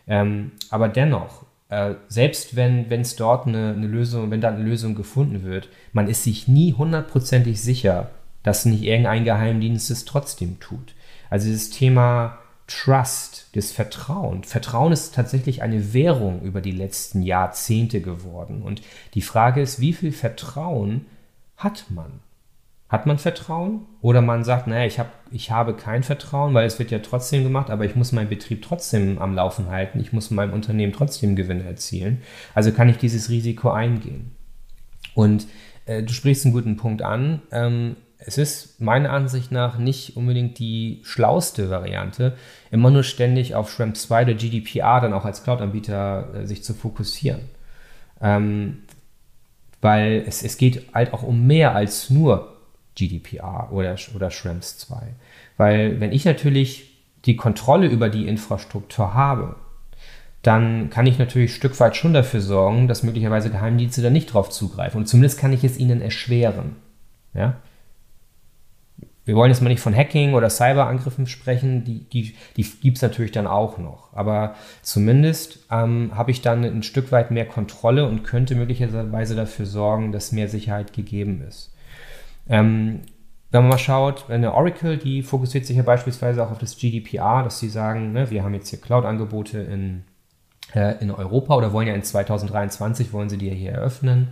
Ähm, 0.07 0.51
aber 0.69 0.87
dennoch, 0.87 1.45
äh, 1.69 1.95
selbst 2.07 2.55
wenn 2.55 2.89
es 2.89 3.15
dort 3.15 3.47
eine, 3.47 3.73
eine, 3.75 3.87
Lösung, 3.87 4.31
wenn 4.31 4.41
da 4.41 4.49
eine 4.49 4.63
Lösung 4.63 4.95
gefunden 4.95 5.43
wird, 5.43 5.69
man 5.93 6.07
ist 6.07 6.23
sich 6.23 6.47
nie 6.47 6.73
hundertprozentig 6.73 7.61
sicher, 7.61 8.09
dass 8.43 8.65
nicht 8.65 8.83
irgendein 8.83 9.25
Geheimdienst 9.25 9.91
es 9.91 10.05
trotzdem 10.05 10.59
tut. 10.59 10.93
Also 11.29 11.47
dieses 11.47 11.69
Thema 11.69 12.39
Trust, 12.67 13.47
das 13.53 13.71
Vertrauen. 13.71 14.43
Vertrauen 14.43 14.91
ist 14.91 15.15
tatsächlich 15.15 15.61
eine 15.61 15.93
Währung 15.93 16.41
über 16.41 16.59
die 16.59 16.71
letzten 16.71 17.21
Jahrzehnte 17.21 18.01
geworden. 18.01 18.61
Und 18.61 18.81
die 19.13 19.21
Frage 19.21 19.61
ist, 19.61 19.79
wie 19.79 19.93
viel 19.93 20.11
Vertrauen 20.11 21.05
hat 21.55 21.85
man? 21.89 22.19
Hat 22.89 23.05
man 23.05 23.19
Vertrauen? 23.19 23.85
Oder 24.01 24.21
man 24.21 24.43
sagt, 24.43 24.67
naja, 24.67 24.85
ich, 24.85 24.99
hab, 24.99 25.11
ich 25.31 25.49
habe 25.51 25.75
kein 25.75 26.03
Vertrauen, 26.03 26.53
weil 26.53 26.67
es 26.67 26.77
wird 26.77 26.91
ja 26.91 26.99
trotzdem 26.99 27.43
gemacht, 27.43 27.69
aber 27.69 27.85
ich 27.85 27.95
muss 27.95 28.11
meinen 28.11 28.29
Betrieb 28.29 28.61
trotzdem 28.61 29.17
am 29.19 29.33
Laufen 29.33 29.69
halten, 29.69 29.99
ich 29.99 30.13
muss 30.13 30.31
meinem 30.31 30.53
Unternehmen 30.53 30.93
trotzdem 30.93 31.35
Gewinne 31.35 31.63
erzielen. 31.63 32.21
Also 32.53 32.71
kann 32.71 32.89
ich 32.89 32.97
dieses 32.97 33.29
Risiko 33.29 33.71
eingehen. 33.71 34.31
Und 35.15 35.47
äh, 35.85 36.03
du 36.03 36.13
sprichst 36.13 36.45
einen 36.45 36.53
guten 36.53 36.77
Punkt 36.77 37.01
an. 37.01 37.41
Ähm, 37.51 37.95
es 38.19 38.37
ist 38.37 38.81
meiner 38.81 39.11
Ansicht 39.11 39.51
nach 39.51 39.77
nicht 39.77 40.17
unbedingt 40.17 40.59
die 40.59 41.01
schlauste 41.03 41.69
Variante, 41.69 42.35
immer 42.71 42.89
nur 42.89 43.03
ständig 43.03 43.55
auf 43.55 43.71
Shrimp 43.71 43.95
2 43.95 44.23
oder 44.23 44.33
GDPR 44.33 45.01
dann 45.01 45.13
auch 45.13 45.25
als 45.25 45.43
Cloud-Anbieter 45.43 46.33
äh, 46.33 46.45
sich 46.45 46.63
zu 46.63 46.73
fokussieren. 46.73 47.41
Ähm, 48.21 48.79
weil 49.81 50.23
es, 50.27 50.43
es 50.43 50.57
geht 50.57 50.93
halt 50.93 51.13
auch 51.13 51.23
um 51.23 51.45
mehr 51.45 51.75
als 51.75 52.09
nur 52.09 52.57
GDPR 52.95 53.71
oder, 53.71 53.95
oder 54.15 54.31
Shrimps 54.31 54.79
2. 54.79 54.95
Weil 55.57 55.99
wenn 55.99 56.11
ich 56.11 56.25
natürlich 56.25 56.97
die 57.25 57.35
Kontrolle 57.35 57.87
über 57.87 58.09
die 58.09 58.27
Infrastruktur 58.27 59.13
habe, 59.13 59.55
dann 60.41 60.89
kann 60.89 61.05
ich 61.05 61.19
natürlich 61.19 61.51
ein 61.51 61.55
Stück 61.55 61.79
weit 61.79 61.95
schon 61.95 62.13
dafür 62.13 62.41
sorgen, 62.41 62.87
dass 62.87 63.03
möglicherweise 63.03 63.51
Geheimdienste 63.51 64.01
da 64.01 64.09
nicht 64.09 64.33
drauf 64.33 64.49
zugreifen. 64.49 64.99
Und 65.01 65.07
zumindest 65.07 65.39
kann 65.39 65.53
ich 65.53 65.63
es 65.63 65.77
ihnen 65.77 66.01
erschweren. 66.01 66.77
Ja? 67.33 67.57
Wir 69.27 69.35
wollen 69.35 69.51
jetzt 69.51 69.61
mal 69.61 69.67
nicht 69.67 69.81
von 69.81 69.93
Hacking 69.93 70.35
oder 70.35 70.49
Cyberangriffen 70.49 71.27
sprechen, 71.27 71.83
die, 71.83 72.05
die, 72.05 72.33
die 72.55 72.63
gibt 72.63 72.95
es 72.95 73.01
natürlich 73.01 73.33
dann 73.33 73.45
auch 73.45 73.77
noch. 73.77 74.13
Aber 74.13 74.55
zumindest 74.81 75.59
ähm, 75.69 76.11
habe 76.15 76.31
ich 76.31 76.41
dann 76.41 76.63
ein 76.63 76.81
Stück 76.81 77.11
weit 77.11 77.29
mehr 77.29 77.45
Kontrolle 77.45 78.07
und 78.07 78.23
könnte 78.23 78.55
möglicherweise 78.55 79.35
dafür 79.35 79.65
sorgen, 79.65 80.13
dass 80.13 80.31
mehr 80.31 80.47
Sicherheit 80.47 80.93
gegeben 80.93 81.43
ist. 81.45 81.73
Ähm, 82.47 83.01
wenn 83.51 83.63
man 83.63 83.71
mal 83.71 83.77
schaut, 83.77 84.29
eine 84.29 84.53
Oracle, 84.53 84.95
die 84.95 85.21
fokussiert 85.23 85.65
sich 85.65 85.75
ja 85.75 85.83
beispielsweise 85.83 86.41
auch 86.41 86.51
auf 86.51 86.59
das 86.59 86.77
GDPR, 86.77 87.43
dass 87.43 87.59
sie 87.59 87.69
sagen, 87.69 88.13
ne, 88.13 88.31
wir 88.31 88.45
haben 88.45 88.53
jetzt 88.53 88.69
hier 88.69 88.79
Cloud-Angebote 88.79 89.59
in, 89.59 90.05
äh, 90.73 90.95
in 91.01 91.11
Europa 91.11 91.53
oder 91.57 91.73
wollen 91.73 91.89
ja 91.89 91.95
in 91.95 92.03
2023, 92.03 93.11
wollen 93.11 93.27
sie 93.27 93.37
die 93.37 93.49
ja 93.49 93.53
hier 93.53 93.73
eröffnen 93.73 94.29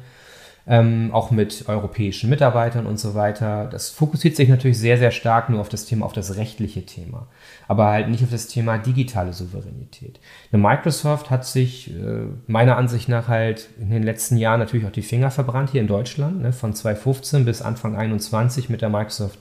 ähm, 0.68 1.12
auch 1.14 1.30
mit 1.30 1.66
europäischen 1.68 2.30
Mitarbeitern 2.30 2.88
und 2.88 3.00
so 3.00 3.14
weiter. 3.14 3.66
Das 3.66 3.90
fokussiert 3.90 4.36
sich 4.36 4.50
natürlich 4.50 4.80
sehr, 4.80 4.98
sehr 4.98 5.12
stark 5.12 5.50
nur 5.50 5.62
auf 5.62 5.70
das 5.70 5.86
Thema, 5.86 6.06
auf 6.06 6.14
das 6.14 6.38
rechtliche 6.38 6.86
Thema, 6.86 7.28
aber 7.68 7.86
halt 7.86 8.10
nicht 8.10 8.24
auf 8.24 8.32
das 8.32 8.48
Thema 8.48 8.78
digitale 8.78 9.34
Souveränität. 9.34 10.20
Eine 10.52 10.62
Microsoft 10.62 11.30
hat 11.30 11.46
sich 11.46 11.92
äh, 11.92 12.26
meiner 12.48 12.78
Ansicht 12.78 13.10
nach 13.10 13.28
halt 13.28 13.70
in 13.80 13.92
den 13.92 14.04
letzten 14.04 14.38
Jahren 14.38 14.60
natürlich 14.60 14.88
auch 14.88 14.92
die 14.92 15.04
Finger 15.04 15.30
verbrannt 15.30 15.70
hier 15.72 15.82
in 15.82 15.88
Deutschland, 15.88 16.42
ne, 16.42 16.52
von 16.52 16.74
2015 16.74 17.46
bis 17.46 17.62
Anfang 17.62 17.96
21 17.96 18.70
mit 18.70 18.82
der 18.82 18.90
Microsoft 18.90 19.40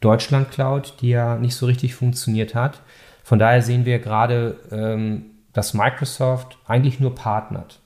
Deutschland 0.00 0.50
Cloud, 0.50 0.94
die 1.00 1.10
ja 1.10 1.36
nicht 1.36 1.54
so 1.54 1.66
richtig 1.66 1.94
funktioniert 1.94 2.54
hat. 2.54 2.82
Von 3.22 3.38
daher 3.38 3.62
sehen 3.62 3.86
wir 3.86 4.00
gerade, 4.00 4.58
ähm, 4.70 5.26
dass 5.52 5.72
Microsoft 5.72 6.58
eigentlich 6.66 6.98
nur 6.98 7.14
partnert 7.14 7.80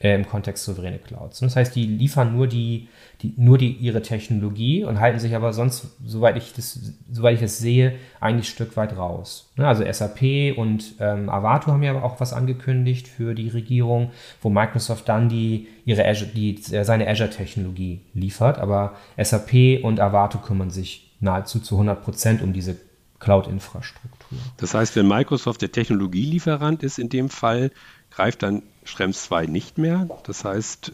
äh, 0.00 0.14
im 0.14 0.26
Kontext 0.26 0.64
souveräne 0.64 0.98
Clouds. 0.98 1.40
Das 1.40 1.56
heißt, 1.56 1.74
die 1.74 1.86
liefern 1.86 2.34
nur 2.34 2.46
die, 2.46 2.88
die, 3.22 3.32
nur 3.36 3.58
die 3.58 3.70
ihre 3.72 4.02
Technologie 4.02 4.84
und 4.84 5.00
halten 5.00 5.18
sich 5.18 5.36
aber 5.36 5.52
sonst, 5.52 5.96
soweit 6.04 6.36
ich 6.36 6.52
das, 6.52 6.94
soweit 7.10 7.34
ich 7.34 7.40
das 7.40 7.58
sehe, 7.58 7.94
eigentlich 8.20 8.48
ein 8.48 8.54
Stück 8.54 8.76
weit 8.76 8.96
raus. 8.96 9.52
Ne, 9.56 9.66
also 9.66 9.84
SAP 9.90 10.56
und 10.56 10.94
ähm, 10.98 11.28
Avato 11.28 11.70
haben 11.70 11.82
ja 11.82 12.02
auch 12.02 12.20
was 12.20 12.32
angekündigt 12.32 13.06
für 13.06 13.34
die 13.34 13.48
Regierung, 13.48 14.10
wo 14.42 14.50
Microsoft 14.50 15.08
dann 15.08 15.28
die 15.28 15.68
ihre 15.84 16.06
Azure, 16.06 16.30
die, 16.30 16.56
äh, 16.72 16.84
seine 16.84 17.08
Azure-Technologie 17.08 18.00
liefert, 18.14 18.58
aber 18.58 18.96
SAP 19.16 19.82
und 19.82 20.00
Avato 20.00 20.38
kümmern 20.38 20.70
sich 20.70 21.12
nahezu 21.20 21.60
zu 21.60 21.76
100 21.76 22.02
Prozent 22.02 22.42
um 22.42 22.52
diese 22.52 22.76
Cloud-Infrastruktur. 23.20 24.38
Das 24.58 24.74
heißt, 24.74 24.96
wenn 24.96 25.08
Microsoft 25.08 25.62
der 25.62 25.72
Technologielieferant 25.72 26.82
ist 26.82 26.98
in 26.98 27.08
dem 27.08 27.30
Fall, 27.30 27.70
greift 28.10 28.42
dann 28.42 28.62
Schrems 28.84 29.24
2 29.24 29.46
nicht 29.46 29.78
mehr. 29.78 30.08
Das 30.24 30.44
heißt, 30.44 30.92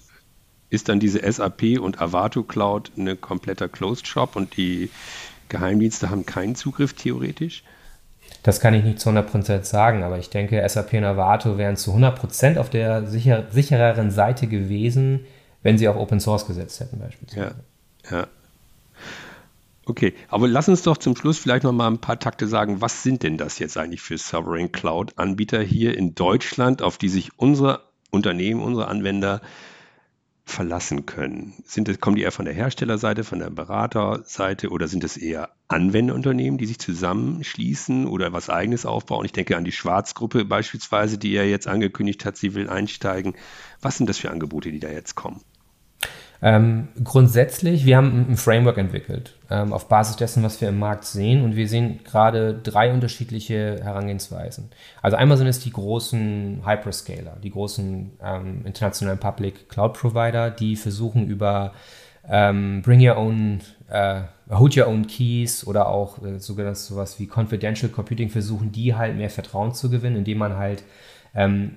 ist 0.71 0.89
dann 0.89 1.01
diese 1.01 1.31
SAP 1.31 1.79
und 1.81 2.01
Avato 2.01 2.43
Cloud 2.43 2.93
ein 2.97 3.21
kompletter 3.21 3.69
Closed 3.69 4.07
Shop 4.07 4.37
und 4.37 4.57
die 4.57 4.91
Geheimdienste 5.49 6.11
haben 6.11 6.25
keinen 6.27 6.55
Zugriff 6.55 6.95
theoretisch? 6.95 7.65
Das 8.43 8.61
kann 8.61 8.75
ich 8.75 8.85
nicht 8.85 9.01
zu 9.01 9.11
100% 9.11 9.65
sagen, 9.65 10.03
aber 10.03 10.19
ich 10.19 10.31
denke, 10.31 10.67
SAP 10.67 10.95
und 10.95 11.05
Avato 11.05 11.59
wären 11.59 11.77
zu 11.77 11.93
100% 11.93 12.59
auf 12.59 12.71
der 12.71 13.07
sicher, 13.07 13.47
sichereren 13.51 14.11
Seite 14.11 14.47
gewesen, 14.47 15.27
wenn 15.63 15.77
sie 15.77 15.89
auf 15.89 15.97
Open 15.97 16.21
Source 16.21 16.47
gesetzt 16.47 16.81
hätten 16.81 16.99
beispielsweise. 16.99 17.57
Ja, 18.09 18.19
ja. 18.19 18.27
Okay, 19.91 20.15
aber 20.29 20.47
lass 20.47 20.69
uns 20.69 20.83
doch 20.83 20.99
zum 20.99 21.17
Schluss 21.17 21.39
vielleicht 21.39 21.65
noch 21.65 21.73
mal 21.73 21.89
ein 21.89 22.01
paar 22.01 22.17
Takte 22.17 22.47
sagen, 22.47 22.81
was 22.81 23.03
sind 23.03 23.25
denn 23.25 23.37
das 23.37 23.59
jetzt 23.59 23.77
eigentlich 23.77 24.03
für 24.03 24.19
Sovereign 24.19 24.71
Cloud 24.71 25.19
Anbieter 25.19 25.61
hier 25.61 25.99
in 25.99 26.15
Deutschland, 26.15 26.81
auf 26.81 26.97
die 26.97 27.09
sich 27.09 27.37
unsere 27.37 27.89
Unternehmen, 28.13 28.63
unsere 28.63 28.87
Anwender 28.87 29.41
verlassen 30.45 31.07
können? 31.07 31.55
Sind 31.65 31.89
es, 31.89 31.99
kommen 31.99 32.15
die 32.15 32.23
eher 32.23 32.31
von 32.31 32.45
der 32.45 32.55
Herstellerseite, 32.55 33.25
von 33.25 33.41
der 33.41 33.51
Beraterseite 33.51 34.69
oder 34.69 34.87
sind 34.87 35.03
es 35.03 35.17
eher 35.17 35.51
Anwenderunternehmen, 35.67 36.57
die 36.57 36.67
sich 36.67 36.79
zusammenschließen 36.79 38.07
oder 38.07 38.33
was 38.33 38.49
eigenes 38.49 38.87
aufbauen? 38.87 39.25
Ich 39.25 39.33
denke 39.33 39.57
an 39.57 39.65
die 39.65 39.73
Schwarzgruppe 39.73 40.45
beispielsweise, 40.45 41.19
die 41.19 41.33
ja 41.33 41.43
jetzt 41.43 41.67
angekündigt 41.67 42.25
hat, 42.25 42.37
sie 42.37 42.55
will 42.55 42.69
einsteigen. 42.69 43.35
Was 43.81 43.97
sind 43.97 44.09
das 44.09 44.19
für 44.19 44.31
Angebote, 44.31 44.71
die 44.71 44.79
da 44.79 44.89
jetzt 44.89 45.17
kommen? 45.17 45.41
Ähm, 46.43 46.89
grundsätzlich, 47.05 47.85
wir 47.85 47.99
haben 47.99 48.27
ein 48.31 48.37
Framework 48.37 48.79
entwickelt 48.79 49.35
ähm, 49.51 49.75
auf 49.75 49.89
Basis 49.89 50.17
dessen, 50.17 50.43
was 50.43 50.61
wir 50.61 50.71
im 50.71 50.79
Markt 50.79 51.05
sehen 51.05 51.45
und 51.45 51.55
wir 51.55 51.69
sehen 51.69 52.01
gerade 52.03 52.55
drei 52.55 52.93
unterschiedliche 52.93 53.81
Herangehensweisen. 53.83 54.71
Also 55.03 55.19
einmal 55.19 55.37
sind 55.37 55.49
es 55.49 55.61
die 55.61 55.71
großen 55.71 56.63
Hyperscaler, 56.65 57.37
die 57.43 57.51
großen 57.51 58.13
ähm, 58.23 58.63
internationalen 58.65 59.19
Public 59.19 59.69
Cloud 59.69 59.95
Provider, 59.95 60.51
die 60.51 60.77
versuchen 60.77 61.27
über 61.27 61.73
ähm, 62.27 62.81
Bring 62.83 63.07
Your 63.07 63.19
Own, 63.19 63.61
äh, 63.91 64.23
Hold 64.51 64.79
Your 64.79 64.87
Own 64.87 65.07
Keys 65.07 65.67
oder 65.67 65.89
auch 65.89 66.23
äh, 66.23 66.39
sogar 66.39 66.75
sowas 66.75 67.21
wie 67.21 67.29
Confidential 67.29 67.91
Computing 67.91 68.31
versuchen, 68.31 68.73
die 68.73 68.95
halt 68.95 69.15
mehr 69.17 69.31
Vertrauen 69.31 69.75
zu 69.75 69.91
gewinnen, 69.91 70.17
indem 70.17 70.39
man 70.39 70.57
halt 70.57 70.85
ähm, 71.35 71.77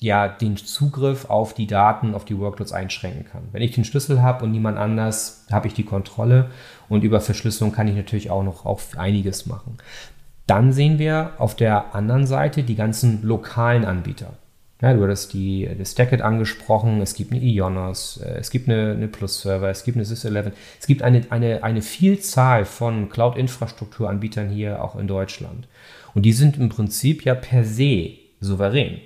ja 0.00 0.28
den 0.28 0.56
Zugriff 0.56 1.30
auf 1.30 1.54
die 1.54 1.66
Daten, 1.66 2.14
auf 2.14 2.24
die 2.24 2.38
Workloads 2.38 2.72
einschränken 2.72 3.24
kann. 3.24 3.48
Wenn 3.52 3.62
ich 3.62 3.74
den 3.74 3.84
Schlüssel 3.84 4.22
habe 4.22 4.44
und 4.44 4.52
niemand 4.52 4.78
anders, 4.78 5.46
habe 5.50 5.68
ich 5.68 5.74
die 5.74 5.84
Kontrolle 5.84 6.50
und 6.88 7.02
über 7.02 7.20
Verschlüsselung 7.20 7.72
kann 7.72 7.88
ich 7.88 7.96
natürlich 7.96 8.30
auch 8.30 8.42
noch 8.42 8.66
auch 8.66 8.80
einiges 8.96 9.46
machen. 9.46 9.78
Dann 10.46 10.72
sehen 10.72 10.98
wir 10.98 11.32
auf 11.38 11.56
der 11.56 11.94
anderen 11.94 12.26
Seite 12.26 12.62
die 12.62 12.76
ganzen 12.76 13.22
lokalen 13.22 13.84
Anbieter. 13.84 14.34
Ja, 14.82 14.92
du 14.92 15.02
hattest 15.02 15.32
die, 15.32 15.66
das 15.78 15.92
Stackit 15.92 16.20
angesprochen, 16.20 17.00
es 17.00 17.14
gibt 17.14 17.32
eine 17.32 17.40
Ionos, 17.40 18.18
äh, 18.18 18.34
es 18.38 18.50
gibt 18.50 18.68
eine, 18.68 18.92
eine 18.92 19.08
Plus-Server, 19.08 19.70
es 19.70 19.84
gibt 19.84 19.96
eine 19.96 20.04
Sys11. 20.04 20.52
Es 20.78 20.86
gibt 20.86 21.02
eine, 21.02 21.22
eine, 21.30 21.64
eine 21.64 21.80
Vielzahl 21.80 22.66
von 22.66 23.08
Cloud-Infrastrukturanbietern 23.08 24.50
hier 24.50 24.84
auch 24.84 24.96
in 24.96 25.08
Deutschland. 25.08 25.66
Und 26.14 26.22
die 26.22 26.34
sind 26.34 26.58
im 26.58 26.68
Prinzip 26.68 27.24
ja 27.24 27.34
per 27.34 27.64
se 27.64 28.10
souverän, 28.40 28.98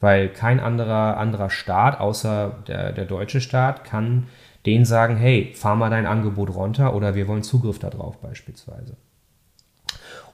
weil 0.00 0.28
kein 0.28 0.60
anderer, 0.60 1.16
anderer 1.16 1.50
Staat, 1.50 2.00
außer 2.00 2.62
der, 2.66 2.92
der 2.92 3.04
deutsche 3.04 3.40
Staat, 3.40 3.84
kann 3.84 4.28
denen 4.66 4.84
sagen, 4.84 5.16
hey, 5.16 5.52
fahr 5.54 5.76
mal 5.76 5.90
dein 5.90 6.06
Angebot 6.06 6.54
runter 6.54 6.94
oder 6.94 7.14
wir 7.14 7.28
wollen 7.28 7.42
Zugriff 7.42 7.78
darauf 7.78 8.18
beispielsweise. 8.18 8.96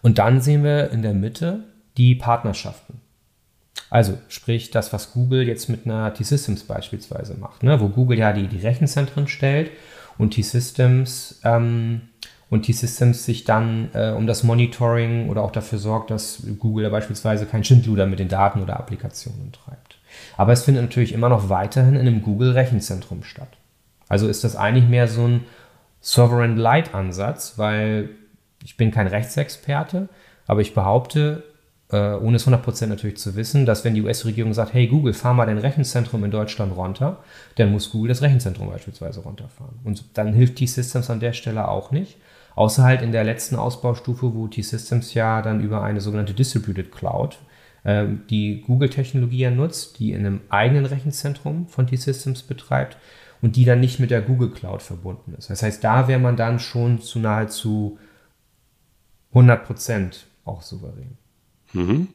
Und 0.00 0.18
dann 0.18 0.40
sehen 0.40 0.64
wir 0.64 0.90
in 0.90 1.02
der 1.02 1.14
Mitte 1.14 1.60
die 1.96 2.14
Partnerschaften. 2.14 3.00
Also 3.90 4.18
sprich 4.28 4.70
das, 4.70 4.92
was 4.92 5.12
Google 5.12 5.46
jetzt 5.46 5.68
mit 5.68 5.84
einer 5.84 6.12
T-Systems 6.14 6.64
beispielsweise 6.64 7.34
macht, 7.34 7.62
ne? 7.62 7.78
wo 7.78 7.88
Google 7.88 8.18
ja 8.18 8.32
die, 8.32 8.48
die 8.48 8.58
Rechenzentren 8.58 9.28
stellt 9.28 9.70
und 10.16 10.30
T-Systems 10.30 11.40
ähm, 11.44 12.08
und 12.53 12.64
T-Systems 12.64 13.24
sich 13.24 13.44
dann 13.44 13.88
äh, 13.94 14.11
um 14.11 14.26
das 14.26 14.42
Monitoring 14.42 15.30
oder 15.30 15.42
auch 15.42 15.53
dafür 15.53 15.78
sorgt, 15.78 16.11
dass 16.11 16.42
Google 16.59 16.90
beispielsweise 16.90 17.46
kein 17.46 17.64
Schindluder 17.64 18.05
mit 18.05 18.18
den 18.18 18.28
Daten 18.28 18.61
oder 18.61 18.78
Applikationen 18.78 19.53
treibt. 19.53 19.96
Aber 20.36 20.53
es 20.53 20.64
findet 20.64 20.82
natürlich 20.82 21.14
immer 21.14 21.30
noch 21.30 21.48
weiterhin 21.48 21.94
in 21.94 22.03
einem 22.03 22.20
Google-Rechenzentrum 22.20 23.22
statt. 23.22 23.57
Also 24.07 24.28
ist 24.28 24.44
das 24.44 24.55
eigentlich 24.55 24.86
mehr 24.86 25.09
so 25.09 25.26
ein 25.26 25.44
Sovereign 26.03 26.59
Light-Ansatz, 26.59 27.55
weil 27.57 28.11
ich 28.62 28.76
bin 28.76 28.90
kein 28.90 29.07
Rechtsexperte, 29.07 30.11
aber 30.46 30.61
ich 30.61 30.74
behaupte, 30.74 31.44
äh, 31.90 31.96
ohne 32.16 32.36
es 32.36 32.46
100% 32.46 32.86
natürlich 32.86 33.16
zu 33.16 33.34
wissen, 33.34 33.64
dass 33.64 33.82
wenn 33.86 33.94
die 33.94 34.03
US-Regierung 34.03 34.53
sagt, 34.53 34.74
hey 34.74 34.88
Google, 34.88 35.14
fahr 35.14 35.32
mal 35.32 35.46
dein 35.46 35.57
Rechenzentrum 35.57 36.22
in 36.22 36.30
Deutschland 36.30 36.76
runter, 36.76 37.24
dann 37.55 37.72
muss 37.72 37.90
Google 37.90 38.11
das 38.11 38.20
Rechenzentrum 38.20 38.68
beispielsweise 38.68 39.20
runterfahren. 39.20 39.76
Und 39.84 40.05
dann 40.12 40.34
hilft 40.34 40.57
T-Systems 40.57 41.09
an 41.09 41.20
der 41.20 41.32
Stelle 41.32 41.66
auch 41.66 41.92
nicht. 41.92 42.18
Außer 42.55 42.82
halt 42.82 43.03
in 43.03 43.12
der 43.12 43.24
letzten 43.24 43.57
Ausbaustufe, 43.57 44.34
wo 44.34 44.46
T-Systems 44.46 45.14
ja 45.14 45.42
dann 45.42 45.61
über 45.61 45.82
eine 45.82 46.00
sogenannte 46.00 46.34
Distributed 46.34 46.92
Cloud 46.92 47.38
äh, 47.84 48.07
die 48.30 48.61
Google-Technologie 48.61 49.38
ja 49.38 49.50
nutzt, 49.50 49.98
die 49.98 50.12
in 50.12 50.26
einem 50.26 50.40
eigenen 50.48 50.86
Rechenzentrum 50.86 51.66
von 51.66 51.86
T-Systems 51.86 52.42
betreibt 52.42 52.96
und 53.40 53.57
die 53.57 53.64
dann 53.64 53.80
nicht 53.80 53.98
mit 53.98 54.11
der 54.11 54.22
Google 54.22 54.50
Cloud 54.50 54.82
verbunden 54.82 55.34
ist. 55.36 55.50
Das 55.50 55.62
heißt, 55.62 55.82
da 55.82 56.09
wäre 56.09 56.20
man 56.20 56.36
dann 56.36 56.59
schon 56.59 57.00
zu 57.00 57.18
nahezu 57.18 57.98
100% 59.34 60.24
auch 60.44 60.62
souverän. 60.62 61.16
Mhm. 61.72 62.09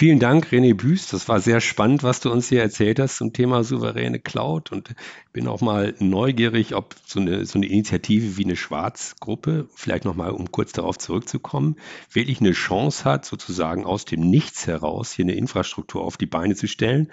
Vielen 0.00 0.18
Dank, 0.18 0.46
René 0.46 0.74
Büß. 0.74 1.08
Das 1.08 1.28
war 1.28 1.40
sehr 1.40 1.60
spannend, 1.60 2.02
was 2.02 2.20
du 2.20 2.32
uns 2.32 2.48
hier 2.48 2.62
erzählt 2.62 2.98
hast 2.98 3.18
zum 3.18 3.34
Thema 3.34 3.62
souveräne 3.62 4.18
Cloud. 4.18 4.72
Und 4.72 4.88
ich 4.88 5.32
bin 5.34 5.46
auch 5.46 5.60
mal 5.60 5.94
neugierig, 5.98 6.74
ob 6.74 6.94
so 7.04 7.20
eine, 7.20 7.44
so 7.44 7.58
eine 7.58 7.66
Initiative 7.66 8.38
wie 8.38 8.44
eine 8.44 8.56
Schwarzgruppe, 8.56 9.68
vielleicht 9.74 10.06
nochmal, 10.06 10.30
um 10.30 10.50
kurz 10.50 10.72
darauf 10.72 10.96
zurückzukommen, 10.96 11.76
wirklich 12.10 12.40
eine 12.40 12.52
Chance 12.52 13.04
hat, 13.04 13.26
sozusagen 13.26 13.84
aus 13.84 14.06
dem 14.06 14.20
Nichts 14.20 14.66
heraus 14.66 15.12
hier 15.12 15.26
eine 15.26 15.34
Infrastruktur 15.34 16.02
auf 16.02 16.16
die 16.16 16.24
Beine 16.24 16.54
zu 16.54 16.66
stellen 16.66 17.12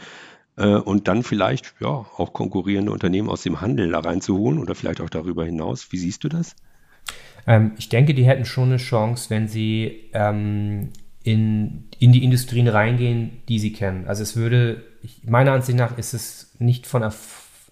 äh, 0.56 0.68
und 0.68 1.10
dann 1.10 1.24
vielleicht 1.24 1.76
ja 1.82 1.90
auch 1.90 2.32
konkurrierende 2.32 2.94
Unternehmen 2.94 3.30
aus 3.30 3.44
dem 3.44 3.60
Handel 3.60 3.92
da 3.92 4.00
reinzuholen 4.00 4.60
oder 4.60 4.76
vielleicht 4.76 5.02
auch 5.02 5.10
darüber 5.10 5.44
hinaus. 5.44 5.92
Wie 5.92 5.98
siehst 5.98 6.24
du 6.24 6.30
das? 6.30 6.56
Ähm, 7.48 7.74
ich 7.78 7.90
denke, 7.90 8.14
die 8.14 8.24
hätten 8.24 8.46
schon 8.46 8.70
eine 8.70 8.78
Chance, 8.78 9.30
wenn 9.30 9.50
sie 9.50 10.10
ähm, 10.14 10.94
in, 11.28 11.90
in 12.00 12.14
die 12.14 12.24
Industrien 12.24 12.70
reingehen, 12.70 13.42
die 13.50 13.60
sie 13.60 13.74
kennen. 13.74 14.08
Also 14.08 14.24
es 14.24 14.38
würde, 14.38 14.82
meiner 15.24 15.52
Ansicht 15.52 15.78
nach 15.78 15.98
ist 15.98 16.14
es 16.14 16.56
nicht 16.58 16.88
von 16.88 17.04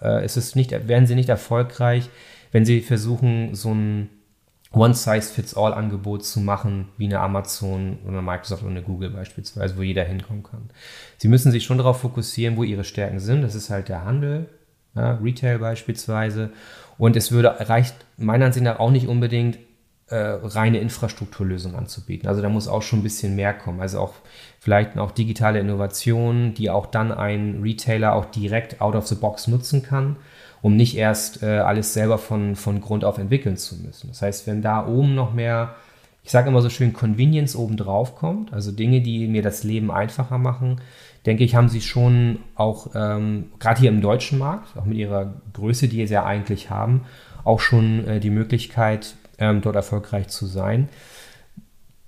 äh, 0.01 0.25
ist 0.25 0.35
es 0.35 0.55
nicht, 0.55 0.71
werden 0.71 1.07
sie 1.07 1.15
nicht 1.15 1.29
erfolgreich, 1.29 2.09
wenn 2.51 2.65
sie 2.65 2.81
versuchen, 2.81 3.55
so 3.55 3.73
ein 3.73 4.09
One-Size-Fits-All-Angebot 4.73 6.25
zu 6.25 6.41
machen, 6.41 6.89
wie 6.97 7.05
eine 7.05 7.21
Amazon 7.21 7.99
oder 8.03 8.17
eine 8.17 8.21
Microsoft 8.21 8.63
oder 8.63 8.71
eine 8.71 8.81
Google 8.81 9.09
beispielsweise, 9.11 9.77
wo 9.77 9.83
jeder 9.83 10.03
hinkommen 10.03 10.43
kann. 10.43 10.69
Sie 11.17 11.29
müssen 11.29 11.53
sich 11.53 11.63
schon 11.63 11.77
darauf 11.77 12.01
fokussieren, 12.01 12.57
wo 12.57 12.63
ihre 12.63 12.83
Stärken 12.83 13.19
sind. 13.19 13.41
Das 13.41 13.55
ist 13.55 13.69
halt 13.69 13.87
der 13.87 14.03
Handel, 14.03 14.49
ja, 14.95 15.13
Retail 15.23 15.59
beispielsweise. 15.59 16.49
Und 16.97 17.15
es 17.15 17.31
würde 17.31 17.55
reicht 17.69 17.95
meiner 18.17 18.47
Ansicht 18.47 18.65
nach 18.65 18.79
auch 18.79 18.91
nicht 18.91 19.07
unbedingt 19.07 19.59
äh, 20.07 20.15
reine 20.15 20.79
Infrastrukturlösungen 20.79 21.77
anzubieten. 21.77 22.27
Also 22.27 22.41
da 22.41 22.49
muss 22.49 22.67
auch 22.67 22.83
schon 22.83 22.99
ein 22.99 23.03
bisschen 23.03 23.35
mehr 23.35 23.53
kommen. 23.53 23.81
Also 23.81 23.99
auch 23.99 24.13
vielleicht 24.59 24.97
auch 24.97 25.11
digitale 25.11 25.59
Innovationen, 25.59 26.53
die 26.53 26.69
auch 26.69 26.85
dann 26.85 27.11
ein 27.11 27.61
Retailer 27.63 28.13
auch 28.13 28.25
direkt 28.25 28.81
out 28.81 28.95
of 28.95 29.07
the 29.07 29.15
box 29.15 29.47
nutzen 29.47 29.81
kann, 29.81 30.17
um 30.61 30.75
nicht 30.75 30.95
erst 30.95 31.41
äh, 31.41 31.57
alles 31.57 31.93
selber 31.93 32.17
von, 32.17 32.55
von 32.55 32.81
Grund 32.81 33.03
auf 33.03 33.17
entwickeln 33.17 33.57
zu 33.57 33.75
müssen. 33.77 34.09
Das 34.09 34.21
heißt, 34.21 34.47
wenn 34.47 34.61
da 34.61 34.87
oben 34.87 35.15
noch 35.15 35.33
mehr, 35.33 35.75
ich 36.23 36.31
sage 36.31 36.49
immer 36.49 36.61
so 36.61 36.69
schön, 36.69 36.93
Convenience 36.93 37.55
oben 37.55 37.77
drauf 37.77 38.15
kommt, 38.15 38.53
also 38.53 38.71
Dinge, 38.71 39.01
die 39.01 39.27
mir 39.27 39.41
das 39.41 39.63
Leben 39.63 39.89
einfacher 39.89 40.37
machen, 40.37 40.81
denke 41.25 41.43
ich, 41.43 41.55
haben 41.55 41.69
sie 41.69 41.81
schon 41.81 42.39
auch, 42.53 42.91
ähm, 42.93 43.51
gerade 43.59 43.79
hier 43.79 43.89
im 43.89 44.01
deutschen 44.01 44.37
Markt, 44.37 44.77
auch 44.77 44.85
mit 44.85 44.97
ihrer 44.97 45.33
Größe, 45.53 45.87
die 45.87 46.05
sie 46.05 46.13
ja 46.13 46.25
eigentlich 46.25 46.69
haben, 46.69 47.01
auch 47.43 47.59
schon 47.59 48.07
äh, 48.07 48.19
die 48.19 48.29
Möglichkeit, 48.29 49.15
ähm, 49.39 49.61
dort 49.61 49.75
erfolgreich 49.75 50.27
zu 50.27 50.45
sein. 50.45 50.89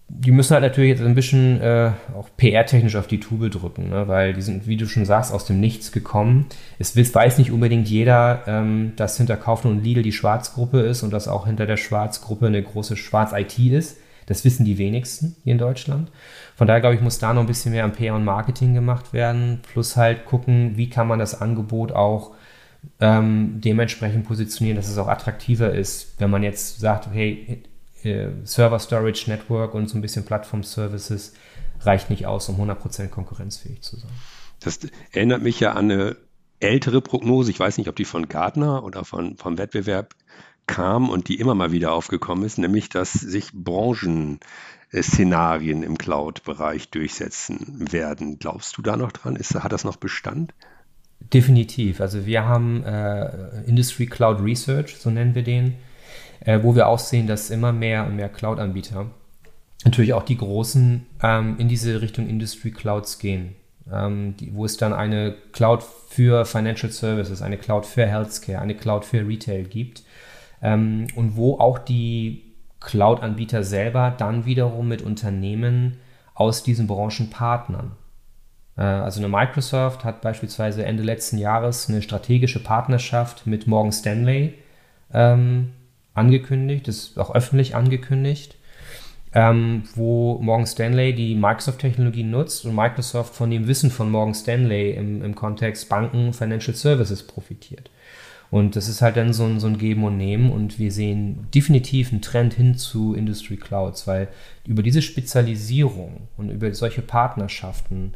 Die 0.09 0.31
müssen 0.31 0.53
halt 0.53 0.63
natürlich 0.63 0.91
jetzt 0.91 1.01
ein 1.01 1.15
bisschen 1.15 1.59
äh, 1.59 1.91
auch 2.17 2.29
PR-technisch 2.37 2.95
auf 2.95 3.07
die 3.07 3.19
Tube 3.19 3.51
drücken, 3.51 3.89
ne? 3.89 4.07
weil 4.07 4.33
die 4.33 4.41
sind, 4.41 4.65
wie 4.65 4.77
du 4.77 4.87
schon 4.87 5.05
sagst, 5.05 5.33
aus 5.33 5.45
dem 5.45 5.59
Nichts 5.59 5.91
gekommen. 5.91 6.45
Es 6.79 6.95
weiß 6.95 7.37
nicht 7.37 7.51
unbedingt 7.51 7.89
jeder, 7.89 8.43
ähm, 8.47 8.93
dass 8.95 9.17
hinter 9.17 9.35
Kaufland 9.35 9.77
und 9.77 9.83
Lidl 9.83 10.03
die 10.03 10.13
Schwarzgruppe 10.13 10.79
ist 10.79 11.03
und 11.03 11.11
dass 11.11 11.27
auch 11.27 11.45
hinter 11.45 11.65
der 11.65 11.75
Schwarzgruppe 11.75 12.47
eine 12.47 12.63
große 12.63 12.95
Schwarz-IT 12.95 13.59
ist. 13.59 13.97
Das 14.27 14.45
wissen 14.45 14.65
die 14.65 14.77
wenigsten 14.77 15.35
hier 15.43 15.53
in 15.53 15.57
Deutschland. 15.57 16.11
Von 16.55 16.67
daher 16.67 16.81
glaube 16.81 16.95
ich, 16.95 17.01
muss 17.01 17.19
da 17.19 17.33
noch 17.33 17.41
ein 17.41 17.47
bisschen 17.47 17.71
mehr 17.71 17.83
am 17.83 17.93
PR 17.93 18.15
und 18.15 18.25
Marketing 18.25 18.73
gemacht 18.73 19.13
werden. 19.13 19.61
Plus 19.71 19.97
halt 19.97 20.25
gucken, 20.25 20.73
wie 20.75 20.89
kann 20.89 21.07
man 21.07 21.19
das 21.19 21.41
Angebot 21.41 21.91
auch 21.91 22.31
ähm, 22.99 23.61
dementsprechend 23.61 24.25
positionieren, 24.25 24.77
dass 24.77 24.89
es 24.89 24.97
auch 24.97 25.07
attraktiver 25.07 25.73
ist, 25.73 26.19
wenn 26.19 26.29
man 26.29 26.43
jetzt 26.43 26.79
sagt, 26.79 27.09
hey, 27.11 27.63
äh, 28.03 28.27
Server 28.43 28.79
Storage 28.79 29.29
Network 29.29 29.73
und 29.73 29.89
so 29.89 29.97
ein 29.97 30.01
bisschen 30.01 30.25
Plattform 30.25 30.63
Services 30.63 31.33
reicht 31.81 32.09
nicht 32.09 32.25
aus, 32.25 32.47
um 32.49 32.59
100% 32.59 33.09
konkurrenzfähig 33.09 33.81
zu 33.81 33.97
sein. 33.97 34.09
Das 34.59 34.79
erinnert 35.11 35.43
mich 35.43 35.59
ja 35.59 35.73
an 35.73 35.91
eine 35.91 36.15
ältere 36.59 37.01
Prognose, 37.01 37.51
ich 37.51 37.59
weiß 37.59 37.77
nicht, 37.77 37.87
ob 37.87 37.95
die 37.95 38.05
von 38.05 38.27
Gartner 38.27 38.83
oder 38.83 39.05
von, 39.05 39.37
vom 39.37 39.59
Wettbewerb 39.59 40.15
kam 40.65 41.09
und 41.09 41.27
die 41.29 41.39
immer 41.39 41.55
mal 41.55 41.71
wieder 41.71 41.93
aufgekommen 41.93 42.43
ist, 42.43 42.57
nämlich 42.57 42.89
dass 42.89 43.13
sich 43.13 43.51
Branchenszenarien 43.53 45.83
im 45.83 45.97
Cloud-Bereich 45.97 46.89
durchsetzen 46.89 47.91
werden. 47.91 48.39
Glaubst 48.39 48.77
du 48.77 48.81
da 48.81 48.97
noch 48.97 49.11
dran? 49.11 49.35
Ist, 49.35 49.53
hat 49.55 49.71
das 49.71 49.83
noch 49.83 49.97
Bestand? 49.97 50.55
Definitiv. 51.33 51.99
Also 51.99 52.25
wir 52.25 52.45
haben 52.45 52.83
äh, 52.83 53.61
Industry 53.65 54.05
Cloud 54.05 54.41
Research, 54.41 54.95
so 54.97 55.09
nennen 55.09 55.35
wir 55.35 55.43
den, 55.43 55.75
äh, 56.41 56.59
wo 56.63 56.75
wir 56.75 56.87
auch 56.87 56.99
sehen, 56.99 57.27
dass 57.27 57.49
immer 57.49 57.73
mehr 57.73 58.05
und 58.05 58.15
mehr 58.15 58.29
Cloud-Anbieter, 58.29 59.07
natürlich 59.83 60.13
auch 60.13 60.23
die 60.23 60.37
großen, 60.37 61.05
ähm, 61.21 61.55
in 61.57 61.67
diese 61.67 62.01
Richtung 62.01 62.27
Industry 62.27 62.71
Clouds 62.71 63.19
gehen. 63.19 63.55
Ähm, 63.91 64.35
die, 64.37 64.53
wo 64.53 64.65
es 64.65 64.77
dann 64.77 64.93
eine 64.93 65.35
Cloud 65.51 65.83
für 66.09 66.45
Financial 66.45 66.91
Services, 66.91 67.41
eine 67.41 67.57
Cloud 67.57 67.85
für 67.85 68.05
Healthcare, 68.05 68.59
eine 68.59 68.75
Cloud 68.75 69.05
für 69.05 69.27
Retail 69.27 69.63
gibt. 69.63 70.03
Ähm, 70.61 71.07
und 71.15 71.35
wo 71.35 71.59
auch 71.59 71.77
die 71.77 72.43
Cloud-Anbieter 72.79 73.63
selber 73.63 74.13
dann 74.17 74.45
wiederum 74.45 74.87
mit 74.87 75.01
Unternehmen 75.01 75.97
aus 76.33 76.63
diesen 76.63 76.87
Branchen 76.87 77.29
partnern. 77.29 77.91
Äh, 78.77 78.81
also 78.81 79.19
eine 79.19 79.29
Microsoft 79.29 80.03
hat 80.03 80.21
beispielsweise 80.21 80.85
Ende 80.85 81.03
letzten 81.03 81.37
Jahres 81.37 81.89
eine 81.89 82.01
strategische 82.01 82.63
Partnerschaft 82.63 83.47
mit 83.47 83.67
Morgan 83.67 83.91
Stanley 83.91 84.53
ähm, 85.13 85.73
angekündigt, 86.13 86.87
das 86.87 86.97
ist 86.97 87.19
auch 87.19 87.33
öffentlich 87.33 87.75
angekündigt, 87.75 88.55
ähm, 89.33 89.83
wo 89.95 90.39
Morgan 90.41 90.65
Stanley 90.65 91.13
die 91.13 91.35
Microsoft-Technologie 91.35 92.23
nutzt 92.23 92.65
und 92.65 92.75
Microsoft 92.75 93.35
von 93.35 93.49
dem 93.51 93.67
Wissen 93.67 93.91
von 93.91 94.09
Morgan 94.09 94.33
Stanley 94.33 94.91
im, 94.91 95.23
im 95.23 95.35
Kontext 95.35 95.89
Banken, 95.89 96.33
Financial 96.33 96.75
Services 96.75 97.23
profitiert. 97.23 97.89
Und 98.49 98.77
das 98.77 98.87
ist 98.87 99.01
halt 99.01 99.17
dann 99.17 99.33
so 99.33 99.43
ein, 99.43 99.59
so 99.59 99.67
ein 99.67 99.77
Geben 99.77 100.05
und 100.05 100.17
Nehmen 100.17 100.51
und 100.51 100.79
wir 100.79 100.91
sehen 100.93 101.47
definitiv 101.53 102.11
einen 102.11 102.21
Trend 102.21 102.53
hin 102.53 102.75
zu 102.75 103.13
Industry 103.13 103.57
Clouds, 103.57 104.07
weil 104.07 104.29
über 104.65 104.83
diese 104.83 105.01
Spezialisierung 105.01 106.29
und 106.37 106.49
über 106.49 106.73
solche 106.73 107.01
Partnerschaften 107.01 108.13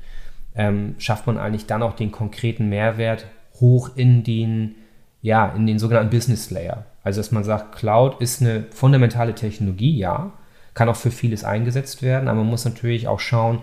ähm, 0.55 0.95
schafft 0.97 1.27
man 1.27 1.37
eigentlich 1.37 1.65
dann 1.65 1.83
auch 1.83 1.95
den 1.95 2.11
konkreten 2.11 2.69
Mehrwert 2.69 3.25
hoch 3.59 3.91
in 3.95 4.23
den, 4.23 4.75
ja, 5.21 5.53
in 5.55 5.67
den 5.67 5.79
sogenannten 5.79 6.09
Business 6.09 6.51
Layer. 6.51 6.85
Also 7.03 7.19
dass 7.19 7.31
man 7.31 7.43
sagt, 7.43 7.75
Cloud 7.75 8.21
ist 8.21 8.41
eine 8.41 8.65
fundamentale 8.71 9.33
Technologie, 9.33 9.97
ja, 9.97 10.33
kann 10.73 10.89
auch 10.89 10.95
für 10.95 11.11
vieles 11.11 11.43
eingesetzt 11.43 12.01
werden, 12.01 12.27
aber 12.27 12.39
man 12.39 12.49
muss 12.49 12.65
natürlich 12.65 13.07
auch 13.07 13.19
schauen, 13.19 13.61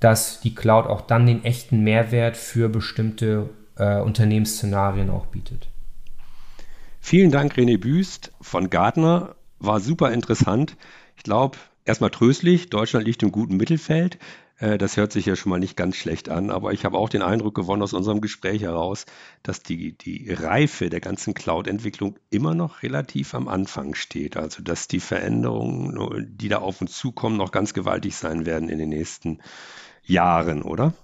dass 0.00 0.40
die 0.40 0.54
Cloud 0.54 0.86
auch 0.86 1.00
dann 1.00 1.26
den 1.26 1.44
echten 1.44 1.82
Mehrwert 1.82 2.36
für 2.36 2.68
bestimmte 2.68 3.50
äh, 3.76 4.00
Unternehmensszenarien 4.00 5.10
auch 5.10 5.26
bietet. 5.26 5.68
Vielen 7.00 7.30
Dank, 7.30 7.54
René 7.54 7.78
Büst 7.78 8.32
von 8.40 8.70
Gartner. 8.70 9.34
War 9.58 9.80
super 9.80 10.12
interessant. 10.12 10.76
Ich 11.16 11.24
glaube, 11.24 11.58
erstmal 11.84 12.10
tröstlich, 12.10 12.70
Deutschland 12.70 13.06
liegt 13.06 13.22
im 13.22 13.32
guten 13.32 13.56
Mittelfeld. 13.56 14.18
Äh, 14.58 14.78
das 14.78 14.96
hört 14.96 15.12
sich 15.12 15.26
ja 15.26 15.36
schon 15.36 15.50
mal 15.50 15.58
nicht 15.58 15.76
ganz 15.76 15.96
schlecht 15.96 16.28
an, 16.28 16.50
aber 16.50 16.72
ich 16.72 16.84
habe 16.84 16.98
auch 16.98 17.08
den 17.08 17.22
Eindruck 17.22 17.54
gewonnen 17.54 17.82
aus 17.82 17.92
unserem 17.92 18.20
Gespräch 18.20 18.62
heraus, 18.62 19.06
dass 19.42 19.62
die, 19.62 19.96
die 19.96 20.32
Reife 20.32 20.90
der 20.90 21.00
ganzen 21.00 21.34
Cloud-Entwicklung 21.34 22.18
immer 22.30 22.54
noch 22.54 22.82
relativ 22.82 23.34
am 23.34 23.48
Anfang 23.48 23.94
steht. 23.94 24.36
Also 24.36 24.62
dass 24.62 24.88
die 24.88 25.00
Veränderungen, 25.00 26.36
die 26.36 26.48
da 26.48 26.58
auf 26.58 26.80
uns 26.80 26.96
zukommen, 26.96 27.36
noch 27.36 27.52
ganz 27.52 27.74
gewaltig 27.74 28.16
sein 28.16 28.46
werden 28.46 28.68
in 28.68 28.78
den 28.78 28.90
nächsten 28.90 29.40
Jahren, 30.04 30.62
oder? 30.62 30.94